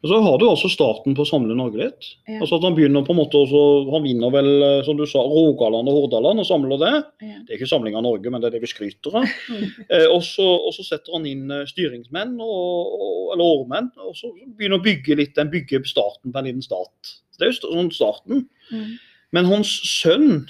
Og 0.00 0.08
så 0.08 0.18
har 0.24 0.38
du 0.40 0.46
altså 0.48 0.68
starten 0.72 1.12
på 1.16 1.26
å 1.26 1.28
samle 1.28 1.54
Norge 1.56 1.76
litt. 1.82 2.06
Ja. 2.24 2.38
Altså 2.38 2.56
at 2.56 2.64
Han 2.64 2.76
begynner 2.76 3.04
på 3.04 3.12
en 3.12 3.18
måte 3.18 3.36
også, 3.36 3.60
han 3.92 4.04
vinner 4.06 4.32
vel, 4.32 4.48
eh, 4.64 4.78
som 4.86 4.96
du 4.96 5.04
sa, 5.08 5.20
Rogaland 5.20 5.90
og 5.92 5.98
Hordaland 5.98 6.40
og 6.40 6.48
samler 6.48 6.80
det. 6.80 6.92
ja. 7.26 7.40
Det 7.44 7.52
er 7.52 7.58
ikke 7.58 7.68
samling 7.68 7.98
av 7.98 8.06
Norge, 8.06 8.32
men 8.32 8.40
det 8.40 8.48
er 8.48 8.56
det 8.56 8.62
vi 8.64 8.72
skryter 8.72 9.20
av. 9.22 9.28
Mm. 9.50 9.64
Eh, 9.90 10.06
og, 10.06 10.20
så, 10.22 10.44
og 10.46 10.70
så 10.76 10.84
setter 10.86 11.16
han 11.16 11.24
inn 11.26 11.50
eh, 11.50 11.64
styringsmenn, 11.66 12.36
og, 12.44 12.92
og, 12.94 13.16
eller 13.34 13.56
årmenn, 13.58 13.88
og 14.06 14.14
så 14.16 14.30
begynner 14.30 14.78
å 14.78 14.84
bygge 14.84 15.16
litt, 15.18 15.32
den 15.36 15.50
bygger 15.50 15.82
starten 15.88 16.30
på 16.30 16.38
en 16.38 16.46
liten 16.46 16.64
stat. 16.64 17.12
Det 17.36 17.48
er 17.48 17.50
jo 17.50 17.58
sånn 17.58 17.90
starten. 17.92 18.44
Mm. 18.70 18.92
Men 19.36 19.48
hans 19.50 19.72
sønn, 19.90 20.44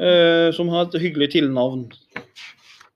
eh, 0.00 0.50
som 0.56 0.72
har 0.74 0.88
et 0.88 0.98
hyggelig 1.04 1.30
tilnavn, 1.36 1.86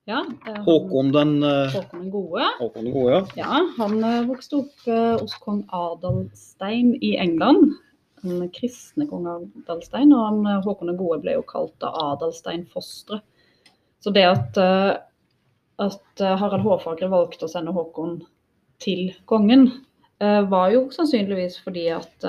Ja, 0.05 0.27
Håkon 0.65 1.13
den, 1.13 1.43
eh, 1.43 1.73
Håkon 1.73 2.01
den 2.01 2.11
gode. 2.11 2.45
Håkon 2.59 2.85
den 2.85 2.93
gode, 2.93 3.13
ja. 3.13 3.23
Ja, 3.37 3.61
han 3.79 4.05
eh, 4.05 4.27
vokste 4.29 4.59
opp 4.61 4.85
eh, 4.89 5.15
hos 5.17 5.35
kong 5.41 5.63
Adalstein 5.73 6.93
i 7.01 7.15
England. 7.17 7.79
Den 8.21 8.51
kristne 8.53 9.07
kong 9.09 9.25
Adalstein, 9.33 10.13
og 10.13 10.27
han, 10.27 10.61
Håkon 10.67 10.93
den 10.93 11.01
gode 11.01 11.23
ble 11.25 11.39
jo 11.39 11.47
kalt 11.49 11.73
da 11.81 11.95
Adalstein 12.11 12.67
Fostre. 12.69 13.23
Så 14.05 14.13
det 14.13 14.27
at, 14.29 14.59
at 15.81 16.21
Harald 16.21 16.65
Hårfagre 16.67 17.09
valgte 17.09 17.47
å 17.47 17.53
sende 17.53 17.73
Håkon 17.73 18.19
til 18.85 19.15
kongen, 19.29 19.71
var 20.21 20.73
jo 20.73 20.87
sannsynligvis 20.93 21.57
fordi 21.65 21.87
at 21.93 22.27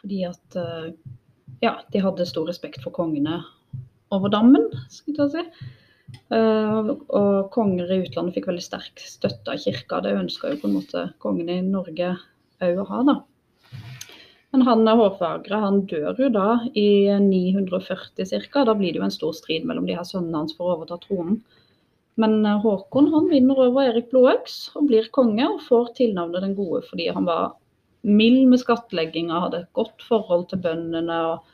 fordi 0.00 0.18
at 0.28 0.56
ja, 1.64 1.72
de 1.92 2.02
hadde 2.04 2.28
stor 2.28 2.48
respekt 2.48 2.84
for 2.84 2.92
kongene 2.92 3.40
over 4.12 4.32
dammen, 4.32 4.68
skulle 4.92 5.28
jeg 5.28 5.32
si. 5.32 5.72
Eh, 6.32 6.88
og 6.92 7.50
konger 7.54 7.90
i 7.92 8.00
utlandet 8.04 8.36
fikk 8.36 8.48
veldig 8.50 8.64
sterk 8.64 9.02
støtte 9.04 9.54
av 9.54 9.60
kirka. 9.64 10.00
Det 10.04 10.14
ønska 10.16 10.52
jo 10.52 10.60
på 10.62 10.70
en 10.70 10.78
måte 10.78 11.04
kongen 11.22 11.50
i 11.52 11.60
Norge 11.66 12.14
òg 12.62 12.80
å 12.82 12.88
ha, 12.88 13.02
da. 13.08 13.16
Men 14.52 14.66
han 14.68 14.84
Hårfagre 14.84 15.62
han 15.62 15.80
dør 15.88 16.18
jo 16.20 16.28
da 16.32 16.48
i 16.76 17.08
940 17.24 18.48
ca. 18.52 18.64
Da 18.68 18.74
blir 18.76 18.92
det 18.92 19.00
jo 19.00 19.06
en 19.06 19.14
stor 19.14 19.32
strid 19.36 19.64
mellom 19.68 19.88
de 19.88 19.96
her 19.96 20.04
sønnene 20.04 20.42
hans 20.42 20.56
for 20.56 20.68
å 20.68 20.76
overta 20.76 21.00
tronen. 21.00 21.40
Men 22.20 22.44
eh, 22.44 22.60
Håkon 22.60 23.08
han 23.14 23.30
vinner 23.30 23.64
over 23.68 23.88
Erik 23.88 24.10
Blodøks 24.12 24.74
og 24.76 24.90
blir 24.90 25.08
konge, 25.16 25.46
og 25.48 25.64
får 25.68 25.94
tilnavnet 26.00 26.44
Den 26.44 26.56
gode 26.58 26.84
fordi 26.90 27.08
han 27.08 27.28
var 27.28 27.54
mild 28.02 28.48
med 28.50 28.60
skattlegginga, 28.60 29.40
hadde 29.46 29.62
et 29.62 29.72
godt 29.78 30.04
forhold 30.04 30.48
til 30.50 30.60
bøndene. 30.64 31.18
og 31.32 31.48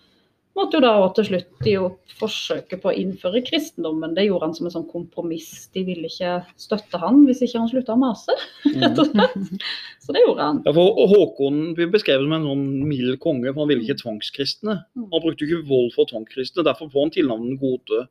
måtte 0.58 0.78
jo 0.78 0.84
da 0.84 0.92
til 1.16 1.26
slutt 1.28 1.66
gi 1.66 1.74
opp 1.80 2.14
forsøket 2.18 2.82
på 2.82 2.90
å 2.90 2.96
innføre 2.98 3.42
kristendommen. 3.46 4.14
Det 4.16 4.26
gjorde 4.26 4.48
han 4.48 4.56
som 4.56 4.68
en 4.68 4.74
sånn 4.74 4.88
kompromiss. 4.90 5.68
De 5.74 5.84
ville 5.86 6.10
ikke 6.10 6.40
støtte 6.60 7.00
han 7.00 7.22
hvis 7.28 7.44
ikke 7.46 7.62
han 7.62 7.70
slutta 7.70 7.94
å 7.94 8.00
mase. 8.00 8.34
rett 8.82 8.98
og 8.98 9.12
slett. 9.12 9.64
Så 10.04 10.16
det 10.16 10.24
gjorde 10.24 10.48
han. 10.50 10.60
Ja, 10.66 10.74
for 10.76 11.08
Håkon 11.12 11.62
blir 11.78 11.92
beskrevet 11.92 12.26
som 12.26 12.34
en 12.36 12.48
sånn 12.48 12.66
mild 12.88 13.18
konge, 13.22 13.52
for 13.52 13.64
han 13.64 13.72
ville 13.72 13.86
ikke 13.86 14.00
tvangskristne. 14.02 14.76
Han 14.98 15.24
brukte 15.24 15.46
ikke 15.46 15.64
vold 15.68 15.94
for 15.96 16.10
tvangskristne, 16.10 16.66
derfor 16.66 16.90
får 16.92 17.06
han 17.06 17.14
tilnavnet 17.18 17.60
gode. 17.62 18.06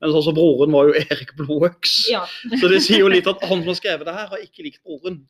Mens 0.00 0.16
altså 0.16 0.32
broren 0.36 0.72
var 0.72 0.88
jo 0.88 0.96
Erik 1.04 1.34
Blodøks. 1.36 1.96
Ja. 2.12 2.22
Så 2.56 2.70
det 2.72 2.80
sier 2.86 3.04
jo 3.04 3.10
litt 3.12 3.28
at 3.30 3.42
han 3.44 3.60
som 3.60 3.72
har 3.72 3.80
skrevet 3.80 4.08
det 4.08 4.16
her, 4.16 4.30
har 4.32 4.46
ikke 4.46 4.64
likt 4.64 4.80
broren. 4.86 5.20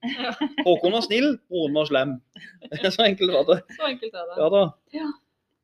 Håkon 0.63 0.95
var 0.95 1.07
snill, 1.07 1.35
broren 1.51 1.75
var 1.81 1.91
slem. 1.91 2.15
Så 2.95 3.09
enkelt 3.09 3.35
var 3.35 3.51
det. 3.51 3.59
Så 3.75 3.91
enkelt 3.91 4.15
er 4.15 4.31
det. 4.31 4.39
Ja 4.39 4.53
da. 4.55 4.65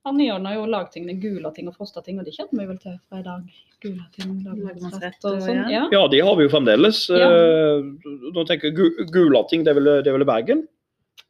Han 0.07 0.21
ordna 0.23 0.53
jo 0.55 0.65
lagtingene 0.71 1.17
Gulating 1.21 1.67
og 1.69 1.75
Frostating, 1.77 2.21
og 2.23 2.27
de 2.29 2.33
kjenner 2.37 2.61
vi 2.63 2.67
vel 2.71 2.79
til 2.83 2.95
fra 3.11 3.19
i 3.21 3.25
dag. 3.27 3.47
Gulating, 3.83 4.37
lagmannsrett 4.47 5.25
og 5.29 5.41
sånn. 5.43 5.65
ja. 5.73 5.83
Ja. 5.93 6.03
De 6.13 6.21
har 6.23 6.37
vi 6.39 6.47
jo 6.47 6.53
fremdeles. 6.53 7.03
Ja. 7.11 7.27
Eh, 7.27 7.83
Nå 8.33 8.45
tenker 8.49 8.71
jeg 8.71 8.77
Gu- 8.79 9.07
Gulating, 9.13 9.65
det 9.67 9.75
er 9.75 9.79
vel, 9.81 9.91
det 10.03 10.07
er 10.13 10.17
vel 10.17 10.25
i 10.25 10.31
Bergen. 10.31 10.63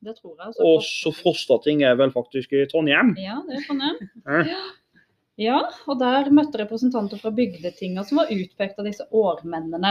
Det 0.05 0.13
tror 0.19 0.37
jeg. 0.39 0.53
Og 0.61 0.83
så 0.85 1.11
Frostating 1.17 1.83
er 1.89 1.97
vel 1.99 2.13
faktisk 2.13 2.53
i 2.53 2.67
Trondheim. 2.71 3.15
Ja, 3.19 3.41
det 3.49 3.63
er 3.63 3.65
Trondheim. 3.67 3.97
Ja. 4.53 4.61
Ja, 5.39 5.57
og 5.89 5.99
der 6.01 6.31
møtte 6.33 6.57
representanter 6.63 7.19
fra 7.21 7.29
bygdetinga 7.31 8.05
som 8.09 8.17
var 8.23 8.31
utpekt 8.33 8.79
av 8.81 8.87
disse 8.89 9.05
årmennene. 9.13 9.91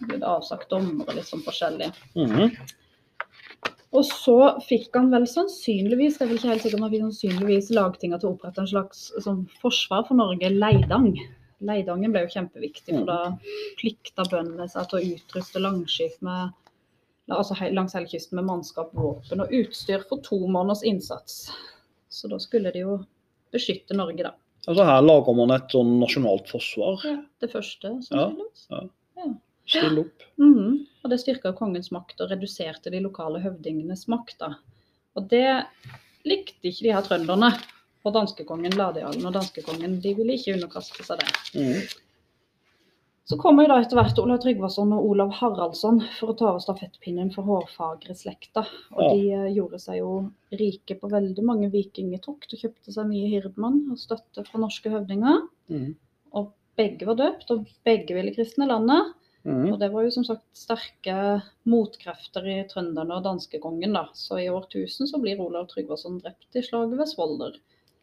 Det 0.00 0.08
ble 0.16 0.26
avsagt 0.26 0.68
dommere 0.72 1.14
litt 1.14 1.28
sånn 1.28 1.44
forskjellig. 1.46 1.92
Mhm. 2.18 2.56
Og 3.94 4.04
så 4.04 4.36
fikk 4.66 4.96
han 4.98 5.10
vel 5.12 5.24
sannsynligvis, 5.30 6.18
jeg 6.20 6.28
vil 6.28 6.38
ikke 6.40 6.50
helt 6.50 6.64
han 6.82 6.90
fikk 6.92 7.04
sannsynligvis 7.06 7.70
lagtinga 7.76 8.18
til 8.20 8.28
å 8.30 8.34
opprette 8.34 8.64
en 8.64 8.70
slags 8.70 9.06
sånn 9.22 9.44
forsvar 9.62 10.06
for 10.08 10.18
Norge, 10.18 10.50
Leidang. 10.52 11.12
Leidangen 11.64 12.12
ble 12.12 12.26
jo 12.26 12.32
kjempeviktig, 12.34 12.92
for 12.92 13.06
da 13.08 13.18
plikta 13.78 14.26
bøndene 14.28 14.66
seg 14.68 14.90
til 14.90 14.98
å 14.98 15.14
utruste 15.14 15.62
Langskip 15.62 16.18
med 16.26 16.52
altså 17.32 17.56
langs 17.74 17.94
hele 17.96 18.06
kysten 18.10 18.38
med 18.38 18.46
mannskap, 18.46 18.92
våpen 18.94 19.40
og 19.42 19.54
utstyr 19.54 20.04
for 20.06 20.22
to 20.22 20.38
måneders 20.46 20.84
innsats. 20.86 21.46
Så 22.12 22.28
da 22.30 22.38
skulle 22.42 22.70
de 22.74 22.84
jo 22.84 22.98
beskytte 23.54 23.96
Norge, 23.96 24.22
da. 24.28 24.34
Altså 24.66 24.84
Her 24.86 25.02
lager 25.02 25.34
man 25.38 25.54
et 25.54 25.72
sånn 25.74 25.96
nasjonalt 26.02 26.48
forsvar. 26.50 27.00
Ja, 27.06 27.16
Det 27.40 27.50
første, 27.52 27.96
Ja. 28.10 28.30
sannsynligvis. 28.30 28.90
Stille 29.66 30.04
opp. 30.06 30.24
Mm. 30.38 30.86
Og 31.04 31.10
det 31.10 31.20
styrka 31.22 31.52
kongens 31.58 31.90
makt 31.94 32.20
og 32.22 32.30
reduserte 32.30 32.90
de 32.90 33.00
lokale 33.04 33.40
høvdingenes 33.44 34.06
makt. 34.12 34.38
da. 34.42 34.52
Og 35.16 35.28
det 35.30 35.46
likte 36.26 36.70
ikke 36.70 36.86
de 36.88 36.94
her 36.94 37.06
trønderne. 37.06 37.52
Og 38.06 38.12
danskekongen 38.14 38.76
Ladejarlen 38.78 39.26
og 39.26 39.32
danskekongen 39.34 40.00
de 40.02 40.12
ville 40.14 40.36
ikke 40.38 40.54
underkaste 40.54 41.02
seg 41.02 41.18
det. 41.18 41.30
Mm. 41.58 41.80
Så 43.26 43.34
kommer 43.42 43.64
jo 43.66 43.72
da 43.72 43.80
etter 43.82 43.98
hvert 43.98 44.18
Olav 44.22 44.38
Tryggvason 44.44 44.92
og 44.94 45.06
Olav 45.08 45.32
Haraldsson 45.34 45.96
for 46.14 46.30
å 46.30 46.36
ta 46.38 46.46
over 46.52 46.62
stafettpinnen 46.62 47.32
for 47.34 47.42
hårfagre-slekta. 47.48 48.62
Og 48.94 49.00
Ja. 49.02 49.08
de 49.10 49.32
eh, 49.34 49.54
gjorde 49.56 49.80
seg 49.82 49.98
jo 49.98 50.30
rike 50.52 50.94
på 51.00 51.10
veldig 51.10 51.42
mange 51.42 51.70
vikingetokt 51.72 52.54
og 52.54 52.60
kjøpte 52.60 52.94
seg 52.94 53.08
mye 53.10 53.26
hirdmann 53.32 53.90
og 53.90 53.98
støtte 53.98 54.46
fra 54.46 54.60
norske 54.62 54.92
høvdinger. 54.94 55.42
Mm. 55.68 55.96
Og 56.38 56.52
begge 56.78 57.06
var 57.10 57.18
døpt, 57.18 57.50
og 57.50 57.66
begge 57.84 58.14
ville 58.14 58.34
kristne 58.36 58.68
landet. 58.70 59.14
Mhm. 59.46 59.72
Og 59.72 59.78
det 59.78 59.92
var 59.92 60.02
jo 60.02 60.10
som 60.10 60.24
sagt 60.26 60.44
sterke 60.58 61.16
motkrefter 61.70 62.46
i 62.50 62.58
trønderne 62.70 63.18
og 63.18 63.24
danskekongen, 63.28 63.94
da. 63.94 64.08
Så 64.18 64.40
i 64.42 64.50
årtusen 64.50 65.06
så 65.06 65.20
blir 65.22 65.40
Olav 65.42 65.68
Tryggvason 65.70 66.18
drept 66.18 66.58
i 66.58 66.64
slaget 66.66 66.98
ved 66.98 67.10
Svolder. 67.12 67.54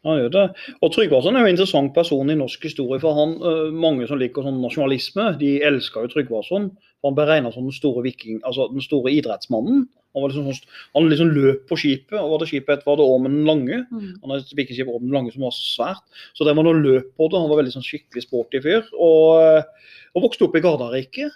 Han 0.04 0.18
gjør 0.20 0.32
det. 0.32 0.46
Og 0.84 0.92
Tryggvason 0.92 1.36
er 1.36 1.44
jo 1.44 1.50
en 1.50 1.54
interessant 1.56 1.94
person 1.96 2.30
i 2.30 2.36
norsk 2.36 2.64
historie. 2.68 3.00
for 3.00 3.14
han, 3.14 3.36
øh, 3.42 3.72
Mange 3.72 4.06
som 4.08 4.18
liker 4.18 4.42
sånn 4.42 4.60
nasjonalisme, 4.60 5.38
de 5.40 5.62
elsker 5.62 6.02
jo 6.02 6.12
Tryggvason. 6.12 6.70
Han 7.04 7.14
ble 7.16 7.26
regna 7.28 7.52
som 7.52 7.66
den 7.68 7.76
store 7.76 8.02
viking, 8.06 8.40
altså 8.48 8.66
den 8.72 8.82
store 8.84 9.12
idrettsmannen. 9.12 9.84
Han 10.14 10.22
var 10.22 10.30
liksom, 10.30 10.46
sånn- 10.46 10.76
han 10.94 11.08
liksom 11.10 11.32
løp 11.34 11.64
på 11.68 11.76
skipet, 11.76 12.14
og 12.20 12.30
var 12.30 12.38
det 12.42 12.48
skipet 12.48 12.84
var 12.86 12.96
det 12.96 13.04
Ormen 13.04 13.34
den 13.40 13.48
lange. 13.48 13.80
Han 14.22 14.30
hadde 14.30 14.44
et 14.44 14.56
vikingskip 14.56 14.88
Ormen 14.88 15.08
den 15.10 15.16
lange 15.16 15.32
som 15.34 15.42
var 15.42 15.54
svært. 15.56 16.04
Så 16.34 16.46
det 16.46 16.54
var 16.56 16.64
noe 16.64 16.78
løp 16.80 17.10
på 17.18 17.28
det. 17.28 17.40
Han 17.40 17.50
var 17.50 17.60
veldig 17.60 17.74
sånn 17.74 17.86
skikkelig 17.86 18.22
sporty 18.22 18.60
fyr. 18.62 18.86
Og, 18.94 19.42
øh, 19.42 19.62
og 20.14 20.22
vokste 20.28 20.46
opp 20.46 20.54
i 20.56 20.62
Gardarriket. 20.64 21.32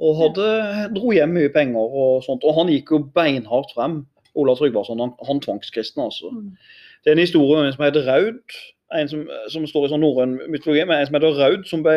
Og 0.00 0.16
hadde, 0.16 0.48
dro 0.96 1.12
hjem 1.12 1.34
mye 1.36 1.52
penger 1.52 1.76
og 2.00 2.24
sånt. 2.24 2.44
Og 2.48 2.56
han 2.56 2.72
gikk 2.72 2.94
jo 2.94 3.02
beinhardt 3.14 3.74
frem. 3.76 4.06
Olav 4.34 4.56
Tryggvason, 4.56 5.00
han, 5.02 5.12
han 5.26 5.40
tvangskristne, 5.42 6.06
altså. 6.06 6.30
Mm. 6.30 6.56
Det 7.04 7.10
er 7.10 7.16
en 7.18 7.24
historie 7.26 7.58
om 7.58 7.66
en 7.66 7.72
som 7.74 7.84
heter 7.84 8.06
Raud, 8.06 8.58
en 8.94 9.08
som, 9.10 9.24
som 9.50 9.66
står 9.66 9.86
i 9.86 9.90
sånn 9.92 10.04
norrøn 10.04 10.36
mytologi, 10.52 10.84
men 10.86 11.00
en 11.00 11.08
som 11.08 11.16
heter 11.18 11.38
Raud, 11.38 11.64
som 11.66 11.82
ble, 11.82 11.96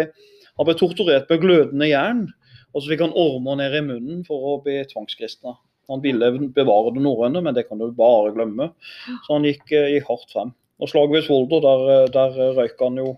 han 0.58 0.68
ble 0.68 0.76
torturert 0.80 1.30
med 1.30 1.44
glødende 1.44 1.90
jern. 1.92 2.24
Og 2.74 2.82
så 2.82 2.90
fikk 2.90 3.06
han 3.06 3.16
ormer 3.18 3.60
ned 3.60 3.78
i 3.78 3.84
munnen 3.86 4.26
for 4.28 4.50
å 4.50 4.58
bli 4.64 4.80
tvangskristna. 4.90 5.56
Han 5.92 6.02
ville 6.04 6.32
bevare 6.56 6.94
det 6.96 7.04
norrøne, 7.04 7.42
men 7.44 7.56
det 7.56 7.68
kan 7.68 7.82
du 7.82 7.90
bare 7.94 8.34
glemme. 8.36 8.72
Så 9.26 9.36
han 9.36 9.46
gikk, 9.48 9.66
eh, 9.72 9.92
gikk 9.94 10.10
hardt 10.10 10.32
frem. 10.32 10.54
Og 10.82 10.90
slaget 10.90 11.18
ved 11.18 11.26
Svolder, 11.28 11.62
der, 11.62 11.82
eh, 11.94 12.12
der 12.14 12.54
røyk 12.58 12.80
han 12.80 12.98
jo 12.98 13.18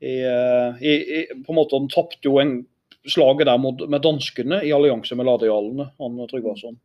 i, 0.00 0.20
eh, 0.22 0.82
i, 0.82 0.92
i 1.18 1.26
På 1.42 1.50
en 1.52 1.58
måte, 1.58 1.78
han 1.78 1.88
tapte 1.88 2.22
jo 2.22 2.38
en 2.38 2.66
slaget 3.08 3.46
der 3.46 3.58
mot, 3.58 3.80
med 3.88 4.02
danskene 4.02 4.62
i 4.62 4.70
allianse 4.74 5.16
med 5.16 5.26
ladejarlene, 5.26 5.90
han 5.98 6.28
Tryggvason. 6.28 6.78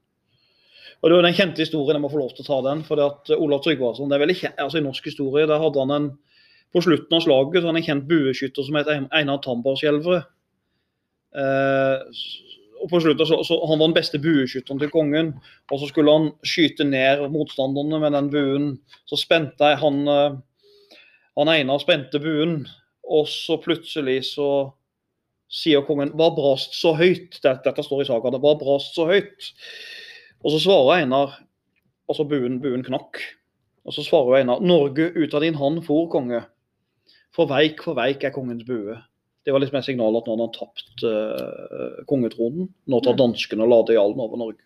Og 1.04 1.10
det 1.10 1.16
var 1.18 1.26
den 1.28 1.36
kjente 1.36 1.60
historien, 1.60 1.98
jeg 1.98 2.02
må 2.02 2.10
få 2.10 2.22
lov 2.22 2.32
til 2.32 2.46
å 2.46 2.48
ta 2.48 2.62
den. 2.70 2.84
for 2.84 2.96
det 2.96 3.06
at 3.06 3.32
Olav 3.38 3.62
Tryggvason, 3.62 4.10
det 4.10 4.16
er 4.16 4.26
veldig 4.26 4.40
kjent, 4.40 4.58
altså 4.58 4.80
I 4.80 4.88
norsk 4.88 5.04
historie 5.04 5.46
der 5.46 5.60
hadde 5.60 5.80
han 5.80 5.92
en 5.92 6.12
på 6.74 6.82
slutten 6.82 7.14
av 7.14 7.22
slaget 7.22 7.62
så 7.62 7.70
han 7.70 7.78
en 7.78 7.86
kjent 7.86 8.08
bueskytter 8.10 8.66
som 8.66 8.78
het 8.80 8.88
Einar 9.14 9.42
Tambarskjelvre. 9.44 10.24
Eh, 11.34 12.02
og 12.84 12.90
på 12.92 13.00
slutten 13.00 13.26
så, 13.26 13.40
så 13.48 13.58
Han 13.70 13.80
var 13.80 13.88
den 13.88 13.96
beste 13.96 14.20
bueskytteren 14.22 14.82
til 14.82 14.92
kongen. 14.94 15.34
Og 15.72 15.80
så 15.80 15.90
skulle 15.90 16.14
han 16.14 16.32
skyte 16.46 16.86
ned 16.88 17.26
motstanderne 17.34 18.00
med 18.04 18.16
den 18.18 18.30
buen. 18.34 18.70
Så 19.10 19.20
spente 19.22 19.72
jeg 19.72 19.80
han, 19.82 20.02
eh, 20.08 20.40
han 21.40 21.54
Einar 21.54 21.82
spente 21.82 22.22
buen, 22.22 22.64
og 23.04 23.28
så 23.32 23.58
plutselig 23.62 24.22
så 24.34 24.74
sier 25.54 25.86
kongen 25.86 26.14
'Hva 26.14 26.34
brast 26.36 26.74
så 26.74 26.96
høyt?' 26.98 27.40
Dette, 27.42 27.62
dette 27.64 27.84
står 27.86 28.02
i 28.02 28.10
sagaene. 28.10 28.40
'Hva 28.42 28.58
brast 28.60 28.96
så 28.96 29.06
høyt?' 29.06 29.54
Og 30.44 30.52
så 30.52 30.60
svarer 30.60 31.04
Einar 31.04 31.40
Altså 32.10 32.26
buen, 32.28 32.60
buen 32.60 32.84
knakk. 32.84 33.16
Og 33.86 33.94
så 33.94 34.04
svarer 34.04 34.42
Einar 34.42 34.60
'Norge 34.60 35.14
ut 35.16 35.34
av 35.34 35.42
din 35.42 35.56
hand 35.56 35.86
for, 35.86 36.10
konge'. 36.12 36.44
For 37.32 37.46
veik, 37.46 37.82
for 37.82 37.94
veik 37.94 38.24
er 38.24 38.30
kongens 38.30 38.66
bue. 38.68 38.98
Det 39.44 39.52
var 39.52 39.60
liksom 39.60 39.78
et 39.80 39.86
signal 39.86 40.16
at 40.16 40.28
nå 40.28 40.36
hadde 40.36 40.46
han 40.48 40.54
tapt 40.56 41.04
uh, 41.04 42.04
kongetronen. 42.08 42.70
Nå 42.88 43.00
tar 43.04 43.18
danskene 43.20 43.68
jarlen 43.68 44.22
over 44.24 44.40
Norge. 44.40 44.62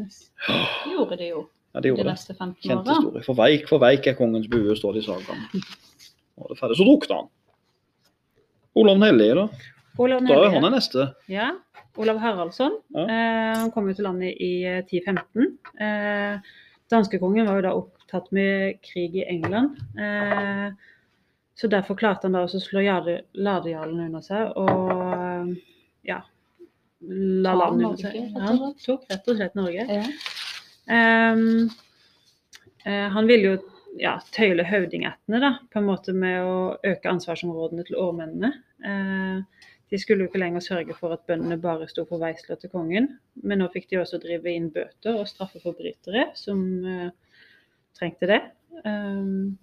Yes. 0.00 0.24
Det 0.48 0.90
gjorde 0.96 1.18
de 1.20 1.28
jo 1.28 1.44
Ja, 1.74 1.78
de 1.78 1.82
de 1.82 1.92
gjorde 1.92 2.02
det. 2.02 2.12
neste 2.16 2.34
15 2.34 2.56
Kjent 2.64 2.88
historie. 2.90 3.22
For 3.26 3.38
veik, 3.38 3.68
for 3.70 3.82
veik 3.82 4.08
er 4.10 4.16
kongens 4.18 4.48
bue, 4.50 4.74
står 4.78 4.96
det 4.96 5.04
i 5.04 5.06
sagaen. 5.06 5.44
Det 5.54 6.50
er 6.50 6.58
ferdig, 6.58 6.78
så 6.80 6.86
drukna 6.88 7.20
han. 7.20 7.30
Olav 8.74 8.98
den 8.98 9.06
hellige, 9.06 9.34
da. 9.38 9.46
Olav 10.02 10.26
Da 10.26 10.40
er 10.42 10.50
han 10.56 10.66
den 10.66 10.74
neste. 10.74 11.06
Ja, 11.30 11.52
Olav 11.96 12.18
Haraldsson. 12.18 12.80
Ja. 12.96 13.04
Eh, 13.06 13.52
han 13.60 13.70
kom 13.70 13.86
jo 13.86 13.94
til 13.94 14.08
landet 14.08 14.34
i 14.42 14.64
eh, 14.66 14.80
1015. 14.82 15.52
Eh, 15.78 16.54
Danskekongen 16.90 17.46
var 17.46 17.60
jo 17.60 17.64
da 17.68 17.74
opptatt 17.78 18.26
med 18.34 18.80
krig 18.82 19.14
i 19.22 19.26
England. 19.30 19.78
Eh, 19.94 20.74
så 21.64 21.68
derfor 21.72 21.96
klarte 21.96 22.28
han 22.28 22.34
da 22.36 22.42
å 22.44 22.48
slå 22.60 22.82
ladejalen 22.84 23.30
ladejarlen 23.46 24.00
under 24.04 24.24
seg 24.24 24.50
og 24.60 24.90
eh, 25.16 25.52
ja 26.10 26.20
La 27.04 27.54
landet 27.56 27.86
under 27.86 28.00
seg. 28.00 28.36
Han 28.40 28.60
tok 28.80 29.06
rett 29.08 29.26
og 29.28 29.36
slett 29.36 29.56
Norge. 29.56 29.84
Ja. 29.92 30.04
Um, 31.32 31.66
uh, 32.86 33.08
han 33.12 33.28
ville 33.28 33.50
jo 33.50 33.56
ja, 34.00 34.14
tøyle 34.32 34.64
høvdingættene 34.68 35.40
da, 35.40 35.50
på 35.72 35.80
en 35.80 35.88
måte 35.88 36.14
med 36.16 36.44
å 36.44 36.54
øke 36.84 37.10
ansvarsområdene 37.12 37.84
til 37.88 37.98
årmennene. 38.00 38.50
Eh, 38.84 39.68
de 39.92 40.00
skulle 40.00 40.24
jo 40.24 40.30
ikke 40.30 40.40
lenger 40.42 40.64
sørge 40.64 40.96
for 40.96 41.14
at 41.14 41.24
bøndene 41.28 41.60
bare 41.62 41.88
sto 41.90 42.06
for 42.08 42.22
veisler 42.22 42.58
til 42.60 42.72
kongen, 42.72 43.10
men 43.44 43.62
nå 43.62 43.68
fikk 43.72 43.90
de 43.92 44.00
også 44.00 44.20
drive 44.22 44.50
inn 44.50 44.70
bøter 44.74 45.20
og 45.20 45.28
straffe 45.30 45.62
forbrytere 45.62 46.30
som 46.38 46.64
eh, 46.88 47.12
trengte 47.96 48.30
det. 48.32 48.40
Ehm, 48.88 49.54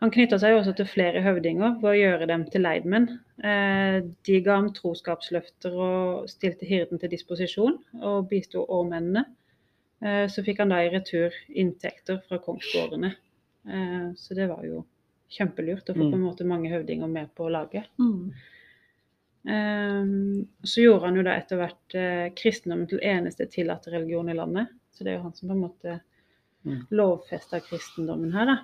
han 0.00 0.10
knytta 0.14 0.38
seg 0.38 0.54
også 0.54 0.76
til 0.78 0.86
flere 0.86 1.20
høvdinger 1.24 1.80
ved 1.82 1.90
å 1.90 1.98
gjøre 1.98 2.26
dem 2.30 2.44
til 2.52 2.62
leidmenn. 2.62 3.08
Eh, 3.42 4.00
de 4.26 4.40
ga 4.46 4.56
ham 4.60 4.68
troskapsløfter 4.74 5.74
og 5.74 6.28
stilte 6.30 6.66
hirden 6.66 6.98
til 7.02 7.10
disposisjon, 7.10 7.78
og 8.02 8.28
bisto 8.30 8.64
årmennene. 8.68 9.24
Eh, 10.02 10.26
Så 10.30 10.44
fikk 10.46 10.58
han 10.62 10.68
da 10.70 10.76
i 10.84 10.90
retur 10.94 11.34
inntekter 11.50 12.20
fra 12.28 12.38
kongsgårdene. 12.38 13.14
Eh, 13.68 14.12
Så 14.14 14.34
det 14.34 14.48
var 14.48 14.62
jo 14.64 14.84
kjempelurt 15.30 15.90
å 15.90 15.94
få 15.94 16.04
Mm. 16.06 16.10
på 16.10 16.14
en 16.16 16.22
måte 16.24 16.44
mange 16.46 16.70
høvdinger 16.70 17.08
med 17.08 17.34
på 17.34 17.50
laget. 17.50 17.86
Mm. 17.98 18.32
Så 20.64 20.82
gjorde 20.82 21.04
han 21.06 21.16
jo 21.16 21.22
da 21.22 21.30
etter 21.38 21.56
hvert 21.56 22.34
kristendommen 22.36 22.88
til 22.88 22.98
eneste 23.00 23.46
tillatte 23.46 23.90
religion 23.90 24.28
i 24.28 24.34
landet. 24.34 24.68
Så 24.92 25.04
det 25.04 25.12
er 25.12 25.16
jo 25.18 25.22
han 25.22 25.34
som 25.34 25.48
på 25.48 25.54
en 25.54 25.60
måte 25.60 26.00
Mm. 26.66 26.86
lovfesta 26.90 27.60
kristendommen 27.60 28.32
her, 28.32 28.44
da. 28.46 28.56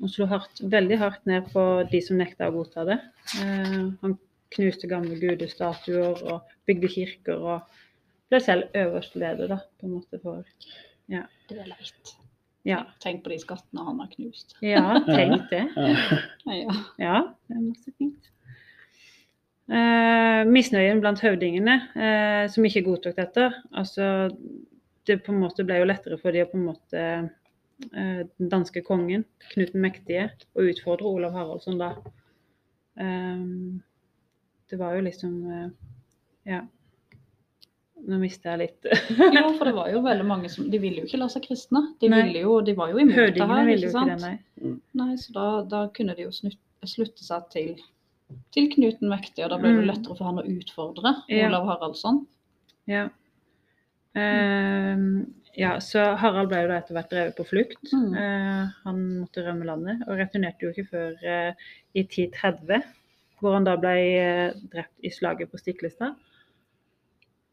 Og 0.00 0.08
slo 0.08 0.26
hardt, 0.30 0.62
veldig 0.72 0.96
hardt 1.00 1.26
ned 1.28 1.50
på 1.52 1.62
de 1.90 2.00
som 2.04 2.16
nekta 2.20 2.48
å 2.48 2.54
godta 2.54 2.86
det. 2.88 2.98
Eh, 3.42 3.90
Han 4.00 4.14
knuste 4.54 4.88
gamle 4.90 5.18
gudestatuer 5.20 6.22
og 6.32 6.48
bygde 6.66 6.88
kirker 6.90 7.36
og 7.52 7.76
ble 8.30 8.40
selv 8.42 8.72
øverste 8.78 9.20
leder, 9.20 9.50
da, 9.52 9.58
på 9.78 9.86
en 9.86 9.92
måte 9.98 10.18
for 10.22 10.42
Det 11.10 11.58
er 11.58 11.68
leit. 11.68 12.14
Ja, 12.68 12.82
Tenk 13.00 13.22
på 13.24 13.30
de 13.32 13.38
skattene 13.40 13.84
han 13.86 14.00
har 14.02 14.08
knust. 14.12 14.54
ja 14.62 14.98
tenk 15.06 15.46
det. 15.50 15.62
Ja. 15.76 15.94
Ja. 16.52 16.74
Ja, 17.00 17.14
det 17.48 17.56
er 17.56 17.62
masse 17.64 17.92
fint. 17.98 18.28
Eh, 19.70 20.42
misnøyen 20.50 21.00
blant 21.02 21.20
høvdingene, 21.22 21.76
eh, 21.94 22.44
som 22.50 22.64
ikke 22.66 22.82
godtok 22.88 23.16
dette. 23.20 23.48
Altså, 23.72 24.30
det 25.06 25.20
på 25.24 25.32
en 25.32 25.40
måte 25.44 25.64
ble 25.66 25.78
jo 25.80 25.86
lettere 25.88 26.18
for 26.20 26.34
de 26.34 26.42
å 26.44 26.48
på 26.50 26.58
en 26.58 26.66
måte 26.72 27.04
den 27.92 28.48
danske 28.52 28.82
kongen, 28.86 29.24
Knut 29.52 29.72
den 29.72 29.80
mektige, 29.84 30.30
og 30.54 30.68
utfordre 30.72 31.06
Olav 31.08 31.32
Haraldsson 31.32 31.78
da. 31.80 31.94
Ehm, 33.00 33.80
det 34.70 34.78
var 34.78 34.94
jo 34.98 35.00
liksom 35.06 35.38
eh, 35.50 35.70
Ja. 36.46 36.60
Nå 38.00 38.16
mista 38.18 38.54
jeg 38.54 38.58
litt 38.62 38.86
Jo, 39.36 39.50
for 39.58 39.64
det 39.68 39.74
var 39.76 39.90
jo 39.92 40.00
veldig 40.04 40.24
mange 40.26 40.48
som 40.48 40.70
De 40.72 40.78
ville 40.80 41.02
jo 41.02 41.08
ikke 41.08 41.18
la 41.20 41.28
seg 41.28 41.44
kristne. 41.44 41.82
De, 42.00 42.08
Nei. 42.08 42.22
ville 42.26 42.40
jo, 42.46 42.54
de 42.64 42.72
var 42.78 42.88
jo 42.94 42.98
imot 43.02 43.12
det 43.14 43.20
Høvdingene 43.20 43.58
her, 43.58 43.66
ville 43.68 43.86
jo 43.86 43.90
ikke 43.90 44.04
ikke 44.04 44.10
det, 44.10 44.20
sant? 44.20 44.60
nei. 44.64 44.74
Nei, 45.02 45.16
så 45.20 45.32
da, 45.36 45.46
da 45.68 45.80
kunne 45.96 46.14
de 46.16 46.24
jo 46.24 46.32
snutt, 46.32 46.56
slutte 46.88 47.24
seg 47.26 47.48
til, 47.52 47.74
til 48.56 48.70
Knut 48.72 49.00
den 49.02 49.12
mektige, 49.12 49.44
og 49.46 49.50
da 49.52 49.58
ble 49.60 49.74
det 49.74 49.82
Mm. 49.84 49.90
lettere 49.92 50.16
for 50.16 50.24
han 50.30 50.40
å 50.40 50.46
utfordre 50.48 51.14
Ja. 51.28 51.48
Olav 51.48 51.66
Haraldsson. 51.68 52.22
Ja. 52.88 53.08
Ehm, 54.16 55.26
ja, 55.58 55.74
så 55.82 56.02
Harald 56.20 56.50
ble 56.50 56.62
jo 56.64 56.70
da 56.70 56.78
etter 56.80 56.96
hvert 56.96 57.10
drevet 57.12 57.36
på 57.38 57.46
flukt. 57.48 57.92
Mm. 57.92 58.14
Eh, 58.14 58.72
han 58.84 59.02
måtte 59.22 59.44
rømme 59.46 59.66
landet, 59.66 60.02
og 60.06 60.18
returnerte 60.20 60.66
jo 60.66 60.72
ikke 60.74 60.88
før 60.92 61.26
eh, 61.26 61.68
i 61.96 62.04
1030, 62.04 62.84
hvor 63.40 63.56
han 63.56 63.66
da 63.66 63.76
ble 63.80 63.94
eh, 64.20 64.58
drept 64.72 65.06
i 65.06 65.12
slaget 65.14 65.50
på 65.50 65.60
Stiklestad. 65.60 66.18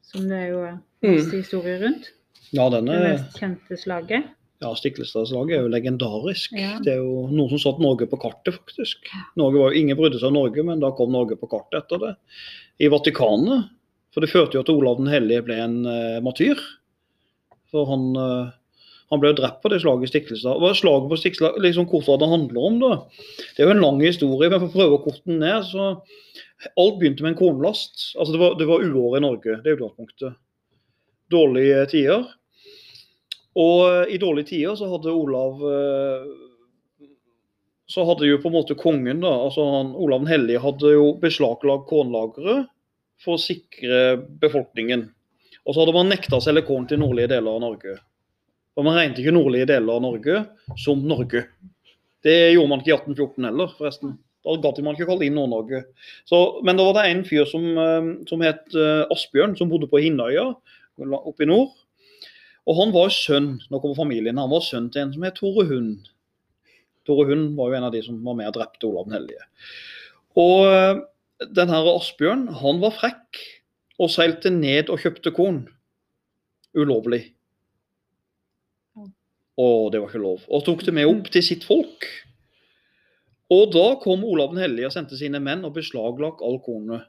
Som 0.08 0.28
det 0.30 0.40
er 0.46 0.50
jo 0.54 0.64
masse 1.04 1.36
historier 1.36 1.82
rundt. 1.84 2.12
Ja, 2.56 2.70
denne... 2.72 2.96
Det 2.96 3.08
mest 3.12 3.40
kjente 3.42 3.78
slaget. 3.80 4.30
ja, 4.64 4.70
Stiklestadslaget 4.80 5.58
er 5.58 5.66
jo 5.66 5.72
legendarisk. 5.74 6.54
Ja. 6.56 6.78
Det 6.84 6.94
er 6.94 7.02
jo 7.02 7.26
noen 7.28 7.52
som 7.52 7.60
satte 7.66 7.84
Norge 7.84 8.08
på 8.08 8.20
kartet, 8.22 8.56
faktisk. 8.56 9.10
Norge 9.40 9.60
var, 9.60 9.74
jo- 9.74 9.82
ingen 9.82 10.00
brydde 10.00 10.22
seg 10.22 10.32
om 10.32 10.38
Norge, 10.40 10.64
men 10.70 10.84
da 10.84 10.94
kom 10.96 11.12
Norge 11.12 11.36
på 11.40 11.50
kartet 11.52 11.82
etter 11.82 12.04
det. 12.06 12.14
I 12.80 12.92
Vatikanet. 12.94 13.74
For 14.16 14.24
det 14.24 14.32
førte 14.32 14.58
jo 14.58 14.64
til 14.64 14.72
at 14.72 14.78
Olav 14.80 15.02
den 15.02 15.12
hellige 15.12 15.44
ble 15.46 15.58
en 15.62 15.82
uh, 15.86 16.22
martyr. 16.26 16.62
For 17.78 17.90
han, 17.94 18.08
eh, 18.18 18.88
han 19.14 19.22
ble 19.22 19.32
jo 19.32 19.38
drept 19.38 19.62
på 19.64 19.72
det 19.72 19.82
slaget 19.84 20.10
i 20.10 20.12
Stiklestad. 20.12 20.58
Hva 20.64 20.74
slaget 20.76 21.12
på 21.12 21.20
Stiklestad 21.22 21.62
liksom 21.64 21.88
hva 21.92 22.18
det 22.20 22.32
handler 22.34 22.70
om, 22.70 22.80
da? 22.82 22.94
Det 23.54 23.64
er 23.64 23.70
jo 23.70 23.76
en 23.76 23.86
lang 23.86 24.02
historie, 24.04 24.50
men 24.50 24.64
for 24.64 24.72
å 24.72 24.76
prøve 24.76 24.98
å 24.98 25.04
korte 25.06 25.24
den 25.30 25.44
ned, 25.46 25.70
så 25.70 25.94
Alt 26.74 26.96
begynte 26.98 27.22
med 27.22 27.36
en 27.36 27.38
kornlast. 27.38 28.16
Altså 28.18 28.34
det 28.34 28.42
var, 28.42 28.56
det 28.58 28.66
var 28.66 28.82
uår 28.82 29.20
i 29.20 29.22
Norge, 29.22 29.60
det 29.62 29.70
er 29.70 29.78
utgangspunktet. 29.78 30.38
Dårlige 31.30 31.84
tider. 31.92 32.26
Og 33.58 33.84
eh, 33.86 34.16
i 34.16 34.20
dårlige 34.22 34.52
tider 34.54 34.78
så 34.80 34.90
hadde 34.90 35.14
Olav 35.14 35.62
eh, 35.70 36.26
Så 37.90 38.04
hadde 38.08 38.28
jo 38.28 38.40
på 38.42 38.50
en 38.50 38.58
måte 38.58 38.78
kongen, 38.80 39.22
da, 39.24 39.32
altså 39.46 39.64
han, 39.70 39.94
Olav 39.96 40.26
den 40.26 40.32
hellige, 40.32 40.64
hadde 40.66 40.96
jo 40.96 41.12
beslaglagt 41.22 41.88
kornlageret 41.88 42.66
for 43.24 43.38
å 43.38 43.42
sikre 43.42 44.18
befolkningen. 44.42 45.08
Og 45.68 45.76
så 45.76 45.84
hadde 45.84 45.96
man 45.98 46.08
nekta 46.12 46.40
å 46.40 46.44
selge 46.44 46.64
korn 46.68 46.88
til 46.88 47.02
nordlige 47.02 47.34
deler 47.34 47.58
av 47.58 47.64
Norge. 47.64 47.98
Og 48.78 48.86
man 48.88 48.96
regnet 48.96 49.20
ikke 49.20 49.36
nordlige 49.36 49.68
deler 49.74 49.98
av 49.98 50.06
Norge 50.06 50.44
som 50.80 51.02
Norge. 51.04 51.44
Det 52.24 52.38
gjorde 52.54 52.72
man 52.72 52.84
ikke 52.84 52.94
i 52.94 52.96
1814 52.96 53.50
heller, 53.50 53.74
forresten. 53.78 54.16
Da 54.48 54.56
gadd 54.64 54.80
man 54.86 54.96
ikke 54.96 55.10
kalle 55.10 55.28
inn 55.28 55.36
Nord-Norge. 55.36 55.82
Men 56.64 56.80
da 56.80 56.86
var 56.88 56.96
det 57.00 57.10
en 57.10 57.24
fyr 57.28 57.48
som, 57.50 57.66
eh, 57.82 58.12
som 58.30 58.44
het 58.46 58.78
eh, 58.78 59.04
Asbjørn, 59.12 59.58
som 59.60 59.72
bodde 59.72 59.90
på 59.92 60.00
Hinnøya 60.04 60.46
oppe 61.18 61.44
i 61.44 61.50
nord. 61.50 61.76
Og 62.68 62.80
han 62.80 62.94
var 62.96 63.12
sønn 63.14 63.58
nå 63.72 63.80
kommer 63.80 63.98
familien, 63.98 64.40
han 64.40 64.52
var 64.52 64.64
sønn 64.64 64.90
til 64.92 65.06
en 65.06 65.14
som 65.16 65.26
het 65.28 65.38
Tore 65.40 65.68
Hund. 65.70 66.08
Tore 67.08 67.28
Hund 67.30 67.54
var 67.60 67.72
jo 67.72 67.78
en 67.80 67.88
av 67.88 67.94
de 67.96 68.02
som 68.04 68.18
var 68.24 68.36
med 68.40 68.50
og 68.50 68.58
drepte 68.58 68.88
Olav 68.90 69.08
den 69.08 69.18
hellige. 69.20 69.46
Og 70.40 70.68
eh, 70.72 71.04
den 71.60 71.72
her 71.72 71.92
Asbjørn, 71.94 72.48
han 72.62 72.82
var 72.84 72.96
frekk 72.96 73.44
og 73.98 74.14
seilte 74.14 74.52
ned 74.54 74.92
og 74.94 75.02
kjøpte 75.02 75.34
korn. 75.36 75.66
Ulovlig. 76.78 77.24
Og 79.58 79.92
det 79.92 80.02
var 80.02 80.12
ikke 80.12 80.22
lov. 80.22 80.46
Og 80.54 80.64
tok 80.66 80.86
det 80.86 80.94
med 80.94 81.10
opp 81.10 81.32
til 81.34 81.46
sitt 81.46 81.66
folk. 81.66 82.06
Og 83.54 83.72
da 83.74 83.86
kom 84.04 84.26
Olav 84.28 84.52
den 84.54 84.62
hellige 84.62 84.90
og 84.90 84.94
sendte 84.94 85.18
sine 85.18 85.40
menn 85.42 85.64
og 85.66 85.74
beslagla 85.78 86.34
all 86.46 86.60
kornet. 86.64 87.08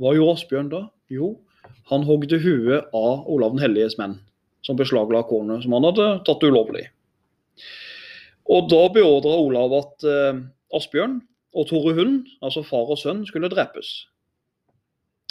Hva 0.00 0.14
gjorde 0.16 0.38
Asbjørn 0.38 0.70
da? 0.72 0.86
Jo, 1.12 1.34
han 1.90 2.06
hogde 2.06 2.38
huet 2.40 2.88
av 2.96 3.26
Olav 3.30 3.56
den 3.56 3.62
helliges 3.62 3.98
menn, 4.00 4.16
som 4.64 4.78
beslagla 4.78 5.24
kornet 5.28 5.66
som 5.66 5.74
han 5.76 5.86
hadde 5.90 6.08
tatt 6.26 6.46
ulovlig. 6.46 6.86
Og 8.50 8.70
da 8.70 8.86
beordra 8.94 9.34
Olav 9.42 9.76
at 9.76 10.06
eh, 10.08 10.40
Asbjørn 10.74 11.20
og 11.52 11.68
Tore 11.68 11.92
Hund, 11.98 12.30
altså 12.40 12.64
far 12.64 12.88
og 12.90 12.98
sønn, 13.02 13.26
skulle 13.28 13.50
drepes. 13.52 13.92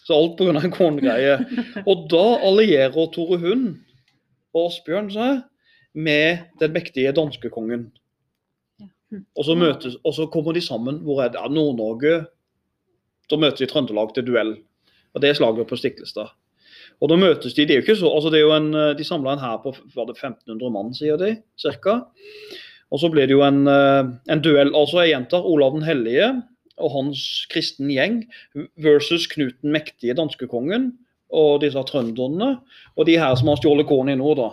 Så 0.05 0.17
alt 0.17 0.37
pga. 0.37 0.57
en 0.57 0.73
korngreie. 0.73 1.37
Og 1.85 2.07
da 2.09 2.25
allierer 2.47 3.07
Tore 3.13 3.37
Hund 3.41 3.65
og 4.55 4.67
Asbjørn 4.67 5.11
seg 5.13 5.43
med 5.93 6.45
den 6.59 6.73
mektige 6.73 7.13
danskekongen. 7.15 7.89
Og 9.35 9.43
så, 9.43 9.55
møtes, 9.59 9.97
og 10.07 10.15
så 10.15 10.27
kommer 10.31 10.55
de 10.55 10.63
sammen. 10.63 11.01
Hvor 11.05 11.21
er 11.23 11.33
det? 11.33 11.43
Nord-Norge. 11.51 12.25
Da 13.29 13.39
møtes 13.39 13.59
de 13.59 13.67
Trøndelag 13.71 14.13
til 14.15 14.27
duell. 14.27 14.55
Og 15.13 15.21
Det 15.21 15.29
er 15.29 15.39
slaget 15.39 15.67
på 15.67 15.77
Stiklestad. 15.79 16.31
Og 17.01 17.09
da 17.09 17.17
møtes 17.17 17.55
De 17.57 17.65
det 17.65 17.73
er 17.73 17.79
jo 17.81 17.85
ikke 17.85 17.97
så, 17.97 18.09
altså 18.13 18.29
det 18.29 18.39
er 18.39 18.45
jo 18.45 18.53
en, 18.55 18.97
de 18.97 19.03
samla 19.03 19.33
en 19.33 19.41
hær 19.41 19.57
på 19.63 19.73
var 19.95 20.05
det 20.05 20.19
1500 20.19 20.69
mann, 20.73 20.93
sier 20.93 21.17
de, 21.17 21.33
cirka. 21.57 22.03
Og 22.91 23.01
så 23.01 23.09
blir 23.09 23.25
det 23.27 23.33
jo 23.33 23.41
en, 23.45 23.63
eh, 23.67 24.11
en 24.29 24.43
duell. 24.43 24.73
Altså 24.75 25.01
jeg 25.01 25.15
gjentar 25.15 25.47
Olav 25.47 25.73
den 25.73 25.87
hellige 25.87 26.29
og 26.81 26.91
hans 26.95 27.21
kristen 27.51 27.91
gjeng 27.93 28.23
versus 28.81 29.27
Knut 29.31 29.57
den 29.61 29.75
mektige, 29.75 30.17
danskekongen, 30.17 30.91
og 31.31 31.61
disse 31.63 31.81
trønderne. 31.87 32.57
Og 32.97 33.07
de 33.07 33.17
her 33.21 33.37
som 33.39 33.51
har 33.51 33.61
stjålet 33.61 33.87
korn 33.89 34.11
i 34.11 34.17
nord, 34.19 34.41
da. 34.41 34.49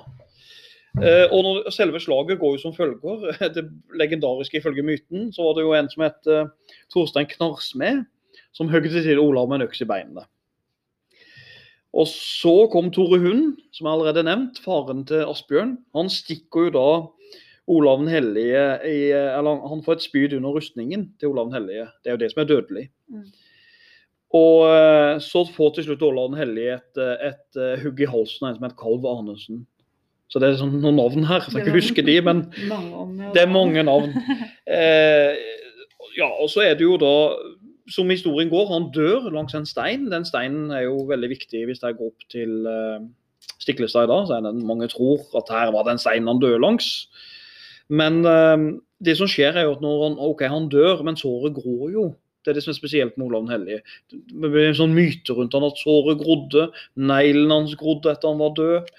Eh, 0.99 1.27
og 1.31 1.43
når, 1.45 1.69
selve 1.75 2.01
slaget 2.03 2.41
går 2.41 2.57
jo 2.57 2.63
som 2.63 2.75
følger. 2.75 3.29
Det 3.57 3.67
legendariske 3.99 4.59
ifølge 4.59 4.87
myten, 4.87 5.33
så 5.33 5.47
var 5.47 5.59
det 5.59 5.67
jo 5.67 5.77
en 5.77 5.91
som 5.93 6.07
het 6.07 6.31
eh, 6.31 6.49
Torstein 6.93 7.29
Knarsmed, 7.31 8.05
som 8.57 8.71
høgde 8.73 9.03
til 9.03 9.21
Olav 9.23 9.49
med 9.49 9.61
en 9.61 9.69
øks 9.69 9.83
i 9.85 9.89
beinene. 9.89 10.27
Og 11.99 12.07
så 12.11 12.69
kom 12.73 12.91
Tore 12.93 13.19
Hund, 13.23 13.57
som 13.73 13.87
jeg 13.87 13.95
allerede 13.95 14.27
nevnt, 14.27 14.59
faren 14.65 15.07
til 15.09 15.25
Asbjørn. 15.25 15.79
Han 15.97 16.11
stikker 16.13 16.69
jo 16.69 16.75
da 16.75 16.89
Olav 17.69 18.01
den 18.01 18.09
hellige 18.09 18.65
i, 18.89 18.99
Eller 19.13 19.69
han 19.69 19.83
får 19.85 19.99
et 19.99 20.07
spyd 20.07 20.37
under 20.39 20.57
rustningen 20.57 21.11
til 21.21 21.33
Olav 21.33 21.51
den 21.51 21.59
hellige. 21.59 21.89
Det 22.03 22.11
er 22.11 22.17
jo 22.17 22.23
det 22.23 22.31
som 22.33 22.43
er 22.43 22.49
dødelig. 22.49 22.85
Mm. 23.13 23.27
Og 24.39 24.69
eh, 24.69 25.15
så 25.25 25.45
får 25.55 25.75
til 25.75 25.89
slutt 25.89 26.05
Olav 26.05 26.31
den 26.33 26.41
hellige 26.41 26.79
et, 26.79 27.01
eh, 27.01 27.29
et, 27.31 27.61
eh, 27.61 27.83
hugg 27.83 28.01
i 28.01 28.09
halsen 28.09 28.45
av 28.45 28.51
en 28.51 28.59
som 28.59 28.67
het 28.69 28.81
Kalv 28.81 29.07
Arnesen. 29.09 29.63
Så 30.29 30.41
det 30.41 30.51
er 30.51 30.59
sånn 30.61 30.75
noen 30.83 30.99
navn 31.01 31.25
her, 31.25 31.41
så 31.41 31.49
jeg 31.49 31.55
skal 31.55 31.63
ikke 31.65 31.79
huske 31.79 32.05
de, 32.05 32.19
men 32.21 32.43
det 33.33 33.45
er 33.45 33.53
mange 33.53 33.85
navn. 33.85 34.13
Eh, 34.69 35.33
ja, 36.19 36.27
og 36.29 36.51
så 36.53 36.61
er 36.61 36.75
det 36.77 36.85
jo 36.85 36.99
da, 37.01 37.13
som 37.89 38.11
historien 38.13 38.51
går, 38.53 38.67
han 38.69 38.91
dør 38.93 39.31
langs 39.33 39.55
en 39.57 39.65
stein. 39.65 40.11
Den 40.13 40.27
steinen 40.29 40.69
er 40.77 40.83
jo 40.85 41.07
veldig 41.09 41.31
viktig 41.33 41.63
hvis 41.71 41.81
jeg 41.81 41.97
går 41.97 42.11
opp 42.11 42.27
til 42.29 42.69
eh, 42.69 43.07
Stiklestad 43.65 44.05
i 44.05 44.11
dag. 44.11 44.27
Så 44.29 44.37
er 44.37 44.45
det 44.45 44.53
mange 44.61 44.91
tror 44.93 45.25
at 45.41 45.49
her 45.55 45.73
var 45.73 45.89
den 45.89 45.97
steinen 46.03 46.29
han 46.29 46.43
døde 46.43 46.61
langs. 46.61 47.09
Men 47.89 48.23
eh, 48.29 48.57
det 49.05 49.17
som 49.19 49.31
skjer 49.31 49.57
er 49.57 49.69
jo 49.69 49.77
at 49.77 49.85
når 49.85 50.01
han, 50.05 50.17
ok, 50.31 50.43
han 50.51 50.71
dør, 50.73 51.05
men 51.07 51.19
såret 51.19 51.57
gror 51.57 51.93
jo. 51.93 52.09
Det 52.45 52.53
er 52.53 52.57
det 52.57 52.65
som 52.65 52.73
er 52.73 52.79
spesielt 52.79 53.17
med 53.19 53.27
Olav 53.27 53.45
den 53.45 53.53
hellige. 53.53 53.81
Det 54.09 54.49
blir 54.49 54.71
en 54.71 54.79
sånn 54.79 54.95
myte 54.97 55.35
rundt 55.37 55.53
han 55.53 55.67
at 55.67 55.81
såret 55.83 56.21
grodde, 56.21 56.69
neglen 56.97 57.53
hans 57.53 57.75
grodde 57.77 58.13
etter 58.13 58.31
han 58.31 58.41
var 58.41 58.55
død. 58.57 58.93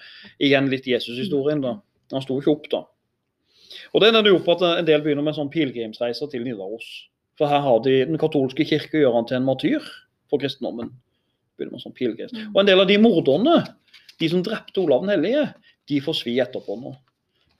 Igjen 0.44 0.68
litt 0.70 0.86
Jesus-historien, 0.86 1.62
da. 1.64 1.78
Han 2.14 2.24
sto 2.24 2.36
ikke 2.38 2.52
opp, 2.52 2.68
da. 2.70 2.84
Og 3.90 4.02
det 4.02 4.10
ender 4.10 4.30
jo 4.30 4.38
på 4.44 4.54
at 4.54 4.64
en 4.68 4.86
del 4.86 5.02
begynner 5.02 5.26
med 5.26 5.34
sånn 5.34 5.50
pilegrimsreiser 5.50 6.30
til 6.30 6.44
Nidaros. 6.46 6.86
For 7.40 7.50
her 7.50 7.62
har 7.64 7.82
de 7.82 8.04
Den 8.04 8.20
katolske 8.20 8.66
kirke 8.68 9.00
gjør 9.00 9.16
han 9.16 9.26
til 9.26 9.40
en 9.40 9.48
martyr 9.48 9.84
for 10.30 10.42
kristendommen. 10.42 10.92
Begynner 11.58 11.78
med 11.78 11.84
sånn 11.84 11.96
pilegrims. 11.96 12.36
Og 12.52 12.62
en 12.62 12.68
del 12.68 12.82
av 12.82 12.90
de 12.90 12.98
morderne, 13.02 13.56
de 14.20 14.30
som 14.30 14.44
drepte 14.46 14.82
Olav 14.82 15.06
den 15.06 15.14
hellige, 15.16 15.46
de 15.90 16.02
får 16.04 16.20
svi 16.20 16.36
etterpå 16.42 16.76
nå. 16.78 16.94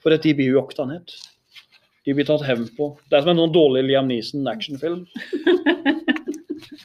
For 0.01 0.17
de 0.17 0.35
blir 0.37 0.53
jo 0.53 0.61
jakta 0.63 0.87
ned. 0.89 1.13
De 2.07 2.15
blir 2.17 2.27
tatt 2.29 2.45
hevn 2.47 2.69
på. 2.77 2.95
Det 3.11 3.19
er 3.19 3.25
som 3.25 3.35
en 3.35 3.43
sånn 3.43 3.55
dårlig 3.55 3.85
Liam 3.89 4.09
Neeson-actionfilm. 4.09 5.05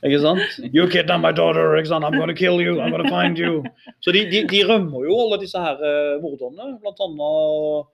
Ikke 0.06 0.20
sant? 0.22 0.58
You 0.70 0.86
kidnapped 0.92 1.24
my 1.24 1.32
daughter, 1.34 1.78
ikke 1.80 1.90
sant? 1.90 2.06
I'm 2.06 2.18
gonna 2.20 2.36
kill 2.38 2.60
you, 2.62 2.76
I'm 2.82 2.92
gonna 2.94 3.10
find 3.10 3.40
you. 3.40 3.64
Så 4.04 4.14
de, 4.14 4.26
de, 4.30 4.44
de 4.52 4.64
rømmer 4.68 5.08
jo 5.08 5.16
alle 5.24 5.40
disse 5.42 5.62
her 5.62 5.80
eh, 5.80 6.18
morderne. 6.22 6.76
Blant 6.84 7.02
annet 7.08 7.90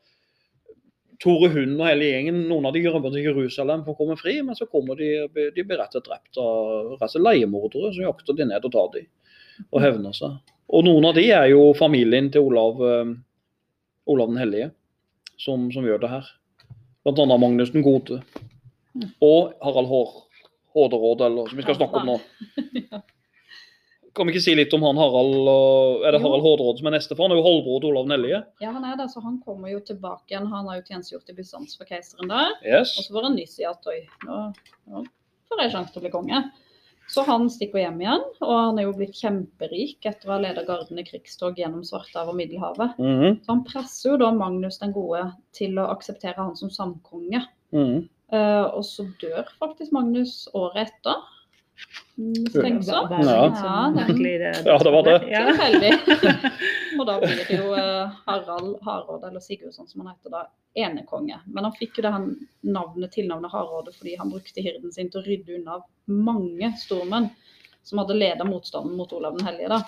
Tore 1.21 1.51
Hund 1.53 1.77
og 1.77 1.85
hele 1.85 2.09
gjengen. 2.09 2.41
Noen 2.49 2.67
av 2.67 2.75
de 2.75 2.83
rømmer 2.89 3.13
til 3.13 3.29
Jerusalem 3.29 3.85
for 3.85 3.93
å 3.93 3.99
komme 4.01 4.17
fri, 4.19 4.39
men 4.43 4.57
så 4.57 4.67
kommer 4.67 4.99
de, 4.99 5.11
de 5.55 5.63
blir 5.63 5.79
rett 5.79 5.95
og 5.99 6.05
drept 6.09 6.41
av 6.41 6.97
og 6.97 7.17
leiemordere 7.21 7.93
som 7.93 8.07
jakter 8.09 8.37
de 8.41 8.49
ned 8.49 8.67
og 8.67 8.73
tar 8.73 8.91
de 8.97 9.05
og 9.69 9.81
hevner 9.83 10.15
seg. 10.17 10.39
Og 10.73 10.85
noen 10.87 11.05
av 11.05 11.15
de 11.15 11.27
er 11.29 11.51
jo 11.51 11.67
familien 11.77 12.31
til 12.33 12.49
Olav, 12.49 12.81
eh, 12.81 13.11
Olav 14.09 14.33
den 14.33 14.41
hellige 14.41 14.71
som, 15.41 15.69
som 15.73 15.85
gjør 15.87 16.01
det 16.03 16.11
her. 16.11 16.27
Blant 17.05 17.21
annet 17.23 17.41
Magnus 17.41 17.71
den 17.73 17.85
gode. 17.85 18.21
Og 19.23 19.53
Harald 19.63 19.89
Hår, 19.89 20.11
Hårderåd, 20.75 21.23
eller 21.27 21.49
som 21.49 21.57
vi 21.57 21.65
skal 21.65 21.79
snakke 21.79 22.01
om 22.01 22.11
nå. 22.11 22.17
kan 24.15 24.27
vi 24.27 24.33
ikke 24.33 24.43
si 24.43 24.53
litt 24.57 24.73
om 24.75 24.83
han 24.83 24.99
Harald 24.99 25.47
Er 26.03 26.11
det. 26.11 26.21
Harald 26.21 26.43
Hårderåd 26.45 26.81
som 26.81 26.89
er 26.91 26.97
neste? 26.97 27.15
For 27.15 27.25
han 27.25 27.33
er 27.33 27.39
jo 27.39 27.47
halvbror 27.47 27.81
til 27.81 27.93
Olav 27.93 28.09
Nellie. 28.11 28.41
Ja, 28.63 28.73
han 28.75 28.85
er 28.85 28.99
det, 28.99 29.07
så 29.13 29.23
han 29.23 29.39
kommer 29.45 29.71
jo 29.71 29.79
tilbake 29.87 30.33
igjen. 30.35 30.49
Han 30.51 30.69
har 30.69 30.81
jo 30.81 30.85
tjenestegjort 30.89 31.31
i 31.31 31.37
Bysants 31.39 31.79
for 31.79 31.89
keiseren 31.89 32.31
der. 32.31 32.53
Yes. 32.67 32.93
Og 32.99 33.07
så 33.07 33.15
får 33.15 33.29
han 33.29 33.39
nyss 33.39 33.57
i 33.63 33.69
at 33.71 33.89
oi, 33.89 34.01
nå, 34.27 34.43
nå 34.91 35.05
får 35.51 35.65
jeg 35.65 35.73
sjanse 35.73 35.95
til 35.95 36.03
å 36.03 36.05
bli 36.05 36.13
konge. 36.13 36.43
Så 37.11 37.25
han 37.27 37.49
stikker 37.51 37.81
hjem 37.81 37.99
igjen, 38.05 38.21
og 38.39 38.53
han 38.55 38.77
er 38.79 38.85
jo 38.85 38.93
blitt 38.95 39.17
kjemperik 39.19 40.05
etter 40.07 40.29
å 40.29 40.37
ha 40.37 40.39
ledet 40.45 40.63
garden 40.69 41.01
i 41.01 41.03
krigstog 41.03 41.59
gjennom 41.59 41.83
Svartehavet 41.83 42.31
og 42.31 42.37
Middelhavet. 42.39 43.01
Mhm, 43.01 43.41
Så 43.43 43.51
han 43.51 43.65
presser 43.67 44.13
jo 44.13 44.21
da 44.21 44.31
Magnus 44.31 44.79
den 44.79 44.93
gode 44.95 45.25
til 45.57 45.75
å 45.81 45.89
akseptere 45.91 46.39
han 46.39 46.55
som 46.55 46.71
samkonge. 46.71 47.43
Mm 47.75 47.83
-hmm. 47.83 48.07
uh, 48.31 48.67
og 48.77 48.85
så 48.85 49.07
dør 49.21 49.47
faktisk 49.59 49.91
Magnus 49.91 50.47
året 50.53 50.87
etter. 50.87 51.19
Mistenksomt. 52.21 53.11
Ja. 53.11 53.43
sånn 53.57 53.97
Ja, 53.97 54.07
det. 54.07 54.51
Ja, 54.65 54.77
det 54.77 54.91
var 54.95 55.03
det. 55.07 55.17
Ja. 55.33 55.43
Tilfeldig. 55.47 55.93
og 56.99 57.05
da 57.07 57.17
blir 57.21 57.43
det 57.47 57.57
jo 57.57 57.71
eh, 57.77 58.17
Harald 58.25 58.75
Hardråde, 58.85 59.29
eller 59.29 59.43
Sigurdsson 59.43 59.87
som 59.87 60.03
han 60.03 60.13
heter 60.13 60.33
da, 60.33 60.43
enekonge. 60.75 61.39
Men 61.45 61.67
han 61.67 61.77
fikk 61.77 61.99
jo 61.99 62.05
det 62.05 62.13
navnet, 62.61 63.11
tilnavnet 63.15 63.51
Hardråde 63.51 63.95
fordi 63.95 64.17
han 64.19 64.31
brukte 64.33 64.63
hirden 64.63 64.93
sin 64.93 65.09
til 65.11 65.21
å 65.21 65.25
rydde 65.25 65.57
unna 65.59 65.79
mange 66.11 66.73
stormenn 66.81 67.31
som 67.83 68.03
hadde 68.03 68.19
ledet 68.19 68.47
motstanden 68.47 68.95
mot 68.97 69.13
Olav 69.13 69.37
den 69.37 69.47
hellige. 69.47 69.69
da. 69.69 69.81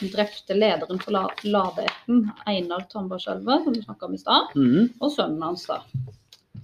Han 0.00 0.08
drepte 0.08 0.56
lederen 0.56 0.98
for 1.02 1.12
la 1.12 1.26
Ladeætten, 1.44 2.24
Einar 2.48 2.86
Tambarskjelvet, 2.90 3.64
som 3.64 3.74
du 3.76 3.82
snakka 3.82 4.08
om 4.08 4.14
i 4.14 4.18
stad, 4.18 4.56
mm. 4.56 4.88
og 5.00 5.12
sønnen 5.12 5.42
hans. 5.44 5.66
da. 5.68 5.82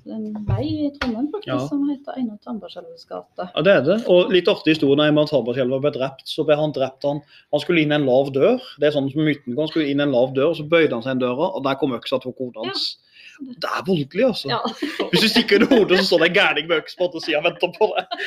En 0.07 0.45
vei 0.47 0.65
i 0.87 0.91
Trondheim 0.99 1.27
faktisk 1.33 1.49
Ja. 1.49 1.59
som 1.69 1.89
heter 1.89 2.17
Einar 2.17 2.39
Tambarskjelvets 2.45 3.05
gate. 3.09 3.49
Ja, 3.55 3.63
det 3.63 3.73
er 3.73 3.83
det. 3.83 3.97
Og 4.09 4.31
litt 4.33 4.49
artig 4.49 4.75
historie 4.77 4.97
når 4.97 5.11
Einar 5.11 5.27
Tambarskjelv 5.27 5.81
ble 5.83 5.91
drept. 5.91 6.27
Så 6.29 6.45
ble 6.47 6.57
han 6.57 6.73
drept 6.73 7.03
han, 7.05 7.21
han 7.53 7.61
skulle 7.61 7.83
inn 7.83 7.93
en 7.93 8.07
lav 8.07 8.33
dør. 8.33 8.61
Det 8.79 8.89
er 8.89 8.97
sånn 8.97 9.11
som 9.13 9.25
myten 9.25 9.55
går. 9.55 9.63
Han 9.67 9.69
skulle 9.69 9.91
inn 9.91 10.01
en 10.01 10.13
lav 10.13 10.33
dør, 10.35 10.51
og 10.51 10.57
så 10.57 10.69
bøyde 10.69 10.93
han 10.93 11.03
seg 11.03 11.13
inn 11.17 11.25
døra, 11.27 11.55
og 11.55 11.65
der 11.65 11.75
kom 11.75 11.93
øksa 11.93 12.21
til 12.23 12.33
hodet 12.39 12.65
hans. 12.65 12.97
Det 13.39 13.71
er 13.71 13.85
voldelig, 13.87 14.25
altså. 14.25 14.49
Ja. 14.51 14.59
Hvis 15.13 15.23
du 15.23 15.29
stikker 15.31 15.63
under 15.63 15.71
hodet, 15.77 15.99
så 16.01 16.07
står 16.09 16.23
det 16.23 16.29
en 16.29 16.37
gærning 16.39 16.69
med 16.71 16.83
øks 16.83 16.97
på 16.99 17.07
andre 17.07 17.23
sida 17.23 17.39
og 17.39 17.47
venter 17.47 17.73
på 17.77 17.89
deg. 17.95 18.27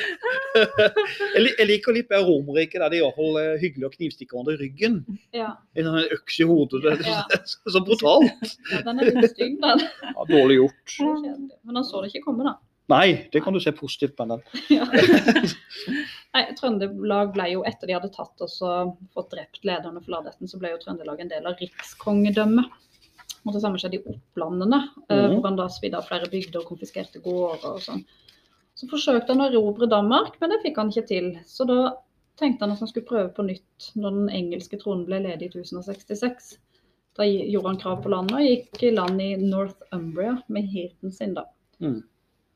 jeg, 1.36 1.68
liker 1.68 1.98
litt 1.98 2.10
mer 2.14 2.26
Romerriket, 2.28 2.80
der 2.80 2.94
det 2.94 3.00
er 3.00 3.04
iallfall 3.04 3.40
eh, 3.42 3.54
hyggelig 3.62 3.90
å 3.90 3.94
knivstikke 3.98 4.36
hverandre 4.36 4.58
i 4.58 4.62
ryggen. 4.64 4.98
ja. 5.36 5.54
En 5.76 5.88
sånn 5.88 6.18
øks 6.18 6.40
i 6.40 6.48
hodet. 6.48 6.82
Det 6.86 6.98
er 6.98 7.46
så, 7.46 7.76
så 7.76 7.84
brutalt. 7.86 8.52
ja, 8.74 8.84
den 8.88 9.00
er 9.00 9.12
litt 9.12 9.32
stygg, 9.34 9.58
den. 9.64 9.88
Ja, 10.12 10.28
dårlig 10.30 10.62
gjort. 10.62 11.00
Men 11.02 11.82
han 11.82 11.88
så 11.88 12.04
det 12.04 12.14
ikke 12.14 12.30
komme, 12.32 12.48
da. 12.48 12.58
Nei, 12.92 13.30
det 13.32 13.40
kan 13.44 13.56
du 13.56 13.60
se 13.64 13.72
positivt 13.72 14.18
på 14.20 14.26
den. 14.28 14.42
Ja. 14.74 14.88
Nei, 16.36 16.44
Trøndelag 16.58 17.32
ble 17.36 17.46
jo, 17.54 17.62
etter 17.68 17.88
de 17.88 17.96
hadde 17.96 18.12
tatt 18.12 18.44
og 18.44 18.96
fått 19.16 19.32
drept 19.32 19.64
lederne 19.68 20.02
for 20.02 20.16
Ladetten, 20.16 20.50
så 20.50 20.60
ble 20.60 20.74
jo 20.74 20.80
Trøndelag 20.82 21.24
en 21.24 21.32
del 21.32 21.48
av 21.48 21.60
rikskongedømmet. 21.62 22.68
Og 23.46 23.54
det 23.54 23.62
samme 23.64 23.78
skjedde 23.82 23.98
i 24.00 24.04
Opplandene, 24.06 24.82
Mhm. 25.10 25.34
hvor 25.34 25.44
han 25.48 25.56
da 25.58 25.68
svidde 25.68 25.98
av 25.98 26.06
flere 26.06 26.30
bygder 26.30 26.60
og 26.62 26.66
konfiskerte 26.68 27.22
gårder 27.24 27.66
og 27.74 27.80
sånn. 27.82 28.06
Så 28.76 28.88
forsøkte 28.90 29.28
han 29.34 29.40
å 29.42 29.50
erobre 29.52 29.88
Danmark, 29.90 30.40
men 30.40 30.50
det 30.52 30.62
fikk 30.64 30.76
han 30.78 30.90
ikke 30.90 31.08
til. 31.08 31.40
Så 31.46 31.66
da 31.68 31.96
tenkte 32.38 32.62
han 32.62 32.72
at 32.72 32.80
han 32.80 32.88
skulle 32.88 33.06
prøve 33.08 33.34
på 33.34 33.44
nytt 33.46 33.92
når 33.96 34.12
den 34.12 34.30
engelske 34.30 34.80
tronen 34.80 35.06
ble 35.06 35.20
ledig 35.20 35.50
i 35.56 35.60
1066. 35.60 36.58
Da 37.18 37.24
gjorde 37.24 37.66
han 37.68 37.78
krav 37.78 38.04
på 38.04 38.10
landet 38.10 38.34
og 38.34 38.40
gikk 38.48 38.84
i 38.84 38.92
land 38.96 39.20
i 39.22 39.36
Northumbria 39.36 40.42
med 40.48 40.64
heaten 40.70 41.12
sin, 41.12 41.34
da. 41.34 41.44
Mm. 41.82 42.04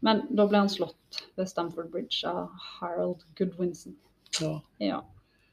Men 0.02 0.28
da 0.34 0.46
ble 0.48 0.58
han 0.58 0.70
slått 0.70 1.24
ved 1.36 1.48
Stamford 1.50 1.92
Bridge 1.92 2.24
av 2.26 2.50
Harold 2.80 3.24
Goodwinson. 3.36 3.96
Ja. 4.40 4.62
Ja. 4.80 5.02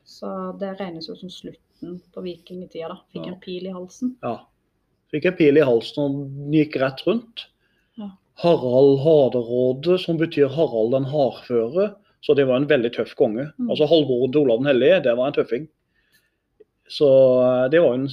Så 0.05 0.53
det 0.59 0.79
regnes 0.79 1.09
jo 1.09 1.15
som 1.17 1.29
slutten 1.31 2.01
på 2.13 2.23
vikingtida, 2.23 2.89
da. 2.89 2.99
Fikk 3.13 3.27
Ja. 3.27 3.33
en 3.33 3.41
pil 3.41 3.67
i 3.67 3.71
halsen. 3.73 4.17
ja. 4.23 4.41
Fikk 5.13 5.29
en 5.29 5.39
pil 5.39 5.61
i 5.61 5.65
halsen 5.67 6.03
og 6.03 6.53
gikk 6.57 6.79
rett 6.81 7.03
rundt. 7.07 7.47
Harald 8.43 9.03
Harderåde, 9.05 9.99
som 10.01 10.19
betyr 10.21 10.51
Harald 10.51 10.95
den 10.97 11.09
hardføre. 11.11 11.93
Så 12.23 12.35
det 12.39 12.47
var 12.47 12.61
en 12.61 12.71
veldig 12.71 12.93
tøff 12.95 13.15
konge. 13.19 13.49
Mm. 13.59 13.69
Altså 13.71 13.89
Halvbroren 13.91 14.33
til 14.33 14.45
Olav 14.45 14.63
den 14.63 14.71
hellige, 14.71 15.01
det 15.05 15.15
var 15.19 15.29
en 15.29 15.37
tøffing. 15.37 15.67
Så 16.91 17.09
eh, 17.43 17.69
det 17.73 17.83
var 17.83 17.97
en 17.99 18.09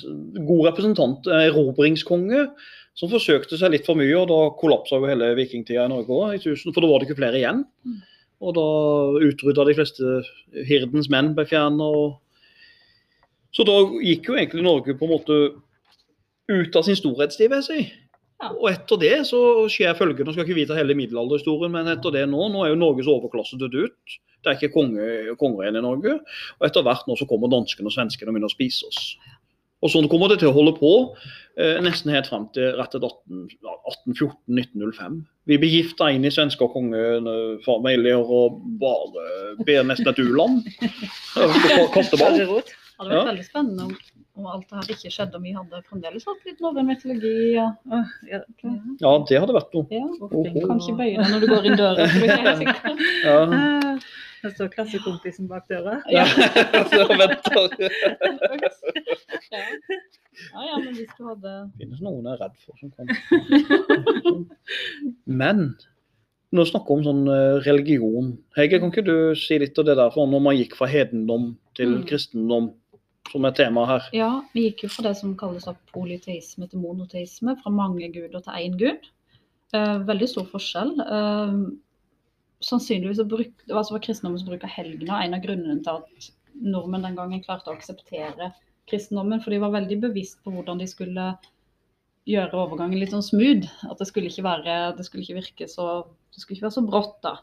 god 0.48 0.64
representant, 0.72 1.30
en 1.30 1.46
erobringskonge, 1.46 2.48
som 2.98 3.12
forsøkte 3.12 3.60
seg 3.60 3.74
litt 3.74 3.86
for 3.88 4.00
mye. 4.00 4.16
og 4.18 4.30
Da 4.32 4.40
kollapsa 4.60 4.98
jo 4.98 5.10
hele 5.10 5.32
vikingtida 5.38 5.86
i 5.86 5.94
Norge 5.94 6.16
òg, 6.16 6.48
for 6.74 6.82
da 6.82 6.90
var 6.90 7.00
det 7.00 7.10
ikke 7.10 7.22
flere 7.22 7.42
igjen. 7.42 7.64
Mm. 7.86 8.00
Og 8.40 8.56
da 8.56 8.68
utrydda 9.30 9.68
de 9.68 9.78
fleste 9.78 10.20
hirdens 10.68 11.10
menn 11.12 11.34
ble 11.38 11.46
fjerna. 11.48 11.90
Så 13.54 13.66
da 13.68 13.78
gikk 14.06 14.30
jo 14.30 14.38
egentlig 14.38 14.66
Norge 14.66 14.96
på 14.98 15.06
en 15.06 15.14
måte 15.14 15.40
ut 16.50 16.80
av 16.80 16.86
sin 16.86 16.98
storhetstid, 16.98 17.52
vil 17.52 17.62
jeg 17.62 17.68
si. 17.68 17.82
Ja. 18.40 18.54
Og 18.54 18.70
etter 18.72 19.00
det 19.02 19.16
så 19.28 19.42
skjer 19.72 19.98
følgende, 20.00 20.34
skal 20.34 20.48
ikke 20.48 20.58
vi 20.58 20.68
ta 20.70 20.78
hele 20.78 20.96
middelalderhistorien, 20.96 21.74
men 21.74 21.92
etter 21.92 22.14
det 22.16 22.24
nå, 22.32 22.46
nå 22.54 22.64
er 22.64 22.72
jo 22.72 22.80
Norges 22.80 23.10
overklasse 23.12 23.60
dødd 23.60 23.76
ut. 23.84 24.16
Det 24.40 24.52
er 24.52 24.56
ikke 24.56 24.76
konge, 24.78 25.10
konger 25.40 25.66
igjen 25.66 25.82
i 25.82 25.84
Norge. 25.84 26.16
Og 26.60 26.70
etter 26.70 26.86
hvert 26.86 27.10
nå 27.10 27.18
så 27.20 27.28
kommer 27.28 27.52
danskene 27.52 27.92
og 27.92 27.96
svenskene 27.96 28.32
og 28.32 28.38
begynner 28.38 28.52
å 28.52 28.56
spise 28.56 28.88
oss. 28.88 29.02
Og 29.84 29.92
sånn 29.92 30.08
kommer 30.12 30.32
det 30.32 30.40
til 30.42 30.50
å 30.50 30.56
holde 30.56 30.74
på 30.76 30.92
eh, 31.60 31.78
nesten 31.84 32.12
helt 32.12 32.28
frem 32.28 32.46
til 32.56 32.74
rett 32.80 32.92
til 32.96 33.04
1814-1905. 33.08 35.20
Vi 35.52 35.60
blir 35.60 35.72
gifta 35.72 36.10
inn 36.12 36.28
i 36.28 36.34
svenske 36.34 36.66
og 36.66 36.74
kongefamilier 36.76 38.20
og 38.20 38.60
bare 38.82 39.24
ber 39.68 39.88
nesten 39.88 40.12
et 40.12 40.22
u-land. 40.24 40.58
Kasteball. 41.96 42.40
Det 42.40 42.48
hadde 43.00 43.14
vært 43.14 43.32
veldig 43.32 43.48
spennende 43.48 43.82
om, 43.88 43.94
om 44.40 44.48
alt 44.50 44.66
det 44.70 44.80
her 44.80 44.94
ikke 44.96 45.12
skjedde, 45.14 45.36
om 45.40 45.44
vi 45.46 45.52
hadde 45.58 45.82
fremdeles 45.90 46.26
hatt 46.30 46.46
litt 46.48 46.62
norrøn 46.64 46.88
mytologi. 46.90 47.34
Og, 47.60 47.92
ja, 47.92 48.00
ja. 48.32 48.40
Ja, 49.04 49.12
det 49.30 49.42
hadde 49.44 49.56
vært 49.60 49.76
noe. 49.76 49.86
Ja. 49.94 50.06
Oho. 50.24 50.44
Kan 50.66 50.80
ikke 50.80 50.96
bøye 51.02 51.18
deg 51.20 51.28
når 51.36 51.44
du 51.44 51.48
går 51.54 51.68
inn 51.70 51.78
døra. 51.80 52.08
du 52.08 52.18
er 52.18 52.26
ikke 52.26 52.42
helt 52.48 52.64
sikker. 52.64 53.06
Ja. 53.28 53.38
Ah, 53.60 54.00
Der 54.40 54.54
står 54.56 54.70
klassekompisen 54.72 55.50
bak 55.52 55.66
døra. 55.68 55.98
Ja. 56.16 56.24
Så 56.88 57.04
venter. 57.12 57.66
Ja. 59.52 59.64
ja, 60.54 60.62
ja, 60.70 60.76
men 60.80 60.94
hvis 60.96 61.12
du 61.18 61.26
hadde 61.28 61.54
Det 61.76 61.82
finnes 61.84 62.00
noen 62.06 62.24
jeg 62.30 62.36
er 62.38 62.44
redd 62.46 62.56
for 62.64 62.74
som 62.80 62.90
kommer. 62.96 63.16
Men 65.28 65.64
når 66.56 66.66
vi 66.66 66.72
snakker 66.72 66.96
om 66.96 67.04
sånn 67.06 67.24
eh, 67.30 67.58
religion 67.68 68.30
Hege, 68.58 68.80
kan 68.82 68.90
ikke 68.94 69.04
du 69.06 69.18
si 69.38 69.60
litt 69.62 69.78
av 69.78 69.86
det 69.90 69.98
der 70.00 70.14
for 70.16 70.30
når 70.32 70.42
man 70.48 70.56
gikk 70.58 70.74
fra 70.80 70.88
hedendom 70.90 71.52
til 71.78 71.98
Mm. 72.00 72.06
kristendom, 72.10 72.72
som 73.32 73.46
er 73.48 73.56
tema 73.58 73.86
her? 73.90 74.10
Ja, 74.16 74.30
vi 74.56 74.68
gikk 74.68 74.86
jo 74.86 74.92
fra 74.94 75.08
det 75.10 75.16
som 75.20 75.36
kalles 75.40 75.68
polyteisme 75.94 76.68
til 76.70 76.84
monoteisme, 76.84 77.56
fra 77.62 77.74
mange 77.74 78.10
guder 78.14 78.42
til 78.44 78.58
én 78.58 78.78
gud. 78.80 79.10
Eh, 79.76 79.98
veldig 80.10 80.30
stor 80.32 80.50
forskjell. 80.50 80.96
Eh, 81.04 81.60
sannsynligvis 82.66 83.22
bruk, 83.30 83.54
det 83.66 83.74
var, 83.74 83.84
altså 83.84 83.96
var 83.96 84.04
kristendommen 84.08 84.42
som 84.42 84.50
bruker 84.52 84.72
helgener 84.72 85.24
en 85.24 85.38
av 85.38 85.46
grunnene 85.46 85.80
til 85.86 86.02
at 86.02 86.32
nordmenn 86.60 87.06
den 87.08 87.16
gangen 87.20 87.44
klarte 87.46 87.72
å 87.72 87.78
akseptere 87.78 88.52
kristendommen, 88.90 89.40
for 89.44 89.54
de 89.54 89.62
var 89.62 89.76
veldig 89.76 90.00
bevisst 90.10 90.42
på 90.44 90.52
hvordan 90.52 90.82
de 90.82 90.90
skulle 90.90 91.32
gjøre 92.30 92.58
overgangen 92.58 93.00
litt 93.00 93.14
sånn 93.14 93.26
smooth. 93.26 93.70
At 93.88 94.02
det 94.02 94.10
skulle 94.10 94.32
ikke 94.32 94.48
være, 94.48 94.80
det 94.98 95.06
skulle 95.08 95.26
ikke 95.26 95.40
virke 95.40 95.70
så 95.72 95.90
det 96.34 96.42
skulle 96.44 96.58
ikke 96.58 96.68
være 96.68 96.78
så 96.78 96.86
brått. 96.86 97.18
da. 97.26 97.38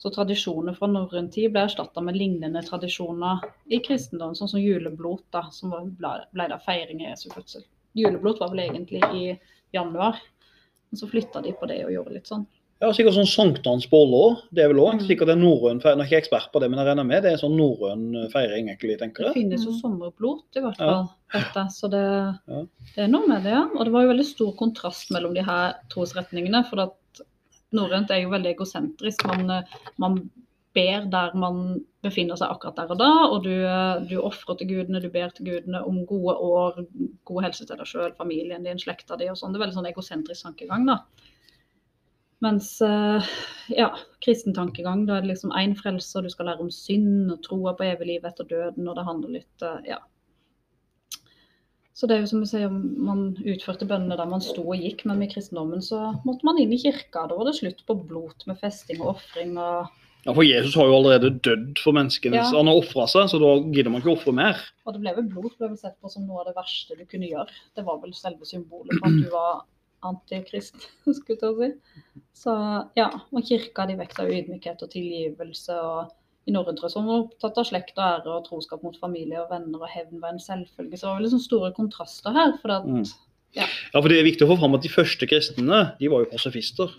Så 0.00 0.08
tradisjoner 0.14 0.72
fra 0.78 0.88
norrøn 0.88 1.26
tid 1.32 1.52
ble 1.52 1.66
erstatta 1.66 2.00
med 2.00 2.16
lignende 2.16 2.62
tradisjoner 2.64 3.42
i 3.70 3.82
kristendom, 3.84 4.32
sånn 4.38 4.48
som 4.48 4.60
juleblot, 4.62 5.26
da, 5.34 5.42
som 5.52 5.74
ble, 5.98 6.12
ble 6.32 6.46
da 6.48 6.56
feiring 6.64 7.02
av 7.04 7.10
Jesu 7.12 7.28
fødsel. 7.34 7.66
Juleblot 7.98 8.40
var 8.40 8.48
vel 8.54 8.64
egentlig 8.70 9.02
i 9.12 9.34
januar, 9.76 10.16
men 10.90 10.98
så 11.02 11.06
flytta 11.10 11.42
de 11.44 11.52
på 11.52 11.68
det 11.68 11.82
og 11.84 11.92
gjorde 11.92 12.14
litt 12.16 12.26
sånn. 12.32 12.46
Ja, 12.80 12.88
Sikkert 12.96 13.12
sånn 13.12 13.28
sankthansbolle 13.28 14.16
òg. 14.24 14.36
Det 14.56 14.62
er 14.64 14.68
vel 14.72 14.78
òg 14.80 14.94
Mm. 14.94 15.00
sikkert 15.04 15.28
en 15.34 15.42
norrøn 15.44 15.82
feiring. 15.82 16.00
Jeg 16.00 16.06
er 16.06 16.16
ikke 16.16 16.22
ekspert 16.24 16.50
på 16.50 16.60
det, 16.60 16.70
men 16.70 16.78
jeg 16.80 16.86
regner 16.88 17.04
med 17.04 17.22
det 17.22 17.28
er 17.28 17.36
en 17.36 17.42
sånn 17.50 17.58
norrøn 17.58 18.30
feiring, 18.32 18.70
egentlig, 18.72 18.96
tenker 18.98 19.24
jeg. 19.26 19.34
Det 19.34 19.42
finnes 19.42 19.64
jo 19.66 19.72
Mm. 19.72 19.80
sommerblot, 19.82 20.56
i 20.56 20.60
hvert 20.60 20.78
Ja. 20.80 20.86
fall. 20.86 21.08
Dette, 21.30 21.66
så 21.76 21.90
det, 21.90 22.40
Ja. 22.48 22.64
det 22.96 23.04
er 23.04 23.08
noe 23.08 23.26
med 23.28 23.42
det, 23.42 23.52
ja. 23.52 23.68
Og 23.76 23.84
det 23.84 23.92
var 23.92 24.02
jo 24.06 24.14
veldig 24.14 24.24
stor 24.24 24.52
kontrast 24.56 25.10
mellom 25.10 25.34
de 25.34 25.42
her 25.42 25.74
trosretningene. 25.90 26.64
For 26.70 26.80
at 26.80 26.94
norrønt 27.76 28.10
er 28.10 28.24
jo 28.24 28.32
veldig 28.32 28.54
egosentrisk. 28.54 29.24
Man, 29.30 29.50
eh, 29.50 29.80
man 30.02 30.20
ber 30.76 31.06
der 31.10 31.34
man 31.34 31.80
befinner 32.04 32.38
seg 32.38 32.52
akkurat 32.52 32.78
der 32.78 32.92
og 32.94 33.00
da, 33.00 33.10
og 33.28 33.42
du, 33.44 33.52
eh, 33.66 34.04
du 34.10 34.20
ofrer 34.22 34.58
til 34.58 34.70
gudene, 34.70 35.02
du 35.02 35.10
ber 35.12 35.32
til 35.34 35.50
gudene 35.50 35.82
om 35.86 36.04
gode 36.06 36.36
år, 36.36 36.84
god 37.28 37.42
helse 37.48 37.66
til 37.66 37.80
deg 37.80 37.90
sjøl, 37.90 38.14
familien 38.18 38.64
din, 38.66 38.80
slekta 38.80 39.18
di 39.20 39.28
og 39.30 39.38
sånn. 39.38 39.52
Det 39.52 39.60
er 39.60 39.66
veldig 39.66 39.78
sånn 39.80 39.90
egosentrisk 39.90 40.48
tankegang, 40.48 40.86
da. 40.88 41.00
Mens 42.40 42.70
eh, 42.80 43.32
ja, 43.76 43.90
kristen 44.24 44.56
tankegang, 44.56 45.04
da 45.06 45.18
er 45.18 45.26
det 45.26 45.34
liksom 45.34 45.52
én 45.52 45.74
frelser, 45.76 46.24
du 46.24 46.32
skal 46.32 46.48
lære 46.48 46.64
om 46.64 46.70
synd 46.72 47.34
og 47.34 47.42
troa 47.44 47.74
på 47.76 47.84
evig 47.90 48.14
liv 48.14 48.24
etter 48.24 48.48
døden, 48.48 48.88
og 48.88 48.96
det 48.96 49.08
handler 49.08 49.36
litt 49.40 49.68
ja. 49.88 50.00
Så 51.96 52.06
det 52.06 52.16
er 52.16 52.22
jo 52.22 52.30
som 52.30 52.42
vi 52.44 52.48
sier, 52.48 52.70
man 52.70 53.32
utførte 53.38 53.88
bønnene 53.88 54.16
der 54.16 54.28
man 54.30 54.42
sto 54.44 54.62
og 54.62 54.78
gikk, 54.78 55.02
men 55.08 55.18
med 55.20 55.32
kristendommen 55.32 55.82
så 55.84 56.12
måtte 56.24 56.46
man 56.46 56.60
inn 56.62 56.72
i 56.72 56.78
kirka. 56.80 57.26
Da 57.28 57.36
var 57.36 57.48
det 57.48 57.56
slutt 57.58 57.82
på 57.86 57.96
blot 58.08 58.46
med 58.48 58.60
festing 58.62 59.02
og 59.02 59.16
ofring 59.16 59.56
og 59.58 59.90
Ja, 60.20 60.34
For 60.36 60.44
Jesus 60.44 60.74
har 60.76 60.84
jo 60.84 60.98
allerede 60.98 61.30
dødd 61.40 61.78
for 61.80 61.96
menneskene. 61.96 62.36
Ja. 62.36 62.48
Han 62.52 62.68
har 62.68 62.76
ofra 62.76 63.06
seg, 63.08 63.30
så 63.32 63.38
da 63.40 63.54
gidder 63.72 63.92
man 63.92 64.02
ikke 64.02 64.12
å 64.12 64.18
ofre 64.18 64.34
mer. 64.36 64.58
Og 64.84 64.92
det 64.92 65.00
ble 65.00 65.14
vel 65.16 65.30
blod 65.32 65.54
ble 65.56 65.70
vel 65.70 65.78
sett 65.80 65.96
på 65.96 66.10
som 66.12 66.26
noe 66.28 66.42
av 66.42 66.50
det 66.50 66.56
verste 66.58 66.96
du 66.98 67.06
kunne 67.08 67.30
gjøre. 67.30 67.48
Det 67.72 67.84
var 67.86 68.02
vel 68.02 68.12
selve 68.16 68.48
symbolet 68.48 69.00
på 69.00 69.08
at 69.08 69.16
du 69.16 69.30
var 69.32 69.62
antikrist, 70.10 70.76
skulle 71.22 71.38
jeg 71.40 71.72
si. 71.72 72.20
Så 72.42 72.52
ja, 73.00 73.08
og 73.32 73.48
kirka 73.48 73.88
de 73.88 73.96
vekta 74.00 74.28
ydmykhet 74.28 74.84
og 74.84 74.92
tilgivelse. 74.92 75.80
og 75.80 76.12
i 76.50 76.54
norrøn 76.54 76.76
tro 76.78 76.90
som 76.92 77.06
var 77.08 77.22
opptatt 77.24 77.58
av 77.62 77.66
slekt 77.68 77.96
og 77.98 78.04
ære 78.04 78.34
og 78.36 78.44
troskap 78.48 78.82
mot 78.86 78.96
familie 79.00 79.38
og 79.40 79.50
venner 79.54 79.80
og 79.86 79.88
hevn 79.94 80.20
var 80.22 80.34
en 80.34 80.42
selvfølge. 80.42 80.98
Så 80.98 81.06
det 81.06 81.14
var 81.14 81.30
sånn 81.32 81.46
store 81.46 81.72
kontraster 81.76 82.34
her. 82.36 82.56
for 82.60 82.74
at 82.76 82.84
Mm. 82.90 83.04
Ja, 83.56 83.64
for 84.00 84.08
Det 84.08 84.18
er 84.20 84.28
viktig 84.28 84.46
å 84.46 84.52
få 84.52 84.58
fram 84.60 84.74
at 84.76 84.82
de 84.82 84.88
første 84.92 85.26
kristne 85.26 85.96
de 85.98 86.08
var 86.08 86.20
jo 86.24 86.30
pasifister. 86.30 86.90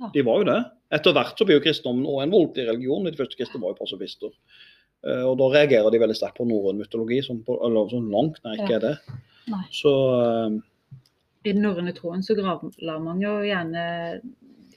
Ja. 0.00 0.08
De 0.14 0.22
var 0.24 0.38
jo 0.40 0.44
det. 0.48 0.64
Etter 0.96 1.12
hvert 1.12 1.36
så 1.36 1.44
blir 1.44 1.58
jo 1.60 1.64
kristendommen 1.66 2.06
også 2.08 2.22
en 2.24 2.30
voldelig 2.32 2.68
religion. 2.70 3.04
De 3.04 3.12
første 3.18 3.36
kristne 3.36 3.60
var 3.60 3.74
jo 3.74 3.80
pasifister. 3.84 4.30
Eh, 5.04 5.24
Og 5.28 5.36
da 5.38 5.44
reagerer 5.52 5.90
de 5.92 5.98
veldig 6.00 6.16
sterkt 6.16 6.38
på 6.40 6.46
norrøn 6.48 6.78
mytologi, 6.80 7.20
som, 7.24 7.42
på, 7.44 7.58
eller, 7.66 7.88
som 7.90 8.08
langt 8.10 8.40
nær 8.44 8.56
ikke 8.56 8.70
Ja. 8.70 8.76
er 8.76 8.80
det. 8.80 8.98
Nei. 9.48 9.64
Så 9.72 9.92
eh, 10.24 10.60
I 11.44 11.52
den 11.52 11.62
norrøne 11.62 11.92
troen 11.96 12.22
så 12.24 12.34
gravla 12.36 12.98
man 13.02 13.20
jo 13.20 13.40
gjerne 13.44 14.20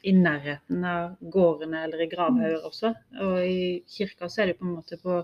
i 0.04 0.12
nærheten 0.12 0.84
av 0.86 1.16
gårdene 1.32 1.84
eller 1.86 2.02
i 2.04 2.10
gravhauger 2.12 2.66
også. 2.68 2.94
Og 3.24 3.38
i 3.48 3.84
kirka 3.88 4.28
så 4.30 4.42
er 4.44 4.46
det 4.52 4.58
på 4.60 4.66
en 4.68 4.76
måte 4.76 4.98
på 5.02 5.22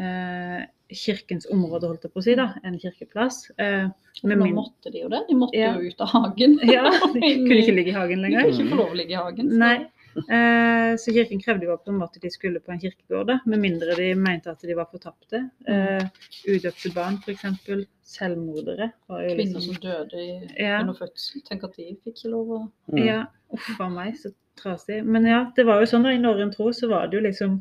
eh, 0.00 0.62
kirkens 0.90 1.46
område, 1.52 1.86
holdt 1.90 2.06
jeg 2.08 2.12
på 2.14 2.20
å 2.22 2.24
si, 2.24 2.34
da, 2.38 2.48
en 2.66 2.78
kirkeplass. 2.80 3.42
Eh, 3.60 3.88
nå 4.24 4.36
min- 4.40 4.54
måtte 4.56 4.90
de 4.92 5.02
jo 5.04 5.08
det. 5.12 5.20
De 5.28 5.34
måtte 5.38 5.56
Ja. 5.60 5.74
jo 5.76 5.88
ut 5.90 6.00
av 6.00 6.08
hagen. 6.08 6.58
Ja, 6.64 6.84
de 7.14 7.20
kunne 7.20 7.60
ikke 7.60 7.76
ligge 7.76 7.92
i 7.92 7.98
hagen 7.98 8.18
De 8.22 8.28
lenger. 8.28 8.42
kunne 8.48 8.56
ikke 8.56 8.70
få 8.72 8.80
lov 8.80 8.90
å 8.94 8.96
ligge 8.96 9.12
i 9.12 9.20
hagen. 9.20 9.50
så- 9.50 9.58
Nei. 9.58 9.76
Eh, 10.16 10.96
så 10.98 11.12
kirken 11.14 11.40
krevde 11.42 11.68
jo 11.68 11.76
på 11.78 11.92
en 11.92 12.00
måte 12.00 12.20
de 12.22 12.30
skulle 12.32 12.60
på 12.60 12.72
en 12.74 12.80
kirkegård, 12.82 13.28
da, 13.28 13.38
med 13.46 13.62
mindre 13.62 13.94
de 13.98 14.10
mente 14.18 14.50
at 14.50 14.62
de 14.66 14.76
var 14.76 14.88
fortapte. 14.90 15.42
Eh, 15.70 16.06
udøpte 16.48 16.92
barn, 16.94 17.20
f.eks. 17.22 17.44
Selvmordere. 18.10 18.90
Var 19.06 19.22
jo 19.22 19.34
Kvinner 19.36 19.60
liksom, 19.60 19.66
som 19.68 19.82
døde 19.84 20.22
i, 20.22 20.30
Ja. 20.58 20.80
under 20.80 20.96
fødsel. 20.98 21.44
Tenk 21.46 21.68
at 21.68 21.76
de 21.78 21.92
fikk 21.94 22.16
ikke 22.16 22.32
lov 22.32 22.50
å 22.56 22.62
mm. 22.90 23.04
Ja, 23.04 23.20
uff 23.54 23.68
a 23.78 23.88
meg, 23.92 24.16
så 24.18 24.32
trasig. 24.58 25.04
Men 25.06 25.28
ja, 25.28 25.44
det 25.56 25.66
var 25.68 25.80
jo 25.80 25.86
sånn 25.92 26.08
da, 26.08 26.14
i 26.14 26.18
norrøn 26.18 26.50
tro 26.54 26.72
så 26.74 26.90
var 26.90 27.06
det 27.08 27.20
jo 27.20 27.28
liksom 27.28 27.60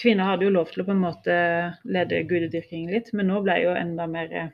Kvinner 0.00 0.30
hadde 0.30 0.46
jo 0.46 0.52
lov 0.54 0.70
til 0.70 0.80
å 0.80 0.86
på 0.86 0.94
en 0.94 1.02
måte 1.02 1.34
lede 1.84 2.22
gudedyrkingen 2.24 2.94
litt, 2.94 3.10
men 3.12 3.26
nå 3.28 3.42
ble 3.44 3.58
jo 3.60 3.74
enda 3.76 4.06
mer 4.08 4.30
eh, 4.32 4.52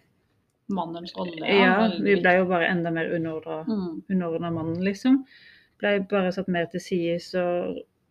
Mannens 0.75 1.13
rolle. 1.15 1.47
Ja, 1.47 1.93
vi 2.03 2.17
ble 2.19 2.33
jo 2.41 2.49
bare 2.51 2.67
enda 2.67 2.91
mer 2.91 3.13
underordna 3.15 3.61
mm. 3.69 4.55
mannen, 4.57 4.81
liksom. 4.83 5.21
Ble 5.79 6.01
bare 6.09 6.33
satt 6.33 6.49
mer 6.49 6.67
til 6.73 6.81
side, 6.81 7.19
så 7.21 7.43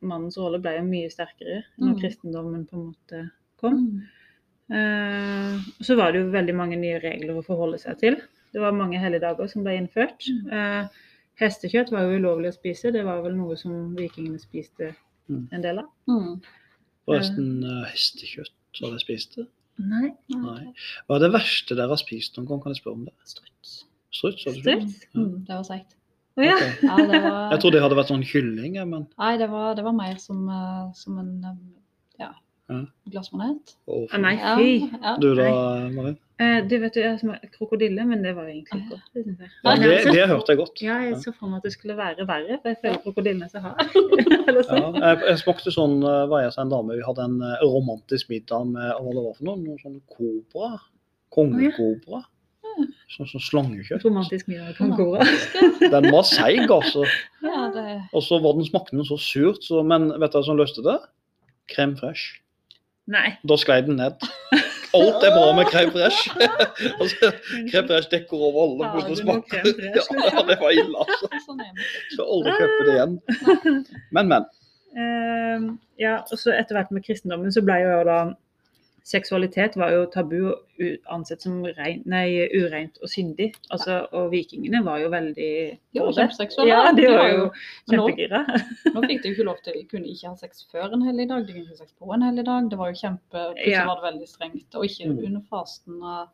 mannens 0.06 0.38
rolle 0.38 0.60
ble 0.62 0.76
jo 0.78 0.84
mye 0.86 1.10
sterkere 1.10 1.64
når 1.80 1.96
Mm. 1.96 2.00
kristendommen 2.02 2.66
på 2.70 2.74
en 2.78 2.86
måte 2.94 3.32
kom. 3.58 3.80
Mm. 3.80 4.02
Eh, 4.76 5.60
så 5.82 5.96
var 5.98 6.12
det 6.12 6.22
jo 6.24 6.32
veldig 6.34 6.56
mange 6.58 6.78
nye 6.80 7.00
regler 7.00 7.36
å 7.38 7.46
forholde 7.46 7.80
seg 7.82 7.98
til. 8.02 8.16
Det 8.54 8.62
var 8.62 8.72
mange 8.72 9.00
helligdager 9.02 9.50
som 9.52 9.64
ble 9.64 9.78
innført. 9.78 10.26
Mm. 10.30 10.52
Eh, 10.52 10.88
hestekjøtt 11.42 11.92
var 11.92 12.06
jo 12.06 12.20
ulovlig 12.20 12.52
å 12.54 12.58
spise, 12.58 12.92
det 12.94 13.04
var 13.06 13.22
vel 13.26 13.36
noe 13.36 13.56
som 13.58 13.96
vikingene 13.96 14.40
spiste 14.40 14.96
Mm. 15.30 15.48
en 15.52 15.62
del 15.62 15.80
av. 15.80 15.90
Mm. 16.08 16.42
Forresten, 17.08 17.64
eh, 17.64 17.90
hestekjøtt, 17.92 18.82
var 18.82 18.92
det 18.92 19.02
spiste? 19.02 19.48
Nei. 19.80 20.12
Nei. 20.30 20.74
Hva 21.10 21.16
er 21.18 21.20
det 21.20 21.32
verste 21.34 21.76
dere 21.76 21.90
har 21.90 21.98
spist 21.98 22.38
noen 22.38 22.48
gang? 22.48 22.62
Kan 22.62 22.74
jeg 22.74 22.82
spørre 22.84 22.94
om 22.94 23.06
det? 23.06 23.14
Struts. 23.26 23.84
Struts? 24.12 24.42
Struts? 24.44 25.06
Ja. 25.14 25.20
Mm, 25.22 25.46
det 25.46 25.50
var 25.50 25.64
seigt. 25.64 25.95
Å 26.36 26.44
ja. 26.44 26.56
Var 26.84 27.54
Jeg 27.54 27.62
trodde 27.64 27.78
det 27.78 27.84
hadde 27.86 27.98
vært 28.02 28.12
sånn 28.12 28.26
kylling, 28.28 28.74
men 28.90 29.06
Nei, 29.16 29.34
det 29.40 29.48
var, 29.52 29.76
det 29.78 29.86
var 29.86 29.96
mer 29.96 30.18
som, 30.20 30.42
eh, 30.52 30.82
som 31.00 31.22
en 31.22 31.32
um, 31.48 31.62
ja, 32.20 32.34
Ja. 32.72 32.82
glassmanet. 33.14 33.76
Oh, 33.88 34.04
nei, 34.20 34.36
fy. 34.58 34.70
ja. 34.92 35.16
Du 35.22 35.30
da, 35.38 35.50
Marin? 35.94 36.18
Uh, 36.36 36.58
du 36.68 36.74
vet 36.82 36.98
jo, 36.98 37.02
jeg 37.06 37.20
smaker 37.22 37.48
krokodille, 37.54 38.04
men 38.10 38.20
det 38.26 38.34
var 38.36 38.50
egentlig 38.52 38.82
ikke 38.82 38.98
godt. 38.98 39.06
Det. 39.14 39.48
Ja, 39.64 39.76
det, 39.80 39.92
det 40.12 40.26
hørte 40.28 40.52
jeg 40.52 40.60
godt. 40.60 40.82
Ja, 40.84 40.98
jeg 41.06 41.16
så 41.24 41.32
for 41.32 41.48
meg 41.48 41.62
at 41.62 41.70
det 41.70 41.72
skulle 41.78 41.96
være 41.96 42.26
verre, 42.28 42.58
for 42.60 42.74
jeg 42.74 42.80
føler 42.82 43.00
krokodillene 43.06 43.48
så 43.54 43.62
harde. 43.64 43.86
Ja, 43.96 44.82
jeg, 44.98 45.22
jeg 45.30 45.40
smakte 45.46 45.72
sånn, 45.72 45.96
eh, 46.04 46.26
var 46.28 46.44
jeg 46.44 46.52
hos 46.52 46.60
en 46.60 46.74
dame, 46.74 46.98
vi 47.00 47.06
hadde 47.08 47.30
en 47.30 47.38
eh, 47.40 47.64
romantisk 47.64 48.34
middag 48.34 48.68
med 48.74 48.92
hva 49.00 49.16
det 49.16 49.24
var 49.30 49.38
for 49.40 49.48
noe, 49.48 49.62
noe 49.64 49.80
sånn 49.86 50.02
kobra, 50.12 50.74
kongekobra, 51.38 52.26
sånn 53.16 53.30
som 53.30 53.44
slangekjøtt. 53.44 54.06
Romantisk 54.08 54.50
middag 54.52 54.72
med 54.72 54.80
kongekora. 54.80 55.26
Den 55.94 56.10
var 56.14 56.26
seig, 56.28 56.66
altså. 56.72 57.06
Ja, 57.46 57.68
det, 57.76 57.86
Og 58.12 58.26
så 58.26 58.40
var 58.44 58.58
den 58.58 58.68
smakte 58.68 58.98
den 58.98 59.08
så 59.08 59.20
surt, 59.22 59.64
så, 59.66 59.84
men 59.86 60.10
vet 60.16 60.34
du 60.34 60.40
hva 60.40 60.46
som 60.48 60.60
løste 60.60 60.86
det? 60.86 60.98
Krem 61.72 61.96
fresh. 62.00 62.42
Nei. 63.12 63.36
Da 63.46 63.58
sklei 63.62 63.84
den 63.86 64.00
ned. 64.02 64.22
Alt 64.96 65.26
er 65.28 65.34
bra 65.36 65.50
med 65.54 65.70
crème 65.70 65.92
fresh. 65.94 66.30
altså, 67.02 67.32
crème 67.70 67.88
fresh 67.90 68.10
dekker 68.12 68.46
over 68.48 68.62
alle 68.64 68.92
hvordan 68.94 69.12
noe 69.12 69.20
smaker. 69.20 69.68
Ja, 69.98 70.44
det 70.48 70.58
var 70.62 70.74
ille, 70.74 71.04
altså. 71.04 71.30
Så 71.46 71.58
det. 71.60 71.70
Aldri 72.26 72.56
kjøpe 72.60 72.88
det 72.88 72.96
igjen. 72.96 73.18
Men, 74.16 74.32
men. 74.32 74.48
Uh, 74.96 75.76
ja, 76.00 76.18
og 76.24 76.40
så 76.40 76.56
etter 76.56 76.78
hvert 76.78 76.94
med 76.96 77.04
kristendommen 77.06 77.52
så 77.54 77.64
ble 77.66 77.82
jo 77.84 77.96
da 78.08 78.20
Seksualitet 79.06 79.76
var 79.78 79.92
jo 79.94 80.06
tabu 80.10 80.40
og 80.50 80.56
ansett 81.14 81.44
som 81.46 81.60
rein, 81.78 82.00
nei, 82.10 82.48
ureint 82.58 82.98
og 83.06 83.10
syndig. 83.12 83.52
Altså, 83.70 84.00
og 84.18 84.32
vikingene 84.32 84.80
var 84.86 84.98
jo 85.04 85.12
veldig 85.14 85.50
De 85.94 86.00
var 86.02 86.16
kjempeseksuelle. 86.18 86.72
Ja, 86.74 86.92
de 86.98 87.06
var 87.14 87.28
jo 87.30 87.44
kjempegira. 87.92 88.40
nå- 88.50 88.94
Nå 88.96 89.04
fikk 89.06 89.22
de 89.22 89.30
jo 89.30 89.36
ikke 89.36 89.46
lov 89.52 89.60
til, 89.64 89.74
de 89.78 89.84
kunne 89.92 90.10
ikke 90.10 90.32
ha 90.32 90.36
sex 90.42 90.66
før 90.72 90.96
en 90.98 91.06
helligdag, 91.06 91.46
de 91.46 91.54
kunne 91.54 91.68
ikke 91.68 91.78
ha 91.78 91.84
sex 91.84 91.94
på 92.02 92.10
en 92.18 92.26
helligdag. 92.26 92.72
Det 92.72 92.80
var 92.82 92.90
jo 92.90 92.98
kjempe, 93.04 93.30
plutselig 93.52 93.76
Ja. 93.76 93.86
var 93.92 94.02
det 94.02 94.08
veldig 94.10 94.28
strengt. 94.34 94.76
Og 94.76 94.86
ikke 94.90 95.10
Mm. 95.12 95.20
under 95.30 95.42
fasten 95.54 96.02
av 96.04 96.28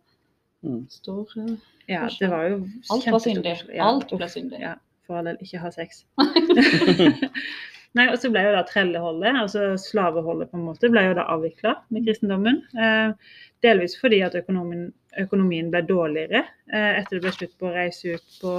Mm. 0.64 0.86
stor 0.90 1.28
eh, 1.38 1.56
Ja, 1.90 2.08
det 2.20 2.30
var 2.30 2.44
jo 2.48 2.68
Alt 2.92 3.06
var 3.12 3.20
syndig. 3.20 3.58
Ja, 3.76 3.84
Alt 3.90 4.08
ble 4.16 4.28
syndig. 4.30 4.60
Ja, 4.62 4.76
for 5.06 5.18
all 5.18 5.26
del, 5.26 5.38
ikke 5.42 5.58
ha 5.60 5.70
sex. 5.72 6.06
Nei, 7.98 8.06
og 8.08 8.18
så 8.22 8.30
ble 8.32 8.46
jo 8.46 8.52
da 8.56 8.62
trelleholdet, 8.64 9.36
altså 9.36 9.74
slaveholdet 9.80 10.48
på 10.52 10.60
en 10.60 10.68
måte, 10.70 10.90
ble 10.94 11.02
jo 11.10 11.16
da 11.18 11.26
avvikla 11.34 11.74
med 11.92 12.06
kristendommen. 12.08 12.62
Eh, 12.80 13.34
delvis 13.66 13.98
fordi 14.00 14.22
at 14.24 14.38
økonomien, 14.40 14.86
økonomien 15.20 15.68
ble 15.74 15.82
dårligere 15.90 16.46
eh, 16.72 17.02
etter 17.02 17.18
det 17.18 17.26
ble 17.26 17.34
slutt 17.36 17.58
på 17.60 17.68
å 17.68 17.74
reise 17.76 18.16
ut 18.16 18.38
på, 18.40 18.54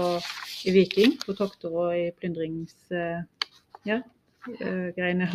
i 0.69 0.75
Viking, 0.77 1.17
på 1.25 1.37
tokter 1.39 1.73
og 1.73 1.97
i 1.97 2.11
plyndrings... 2.19 2.77
Eh, 2.93 3.23
ja, 3.89 3.99
eh, 4.61 4.93
greiene. 4.99 5.27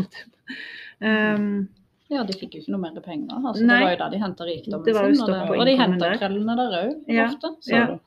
Um, 1.04 1.68
Ja, 2.08 2.22
de 2.24 2.38
fikk 2.40 2.54
jo 2.56 2.62
ikke 2.62 2.72
noe 2.72 2.80
mer 2.86 3.02
penger. 3.04 3.34
Altså, 3.36 3.66
Nei. 3.68 3.82
det 3.82 3.84
var 3.84 3.92
jo 3.92 4.00
da 4.00 4.06
de 4.14 4.20
henta 4.22 4.46
rikdommen 4.48 4.86
Det 4.86 4.94
var 4.96 5.10
jo 5.10 5.16
sin. 5.18 5.24
Og, 5.26 5.34
det, 5.34 5.58
og 5.58 5.66
de 5.68 5.74
henta 5.82 6.06
der. 6.06 6.20
trellene 6.22 6.56
der 6.56 6.76
òg, 6.78 6.94
Ja, 7.12 7.26
ofte. 7.28 7.52
Så 7.66 7.74
ja. 7.76 7.86
du. 7.90 7.98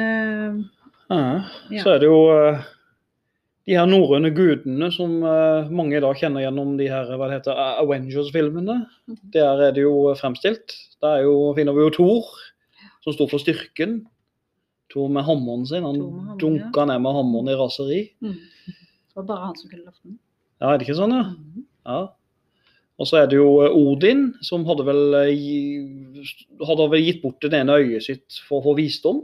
um, 0.00 0.60
Ja. 1.10 1.22
Ja. 1.70 1.82
Så 1.82 1.92
er 1.94 2.02
det 2.02 2.08
jo 2.10 2.18
eh, 2.34 2.66
de 3.70 3.76
her 3.78 3.86
norrøne 3.86 4.32
gudene 4.34 4.88
som 4.90 5.20
uh, 5.22 5.68
mange 5.70 5.94
i 5.94 6.02
dag 6.02 6.16
kjenner 6.18 6.42
gjennom 6.42 6.72
de 6.80 6.88
her 6.90 7.10
hva 7.14 7.28
det 7.30 7.36
heter, 7.38 7.58
Avengers-filmene. 7.78 8.80
Der 9.30 9.62
er 9.68 9.76
det 9.76 9.84
jo 9.84 10.10
fremstilt. 10.18 10.74
Der 10.98 11.20
er 11.20 11.28
jo, 11.28 11.34
finner 11.54 11.76
vi 11.76 11.84
jo 11.84 11.92
Thor, 11.94 12.32
som 13.04 13.14
sto 13.14 13.28
for 13.30 13.42
styrken. 13.42 14.00
Thor 14.90 15.12
med 15.14 15.22
hammeren 15.28 15.62
sin. 15.70 15.86
Han 15.86 16.00
Thor 16.40 16.56
med 16.56 16.64
hammeren, 16.66 16.90
ned 16.90 17.04
med 17.06 17.18
hammeren 17.20 17.52
i 17.52 17.58
raseri. 17.60 18.00
Mm. 18.26 18.34
Det 18.34 19.20
var 19.20 19.28
bare 19.28 19.46
han 19.46 19.60
som 19.60 19.70
kunne 19.70 19.86
løfte 19.86 20.08
den. 20.08 20.18
Ja, 20.60 20.72
er 20.72 20.80
det 20.80 20.88
ikke 20.88 20.98
sånn, 20.98 21.14
ja? 21.14 21.28
Mm. 21.30 21.68
ja. 21.92 22.00
Og 23.00 23.08
så 23.08 23.22
er 23.22 23.30
det 23.30 23.38
jo 23.38 23.52
eh, 23.64 23.72
Odin, 23.72 24.26
som 24.44 24.66
hadde 24.68 24.84
vel, 24.84 25.04
eh, 25.22 26.26
hadde 26.66 26.90
vel 26.92 27.06
gitt 27.06 27.22
bort 27.22 27.38
det 27.46 27.62
ene 27.62 27.78
øyet 27.78 28.04
sitt 28.10 28.42
for 28.48 28.58
å 28.58 28.66
få 28.66 28.74
visdom. 28.82 29.22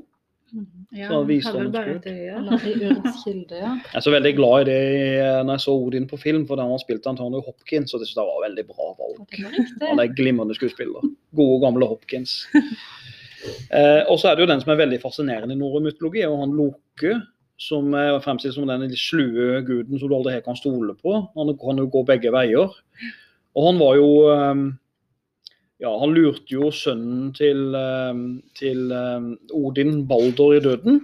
Mhm. 0.52 0.86
ja, 0.94 1.08
Så 1.08 1.14
han 1.18 1.26
viste 1.28 1.50
hadde 1.50 1.58
vel 1.58 1.66
han 1.66 1.72
bare 1.74 1.94
et 1.96 2.06
et 2.06 2.12
øye. 2.12 2.36
Eller 2.38 2.66
i 2.66 2.90
Urens 2.90 3.24
kilde, 3.24 3.56
ja. 3.60 3.72
Jeg 3.82 3.98
er 4.00 4.04
så 4.06 4.12
veldig 4.14 4.32
glad 4.36 4.60
i 4.60 4.64
det 4.70 4.78
eh, 5.18 5.42
når 5.42 5.52
jeg 5.56 5.64
så 5.66 5.74
Odin 5.74 6.08
på 6.08 6.18
film, 6.22 6.46
for 6.46 6.56
da 6.56 6.62
han 6.62 6.78
spilte 6.78 7.02
spilt 7.02 7.10
Antonio 7.12 7.40
Hopkins, 7.46 7.94
og 7.94 8.00
det 8.00 8.08
synes 8.08 8.20
jeg 8.22 8.30
var 8.30 8.44
veldig 8.48 8.66
bra 8.70 8.90
valg. 9.00 9.38
Han 9.82 10.02
er 10.02 10.14
glimrende 10.14 10.54
skuespiller. 10.54 11.02
Gode, 11.34 11.60
gamle 11.66 11.86
Hopkins. 11.86 12.44
Eh, 13.70 14.02
og 14.10 14.18
så 14.18 14.30
er 14.30 14.36
det 14.36 14.42
jo 14.42 14.50
den 14.50 14.62
som 14.62 14.72
er 14.72 14.80
veldig 14.80 15.00
fascinerende 15.02 15.54
i 15.54 15.58
norrøn 15.58 15.84
mytologi, 15.86 16.24
og 16.26 16.40
han 16.40 16.54
Loke, 16.58 17.12
som 17.62 17.94
er 17.94 18.18
fremstilt 18.24 18.56
som 18.56 18.66
den 18.68 18.90
slue 18.98 19.60
guden 19.66 19.98
som 20.00 20.10
du 20.10 20.16
aldri 20.16 20.34
helt 20.34 20.44
kan 20.48 20.58
stole 20.58 20.96
på. 20.98 21.12
Han 21.36 21.52
kan 21.60 21.78
jo 21.78 21.86
gå 21.92 22.02
begge 22.08 22.32
veier. 22.34 22.74
Og 23.56 23.68
han 23.70 23.78
var 23.80 23.94
jo 23.96 24.08
eh, 24.32 24.64
Ja, 25.82 25.90
han 26.00 26.14
lurte 26.16 26.48
jo 26.54 26.70
sønnen 26.72 27.34
til, 27.36 27.74
eh, 27.76 28.22
til 28.56 28.92
eh, 28.96 29.28
Odin, 29.56 30.06
Balder, 30.08 30.56
i 30.56 30.62
døden. 30.64 31.02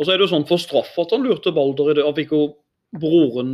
Og 0.00 0.06
så 0.06 0.14
er 0.14 0.16
det 0.16 0.28
jo 0.28 0.32
sånn 0.32 0.48
for 0.48 0.62
straff 0.62 0.94
at 1.02 1.12
han 1.12 1.26
lurte 1.26 1.52
Balder 1.52 1.90
i 1.90 1.94
døden. 1.98 2.08
Han 2.08 2.16
fikk 2.16 2.32
jo 2.36 2.44
broren 3.00 3.52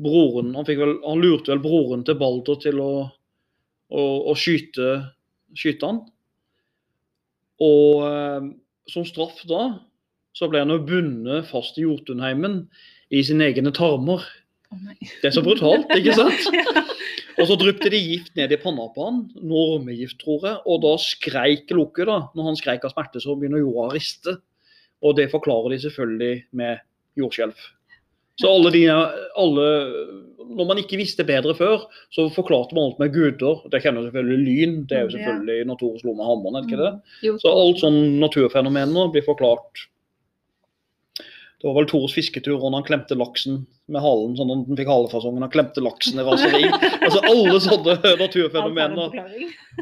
broren 0.00 0.54
han, 0.56 0.64
vel, 0.66 0.96
han 1.04 1.20
lurte 1.20 1.52
vel 1.52 1.62
broren 1.64 2.04
til 2.06 2.18
Balder 2.20 2.58
til 2.62 2.80
å, 2.82 2.92
å, 3.92 4.04
å 4.30 4.36
skyte, 4.38 4.96
skyte 5.56 5.90
han. 5.90 6.02
Og 7.60 8.04
eh, 8.08 8.50
som 8.90 9.06
straff 9.06 9.42
da, 9.48 9.64
så 10.36 10.48
ble 10.48 10.62
han 10.64 10.72
jo 10.72 10.80
bundet 10.86 11.48
fast 11.50 11.78
i 11.78 11.84
Jotunheimen 11.84 12.62
i 13.12 13.22
sine 13.26 13.50
egne 13.50 13.74
tarmer. 13.76 14.24
Oh. 14.70 14.86
Det 15.20 15.28
er 15.28 15.34
så 15.34 15.44
brutalt, 15.44 15.90
ikke 15.98 16.16
sant? 16.16 16.86
Og 17.38 17.48
så 17.48 17.56
dryppte 17.60 17.92
de 17.92 18.00
gift 18.00 18.36
ned 18.38 18.52
i 18.52 18.58
panna 18.60 18.86
på 18.94 19.06
han, 19.06 19.20
normegift, 19.38 20.18
tror 20.22 20.46
jeg, 20.46 20.60
og 20.66 20.80
da 20.84 20.94
skreik 21.02 21.70
Loke, 21.76 22.06
da. 22.08 22.22
Når 22.36 22.50
han 22.50 22.58
skreik 22.58 22.86
av 22.86 22.94
smerte, 22.94 23.22
så 23.22 23.36
begynner 23.38 23.62
jorda 23.62 23.88
å 23.88 23.92
riste. 23.94 24.36
Og 25.06 25.16
det 25.16 25.30
forklarer 25.32 25.74
de 25.74 25.82
selvfølgelig 25.84 26.34
med 26.60 26.82
jordskjelv. 27.20 27.68
Så 28.40 28.48
alle 28.48 28.72
de, 28.72 28.86
alle, 28.88 29.66
Når 30.50 30.68
man 30.68 30.80
ikke 30.80 30.98
visste 31.00 31.26
bedre 31.28 31.52
før, 31.54 31.84
så 32.14 32.26
forklarte 32.32 32.74
man 32.76 32.88
alt 32.88 33.00
med 33.02 33.12
guder. 33.14 33.60
Det 33.70 33.82
kjenner 33.84 34.06
selvfølgelig 34.06 34.46
lyn, 34.46 34.76
det 34.88 34.96
er 34.96 35.06
jo 35.06 35.14
selvfølgelig 35.14 35.66
natur 35.68 35.90
Tore 35.92 36.02
slår 36.02 36.16
med 36.18 36.28
hammeren, 36.30 36.56
er 36.56 36.64
det 36.64 36.70
ikke 36.70 36.84
det? 36.86 37.34
Så 37.42 37.52
alt 37.52 37.82
sånn 37.84 38.00
naturfenomener 38.22 39.12
blir 39.12 39.26
forklart. 39.28 39.86
Det 41.60 41.68
var 41.68 41.76
vel 41.76 41.88
Tores 41.90 42.14
fisketur 42.16 42.54
og 42.56 42.72
han 42.72 42.84
klemte 42.86 43.16
laksen 43.20 43.58
med 43.92 44.00
halen, 44.00 44.32
sånn 44.38 44.48
at 44.54 44.62
han 44.70 44.78
fikk 44.78 44.88
halefasongen. 44.88 45.44
Han 45.44 45.52
klemte 45.52 45.82
laksen 45.84 46.22
i 46.22 46.24
raseri. 46.24 46.62
Altså 46.72 47.20
alle 47.28 47.58
sånne 47.60 47.96
naturfenomener. 48.22 49.18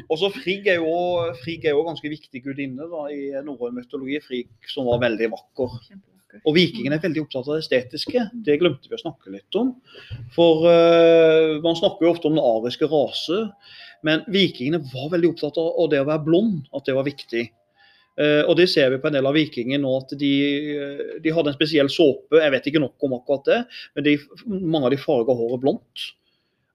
Og 0.08 0.14
så 0.18 0.32
Frigg 0.34 0.66
er 0.72 0.80
jo, 0.82 0.96
Frigg 1.44 1.68
er 1.68 1.76
jo 1.76 1.84
ganske 1.86 2.10
viktig 2.10 2.42
gudinne 2.42 2.88
da, 2.90 3.04
i 3.14 3.30
norrøn 3.46 3.78
mytologi. 3.78 4.18
Frigg 4.26 4.72
som 4.74 4.90
var 4.90 5.04
veldig 5.04 5.30
vakker. 5.36 5.76
Og 6.42 6.56
vikingene 6.56 6.98
er 6.98 7.04
veldig 7.04 7.22
opptatt 7.24 7.46
av 7.46 7.56
det 7.56 7.62
estetiske. 7.64 8.24
Det 8.44 8.58
glemte 8.60 8.90
vi 8.90 8.98
å 8.98 9.00
snakke 9.00 9.32
litt 9.32 9.58
om. 9.58 9.70
For 10.34 10.66
uh, 10.66 11.60
man 11.64 11.78
snakker 11.78 12.08
jo 12.08 12.12
ofte 12.16 12.28
om 12.28 12.36
den 12.36 12.44
ariske 12.44 12.90
rase, 12.90 13.44
men 14.06 14.26
vikingene 14.34 14.82
var 14.90 15.12
veldig 15.14 15.30
opptatt 15.32 15.62
av 15.62 15.78
av 15.78 15.94
det 15.94 16.02
å 16.02 16.10
være 16.10 16.26
blond, 16.26 16.66
at 16.74 16.90
det 16.90 16.98
var 16.98 17.06
viktig. 17.06 17.46
Eh, 18.18 18.42
og 18.44 18.56
det 18.58 18.66
ser 18.72 18.90
vi 18.90 19.00
på 19.02 19.10
en 19.10 19.14
del 19.18 19.28
av 19.30 19.36
vikingene 19.36 19.82
nå, 19.84 19.94
at 20.02 20.14
de, 20.18 20.32
eh, 20.74 21.02
de 21.22 21.34
hadde 21.34 21.52
en 21.52 21.58
spesiell 21.58 21.90
såpe. 21.92 22.40
Jeg 22.42 22.54
vet 22.54 22.70
ikke 22.70 22.82
nok 22.82 23.06
om 23.06 23.18
akkurat 23.18 23.50
det, 23.50 23.58
men 23.94 24.08
de, 24.08 24.16
mange 24.48 24.88
av 24.88 24.94
de 24.94 25.02
farga 25.02 25.36
håret 25.38 25.62
blondt. 25.62 26.08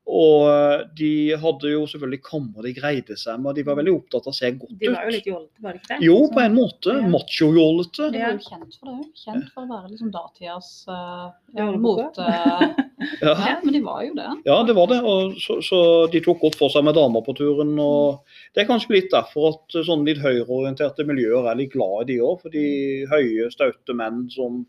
Og 0.03 0.49
eh, 0.51 0.81
de 0.99 1.11
hadde 1.39 1.69
jo 1.71 1.83
selvfølgelig 1.87 2.23
kammer 2.25 2.65
de 2.67 2.73
greide 2.75 3.15
seg 3.19 3.39
men 3.39 3.55
de 3.55 3.63
var 3.63 3.77
veldig 3.79 3.93
opptatt 3.95 4.25
av 4.27 4.33
å 4.33 4.35
se 4.35 4.49
godt 4.51 4.73
ut. 4.73 4.79
De 4.81 4.91
var 4.91 5.07
jo 5.07 5.13
litt 5.15 5.29
jålete, 5.29 5.63
var 5.63 5.75
det 5.75 5.79
ikke 5.79 5.91
det? 5.93 5.99
Jo, 6.09 6.17
på 6.33 6.41
en 6.43 6.57
måte. 6.57 6.95
Ja. 6.97 7.11
Macho-jålete. 7.13 8.09
De 8.11 8.23
var 8.23 8.35
jo 8.35 8.41
kjent 8.49 8.75
for 8.79 8.89
det. 8.91 9.07
Kjent 9.21 9.47
for 9.53 9.63
å 9.63 9.69
være 9.71 9.93
liksom 9.93 10.11
datidas 10.13 10.73
uh, 10.91 11.77
mote... 11.79 12.27
Ja. 13.19 13.33
ja, 13.35 13.55
men 13.63 13.73
de 13.75 13.81
var 13.83 14.03
jo 14.05 14.13
det. 14.15 14.29
Ja, 14.47 14.55
det 14.63 14.75
var 14.77 14.87
det. 14.87 14.99
Og 15.03 15.33
så, 15.41 15.57
så 15.65 15.79
de 16.11 16.21
tok 16.23 16.39
godt 16.43 16.55
for 16.55 16.71
seg 16.71 16.85
med 16.87 16.95
damer 16.95 17.23
på 17.25 17.35
turen. 17.35 17.73
og 17.81 18.23
Det 18.55 18.63
er 18.63 18.69
kanskje 18.69 18.95
litt 18.95 19.09
derfor 19.11 19.49
at 19.49 19.75
sånne 19.75 20.07
litt 20.07 20.21
høyreorienterte 20.23 21.03
miljøer 21.07 21.49
er 21.51 21.59
litt 21.59 21.73
glad 21.75 22.05
i 22.05 22.13
de 22.13 22.19
òg. 22.23 22.43
For 22.43 22.53
de 22.53 22.63
høye, 23.11 23.49
staute 23.51 23.97
menn 23.97 24.23
som, 24.31 24.61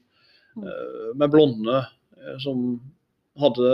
uh, 0.59 1.12
med 1.14 1.30
blonde 1.30 1.78
eh, 1.78 2.37
som 2.43 2.66
hadde, 3.41 3.70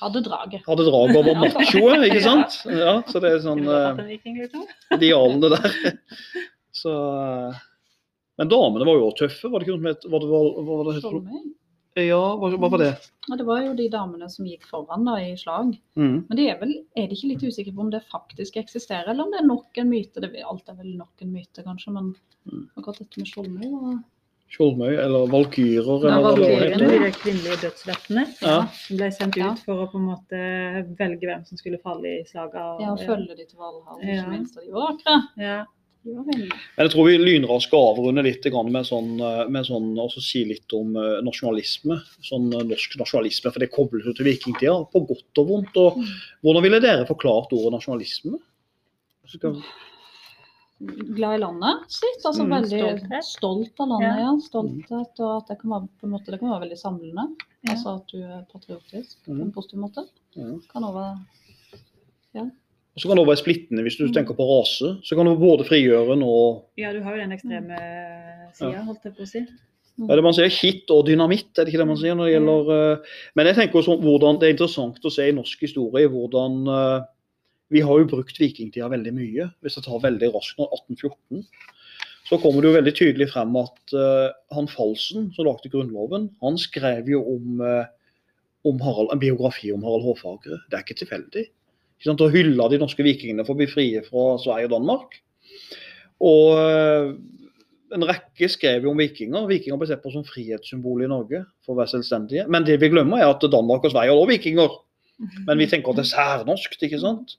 Hadde 0.00 0.22
draget. 0.26 0.62
hadde 0.66 0.84
draget 0.88 1.16
og 1.20 1.26
var 1.28 1.40
machoe, 1.42 1.98
ikke 2.08 2.22
sant? 2.24 2.56
Ja, 2.70 2.96
så 3.08 3.20
det 3.22 3.30
er 3.34 3.42
sånn 3.44 3.62
eh, 3.66 4.00
liksom? 4.14 4.64
idealene 4.98 5.50
der. 5.54 5.98
Så 6.74 6.94
eh, 6.94 7.60
Men 8.40 8.50
damene 8.50 8.86
var 8.88 8.98
jo 8.98 9.10
også 9.10 9.24
tøffe, 9.28 9.50
var 9.52 9.60
det 9.62 9.68
ikke 9.68 9.76
noe 9.78 9.94
som 9.94 10.16
het 10.94 11.02
Skjoldmøy. 11.04 11.44
Ja, 12.02 12.18
hva, 12.40 12.48
hva 12.58 12.68
var 12.72 12.80
det? 12.82 12.88
Ja, 13.28 13.36
det 13.38 13.44
var 13.46 13.60
jo 13.62 13.74
de 13.78 13.84
damene 13.92 14.26
som 14.26 14.46
gikk 14.50 14.64
foran 14.66 15.04
da 15.06 15.12
i 15.22 15.36
slag. 15.38 15.76
Mm. 15.94 16.24
Men 16.26 16.38
det 16.40 16.48
er 16.50 16.56
vel 16.58 16.72
er 16.98 17.06
de 17.06 17.14
ikke 17.14 17.28
litt 17.30 17.44
usikre 17.46 17.70
på 17.76 17.84
om 17.84 17.92
det 17.92 18.00
faktisk 18.10 18.56
eksisterer, 18.58 19.12
eller 19.12 19.22
om 19.28 19.30
det 19.30 19.38
er 19.44 19.46
nok 19.46 19.78
en 19.78 19.92
myte? 19.92 20.18
Det, 20.24 20.32
alt 20.42 20.72
er 20.72 20.80
vel 20.80 20.96
nok 20.98 21.22
en 21.22 21.30
myte, 21.36 21.62
kanskje, 21.66 21.94
men 21.94 22.14
Mm. 22.44 22.66
akkurat 22.76 22.98
dette 23.00 23.16
med 23.22 23.28
Skjoldmøy 23.30 23.70
var 23.72 23.92
Skjoldmøy, 24.54 24.94
eller 25.02 25.26
valkyrer, 25.32 26.04
eller 26.06 26.22
hva 26.22 26.34
det 26.38 26.48
heter. 26.54 26.98
De 27.04 27.10
kvinnelige 27.18 27.60
dødslettene 27.64 28.24
Ja. 28.40 28.58
som 28.70 28.96
ble 28.96 29.10
sendt 29.10 29.36
ut 29.36 29.58
for 29.66 29.74
å 29.84 29.90
på 29.90 29.98
en 29.98 30.06
måte 30.12 30.96
velge 30.98 31.26
hvem 31.26 31.44
som 31.46 31.58
skulle 31.58 31.80
falle 31.82 32.20
i 32.20 32.24
slaget. 32.24 32.54
og- 32.62 32.80
Ja, 32.80 32.92
og 32.92 32.98
følge 33.00 33.36
de 33.36 33.44
til 33.44 33.58
Valhall, 33.58 33.98
Ja. 34.02 34.22
ikke 34.22 34.30
minst. 34.30 34.56
Og 34.56 34.62
de 34.64 34.70
var 34.72 34.92
vakre. 34.92 35.22
Ja. 35.38 35.64
De 36.04 36.12
var 36.14 36.24
venner. 36.24 36.52
Men 36.76 36.86
jeg 36.86 36.90
tror 36.92 37.06
vi 37.06 37.16
lynraskt 37.18 37.62
skal 37.62 37.94
avrunde 37.96 38.22
litt 38.22 38.44
med 38.44 38.84
sånn, 38.84 39.18
eh, 39.20 39.48
med 39.48 39.64
sånn 39.64 39.96
altså 39.98 40.20
si 40.20 40.44
litt 40.44 40.70
om 40.74 40.94
eh, 40.96 41.22
nasjonalisme. 41.24 41.96
Sånn 42.22 42.52
eh, 42.52 42.62
norsk 42.62 42.98
nasjonalisme, 43.00 43.50
for 43.50 43.58
det 43.58 43.72
kobles 43.72 44.04
jo 44.04 44.12
til 44.12 44.26
vikingtida, 44.26 44.90
på 44.92 45.00
godt 45.08 45.38
og 45.38 45.48
vondt. 45.48 45.76
Og 45.76 45.96
Mm. 45.96 46.04
hvordan 46.44 46.62
ville 46.62 46.80
dere 46.80 47.06
forklart 47.06 47.50
ordet 47.52 47.72
nasjonalisme? 47.80 48.38
Skal, 49.26 49.56
Glad 50.80 51.34
i 51.36 51.38
landet 51.38 51.84
sitt. 51.88 52.24
altså 52.26 52.42
Mm, 52.44 52.50
veldig 52.50 52.80
stolthet. 52.80 53.24
stolt 53.24 53.80
av 53.80 53.88
landet, 53.88 54.18
Ja. 54.18 54.24
ja. 54.26 54.32
Stolthet, 54.42 55.20
og 55.20 55.36
at 55.36 55.46
det 55.48 55.58
kan 55.60 55.70
være, 55.70 55.88
på 56.00 56.04
en 56.04 56.10
måte, 56.10 56.30
det 56.32 56.40
kan 56.40 56.50
være 56.50 56.64
veldig 56.66 56.78
samlende. 56.78 57.24
Ja. 57.64 57.70
Altså 57.72 57.94
at 57.94 58.06
du 58.12 58.18
er 58.22 58.42
patriotisk 58.52 59.16
på 59.24 59.32
Mm. 59.34 59.40
en 59.42 59.52
positiv 59.52 59.78
måte. 59.80 60.04
ja. 60.36 60.42
Kan 60.72 60.82
også 60.84 60.94
være 60.94 62.50
Og 62.96 63.00
så 63.00 63.08
kan 63.08 63.16
det 63.16 63.26
også 63.26 63.32
være 63.34 63.42
splittende 63.44 63.82
hvis 63.82 63.96
du 63.98 64.04
Mm. 64.06 64.12
tenker 64.12 64.34
på 64.34 64.44
rase. 64.46 64.98
Så 65.02 65.16
kan 65.16 65.26
det 65.26 65.38
både 65.38 65.64
frigjøre 65.64 66.14
og 66.22 66.64
ja, 66.78 66.92
du 66.92 67.00
har 67.02 67.14
jo 67.16 67.20
den 67.22 67.32
ekstreme 67.32 67.76
sida, 68.54 68.82
holdt 68.84 69.02
jeg 69.04 69.14
på 69.16 69.22
å 69.22 69.26
si. 69.26 69.40
mm. 69.98 70.10
Er 70.10 70.14
det 70.16 70.22
man 70.24 70.32
sier? 70.34 70.48
Hit 70.48 70.90
og 70.90 71.06
dynamitt, 71.06 71.58
er 71.58 71.64
det 71.64 71.72
ikke 71.74 71.78
det 71.78 71.86
man 71.88 71.96
sier? 71.96 72.14
når 72.14 72.24
det 72.26 72.34
gjelder... 72.34 72.92
eh, 72.92 72.98
Men 73.36 73.46
jeg 73.46 73.54
tenker 73.56 73.82
sånn, 73.82 74.00
hvordan, 74.02 74.38
det 74.38 74.46
er 74.48 74.52
interessant 74.54 74.98
å 75.04 75.10
se 75.10 75.28
i 75.28 75.32
norsk 75.32 75.58
historie 75.60 76.08
hvordan 76.08 76.66
eh, 76.68 77.04
Vi 77.72 77.82
har 77.84 78.00
jo 78.00 78.08
brukt 78.10 78.38
vikingtida 78.40 78.90
veldig 78.92 79.12
mye. 79.16 79.48
Hvis 79.64 79.78
jeg 79.78 79.86
tar 79.86 80.02
veldig 80.04 80.30
raskt 80.34 80.60
nå, 80.60 80.68
1814, 80.76 81.44
så 82.28 82.38
kommer 82.40 82.62
det 82.62 82.70
jo 82.70 82.76
veldig 82.78 82.94
tydelig 82.96 83.28
frem 83.32 83.56
at 83.60 83.94
uh, 83.96 84.30
han 84.56 84.68
Falsen, 84.70 85.28
som 85.34 85.48
lagde 85.48 85.70
Grunnloven, 85.72 86.30
han 86.44 86.56
skrev 86.60 87.10
jo 87.12 87.20
om, 87.34 87.60
uh, 87.60 87.84
om 88.68 88.80
Harald, 88.84 89.12
en 89.12 89.20
biografi 89.20 89.72
om 89.74 89.84
Harald 89.84 90.06
Hårfagre. 90.06 90.62
Det 90.68 90.78
er 90.78 90.86
ikke 90.86 91.00
tilfeldig. 91.02 91.44
Ikke 91.48 92.08
sant? 92.08 92.24
Og 92.24 92.36
hylla 92.36 92.68
de 92.72 92.80
norske 92.80 93.04
vikingene 93.04 93.44
for 93.44 93.56
å 93.56 93.60
bli 93.60 93.68
frie 93.70 94.04
fra 94.06 94.34
Sverige 94.40 94.70
og 94.70 94.76
Danmark. 94.76 95.18
Og 96.24 96.54
uh, 96.56 97.12
en 97.94 98.06
rekke 98.08 98.48
skrev 98.50 98.86
jo 98.86 98.92
om 98.94 99.00
vikinger. 99.00 99.46
Vikinger 99.50 99.80
ble 99.80 99.88
sett 99.90 100.02
på 100.02 100.12
som 100.14 100.24
frihetssymbol 100.26 101.04
i 101.04 101.10
Norge 101.10 101.44
for 101.64 101.74
å 101.74 101.82
være 101.82 101.92
selvstendige. 101.96 102.48
Men 102.50 102.66
det 102.66 102.80
vi 102.82 102.90
glemmer 102.92 103.22
er 103.22 103.30
at 103.30 103.44
Danmark 103.52 103.84
og 103.84 103.92
Sverige 103.92 104.16
også 104.16 104.32
vikinger. 104.32 104.80
Men 105.46 105.60
vi 105.60 105.68
tenker 105.70 105.92
at 105.92 106.00
det 106.00 106.04
er 106.08 106.10
særnorsk, 106.10 106.74
ikke 106.82 106.98
sant. 107.02 107.36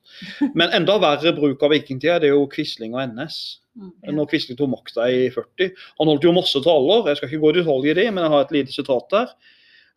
Men 0.56 0.72
enda 0.74 0.96
verre 1.02 1.34
bruk 1.36 1.62
av 1.66 1.74
vikingtida 1.74 2.18
det 2.22 2.30
er 2.30 2.36
jo 2.36 2.46
Quisling 2.52 2.96
og 2.96 3.12
NS. 3.12 3.40
Mm. 3.76 3.90
Når 4.16 4.30
Quisling 4.30 4.58
tok 4.58 4.72
makta 4.72 5.08
i 5.12 5.26
40. 5.34 5.74
Han 6.00 6.10
holdt 6.10 6.24
jo 6.24 6.32
masse 6.36 6.62
taler, 6.64 7.10
jeg 7.10 7.20
skal 7.20 7.30
ikke 7.30 7.42
gå 7.42 7.52
i 7.52 7.58
detalj 7.58 7.90
i 7.90 7.98
det, 7.98 8.06
men 8.12 8.24
jeg 8.24 8.32
har 8.32 8.46
et 8.46 8.56
lite 8.56 8.74
sitat 8.74 9.12
der. 9.12 9.34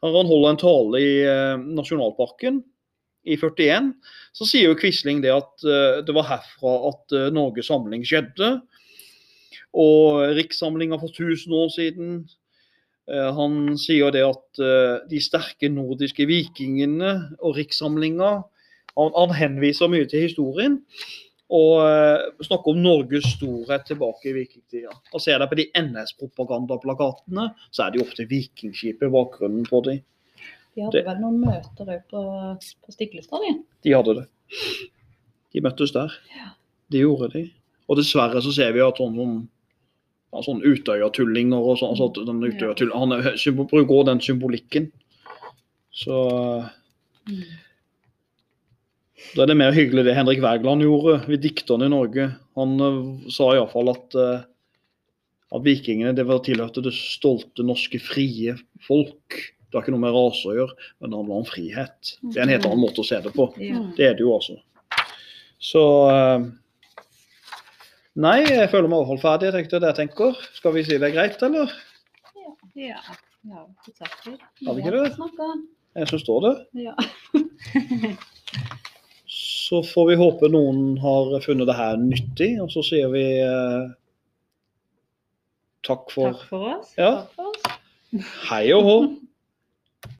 Han 0.05 0.31
holder 0.31 0.49
en 0.49 0.59
tale 0.59 1.01
i 1.03 1.13
eh, 1.27 1.63
nasjonalparken 1.79 2.61
i 3.27 3.35
41. 3.35 3.93
Så 4.35 4.47
sier 4.47 4.69
jo 4.69 4.79
Quisling 4.79 5.23
det 5.23 5.33
at 5.35 5.67
eh, 5.67 6.01
det 6.07 6.15
var 6.15 6.29
herfra 6.29 6.75
at 6.91 7.15
eh, 7.15 7.31
Norges 7.35 7.71
samling 7.71 8.05
skjedde. 8.07 8.57
Og 9.79 10.23
rikssamlinga 10.37 10.97
for 11.01 11.11
1000 11.11 11.55
år 11.55 11.73
siden. 11.75 12.13
Eh, 13.09 13.29
han 13.35 13.77
sier 13.81 14.03
jo 14.05 14.11
det 14.13 14.21
at 14.27 14.61
eh, 14.61 14.99
de 15.09 15.19
sterke 15.23 15.69
nordiske 15.73 16.25
vikingene 16.29 17.13
og 17.39 17.55
rikssamlinga 17.57 18.31
han, 18.99 19.11
han 19.15 19.33
henviser 19.37 19.89
mye 19.91 20.05
til 20.11 20.25
historien. 20.27 20.79
Og 21.49 21.79
eh, 21.81 22.27
snakker 22.45 22.75
om 22.75 22.81
Norges 22.83 23.25
storhet 23.37 23.87
tilbake 23.89 24.29
i 24.29 24.35
vikingtida. 24.35 24.93
Og 25.15 25.23
Ser 25.23 25.39
deg 25.41 25.49
på 25.49 25.57
de 25.57 25.65
NS-propagandaplakatene, 25.81 27.47
så 27.73 27.85
er 27.87 27.91
det 27.95 28.01
jo 28.01 28.05
ofte 28.05 28.27
vikingskip 28.29 29.01
i 29.05 29.11
bakgrunnen 29.13 29.65
på 29.69 29.81
dem. 29.87 30.01
De 30.75 30.83
hadde 30.85 30.99
Det- 30.99 31.05
vel 31.07 31.17
noen 31.23 31.39
møter 31.41 31.89
òg 31.95 32.03
på, 32.11 32.21
på 32.85 32.93
Stiklestad, 32.93 33.41
de. 33.41 33.55
De 33.83 33.95
hadde 33.95 34.13
det. 34.19 34.27
De 35.53 35.61
møttes 35.65 35.91
der. 35.91 36.13
Det 36.91 37.01
gjorde 37.01 37.31
de. 37.33 37.43
Og 37.89 37.97
dessverre 37.97 38.41
så 38.45 38.53
ser 38.53 38.71
vi 38.75 38.79
at 38.85 38.97
sånn, 39.01 39.17
ja, 39.17 39.39
sånn 40.45 40.61
Utøya-tullinger 40.61 41.57
og 41.57 41.79
sånn, 41.79 41.95
altså 41.95 42.25
den 42.25 42.41
Utøya-tull- 42.45 42.93
han 42.93 43.11
er- 43.11 43.33
bruker 43.33 43.69
bruker 43.71 44.05
den 44.05 44.19
symbolikken. 44.19 44.91
Så 45.91 46.69
Mm. 47.27 47.43
da 49.35 49.43
er 49.43 49.47
det 49.47 49.57
mer 49.57 49.71
hyggelig 49.75 50.05
det 50.05 50.15
Henrik 50.15 50.39
Wergeland 50.41 50.81
gjorde 50.81 51.27
ved 51.27 51.41
dikterne 51.41 51.85
i 51.85 51.89
Norge. 51.89 52.29
Han 52.55 52.79
uh, 52.81 53.29
sa 53.29 53.51
iallfall 53.53 53.89
at, 53.91 54.15
uh, 54.15 54.41
at 55.51 55.63
vikingene 55.65 56.15
det 56.15 56.25
var 56.29 56.39
tilhørte 56.45 56.81
det 56.85 56.93
stolte 56.93 57.65
norske 57.65 57.99
frie 58.01 58.55
folk. 58.87 59.35
Det 59.69 59.75
har 59.77 59.83
ikke 59.83 59.91
noe 59.93 60.05
med 60.05 60.13
rase 60.15 60.45
å 60.49 60.55
gjøre, 60.55 60.73
men 61.01 61.09
det 61.11 61.17
handler 61.19 61.35
om 61.43 61.45
frihet. 61.45 62.15
Det 62.23 62.37
er 62.37 62.41
en 62.47 62.49
helt 62.55 62.65
annen 62.65 62.81
måte 62.81 63.03
å 63.03 63.05
se 63.05 63.19
det 63.21 63.33
på. 63.35 63.51
Det 63.97 64.05
er 64.07 64.13
det 64.17 64.23
jo 64.25 64.33
altså. 64.37 64.57
Så 65.61 65.83
eh, 66.09 66.47
Nei, 68.19 68.39
jeg 68.43 68.67
føler 68.71 68.89
meg 68.91 68.99
overholdferdig. 68.99 69.47
ferdig. 69.47 69.47
Jeg 69.47 69.55
tenkte 69.55 69.79
det 69.79 69.89
jeg 69.93 69.97
tenker. 70.01 70.39
Skal 70.57 70.73
vi 70.75 70.83
si 70.83 70.97
det 70.99 71.07
er 71.07 71.15
greit, 71.15 71.43
eller? 71.45 71.71
Ja. 72.75 72.99
ja. 73.47 73.61
Har 74.67 74.75
vi 74.75 74.83
ikke 74.83 74.91
det? 74.97 75.05
Jeg 75.95 76.09
syns 76.11 76.25
står 76.25 76.41
det. 76.45 76.53
Ja. 76.83 76.95
Så 79.69 79.79
får 79.85 80.09
vi 80.09 80.17
håpe 80.19 80.49
noen 80.51 80.97
har 80.99 81.31
funnet 81.45 81.69
det 81.69 81.77
her 81.77 81.95
nyttig, 82.01 82.49
og 82.59 82.71
så 82.73 82.81
sier 82.83 83.11
vi 83.13 83.23
eh, 83.45 83.89
takk 85.85 86.09
for 86.11 86.33
Takk 86.33 86.47
for 86.49 86.69
oss. 86.73 86.93
Ja. 86.97 87.11
Takk 87.21 87.35
for 87.37 87.53
oss. 87.53 87.81
hei 88.49 88.63
og 88.75 88.87
hå. 88.87 88.95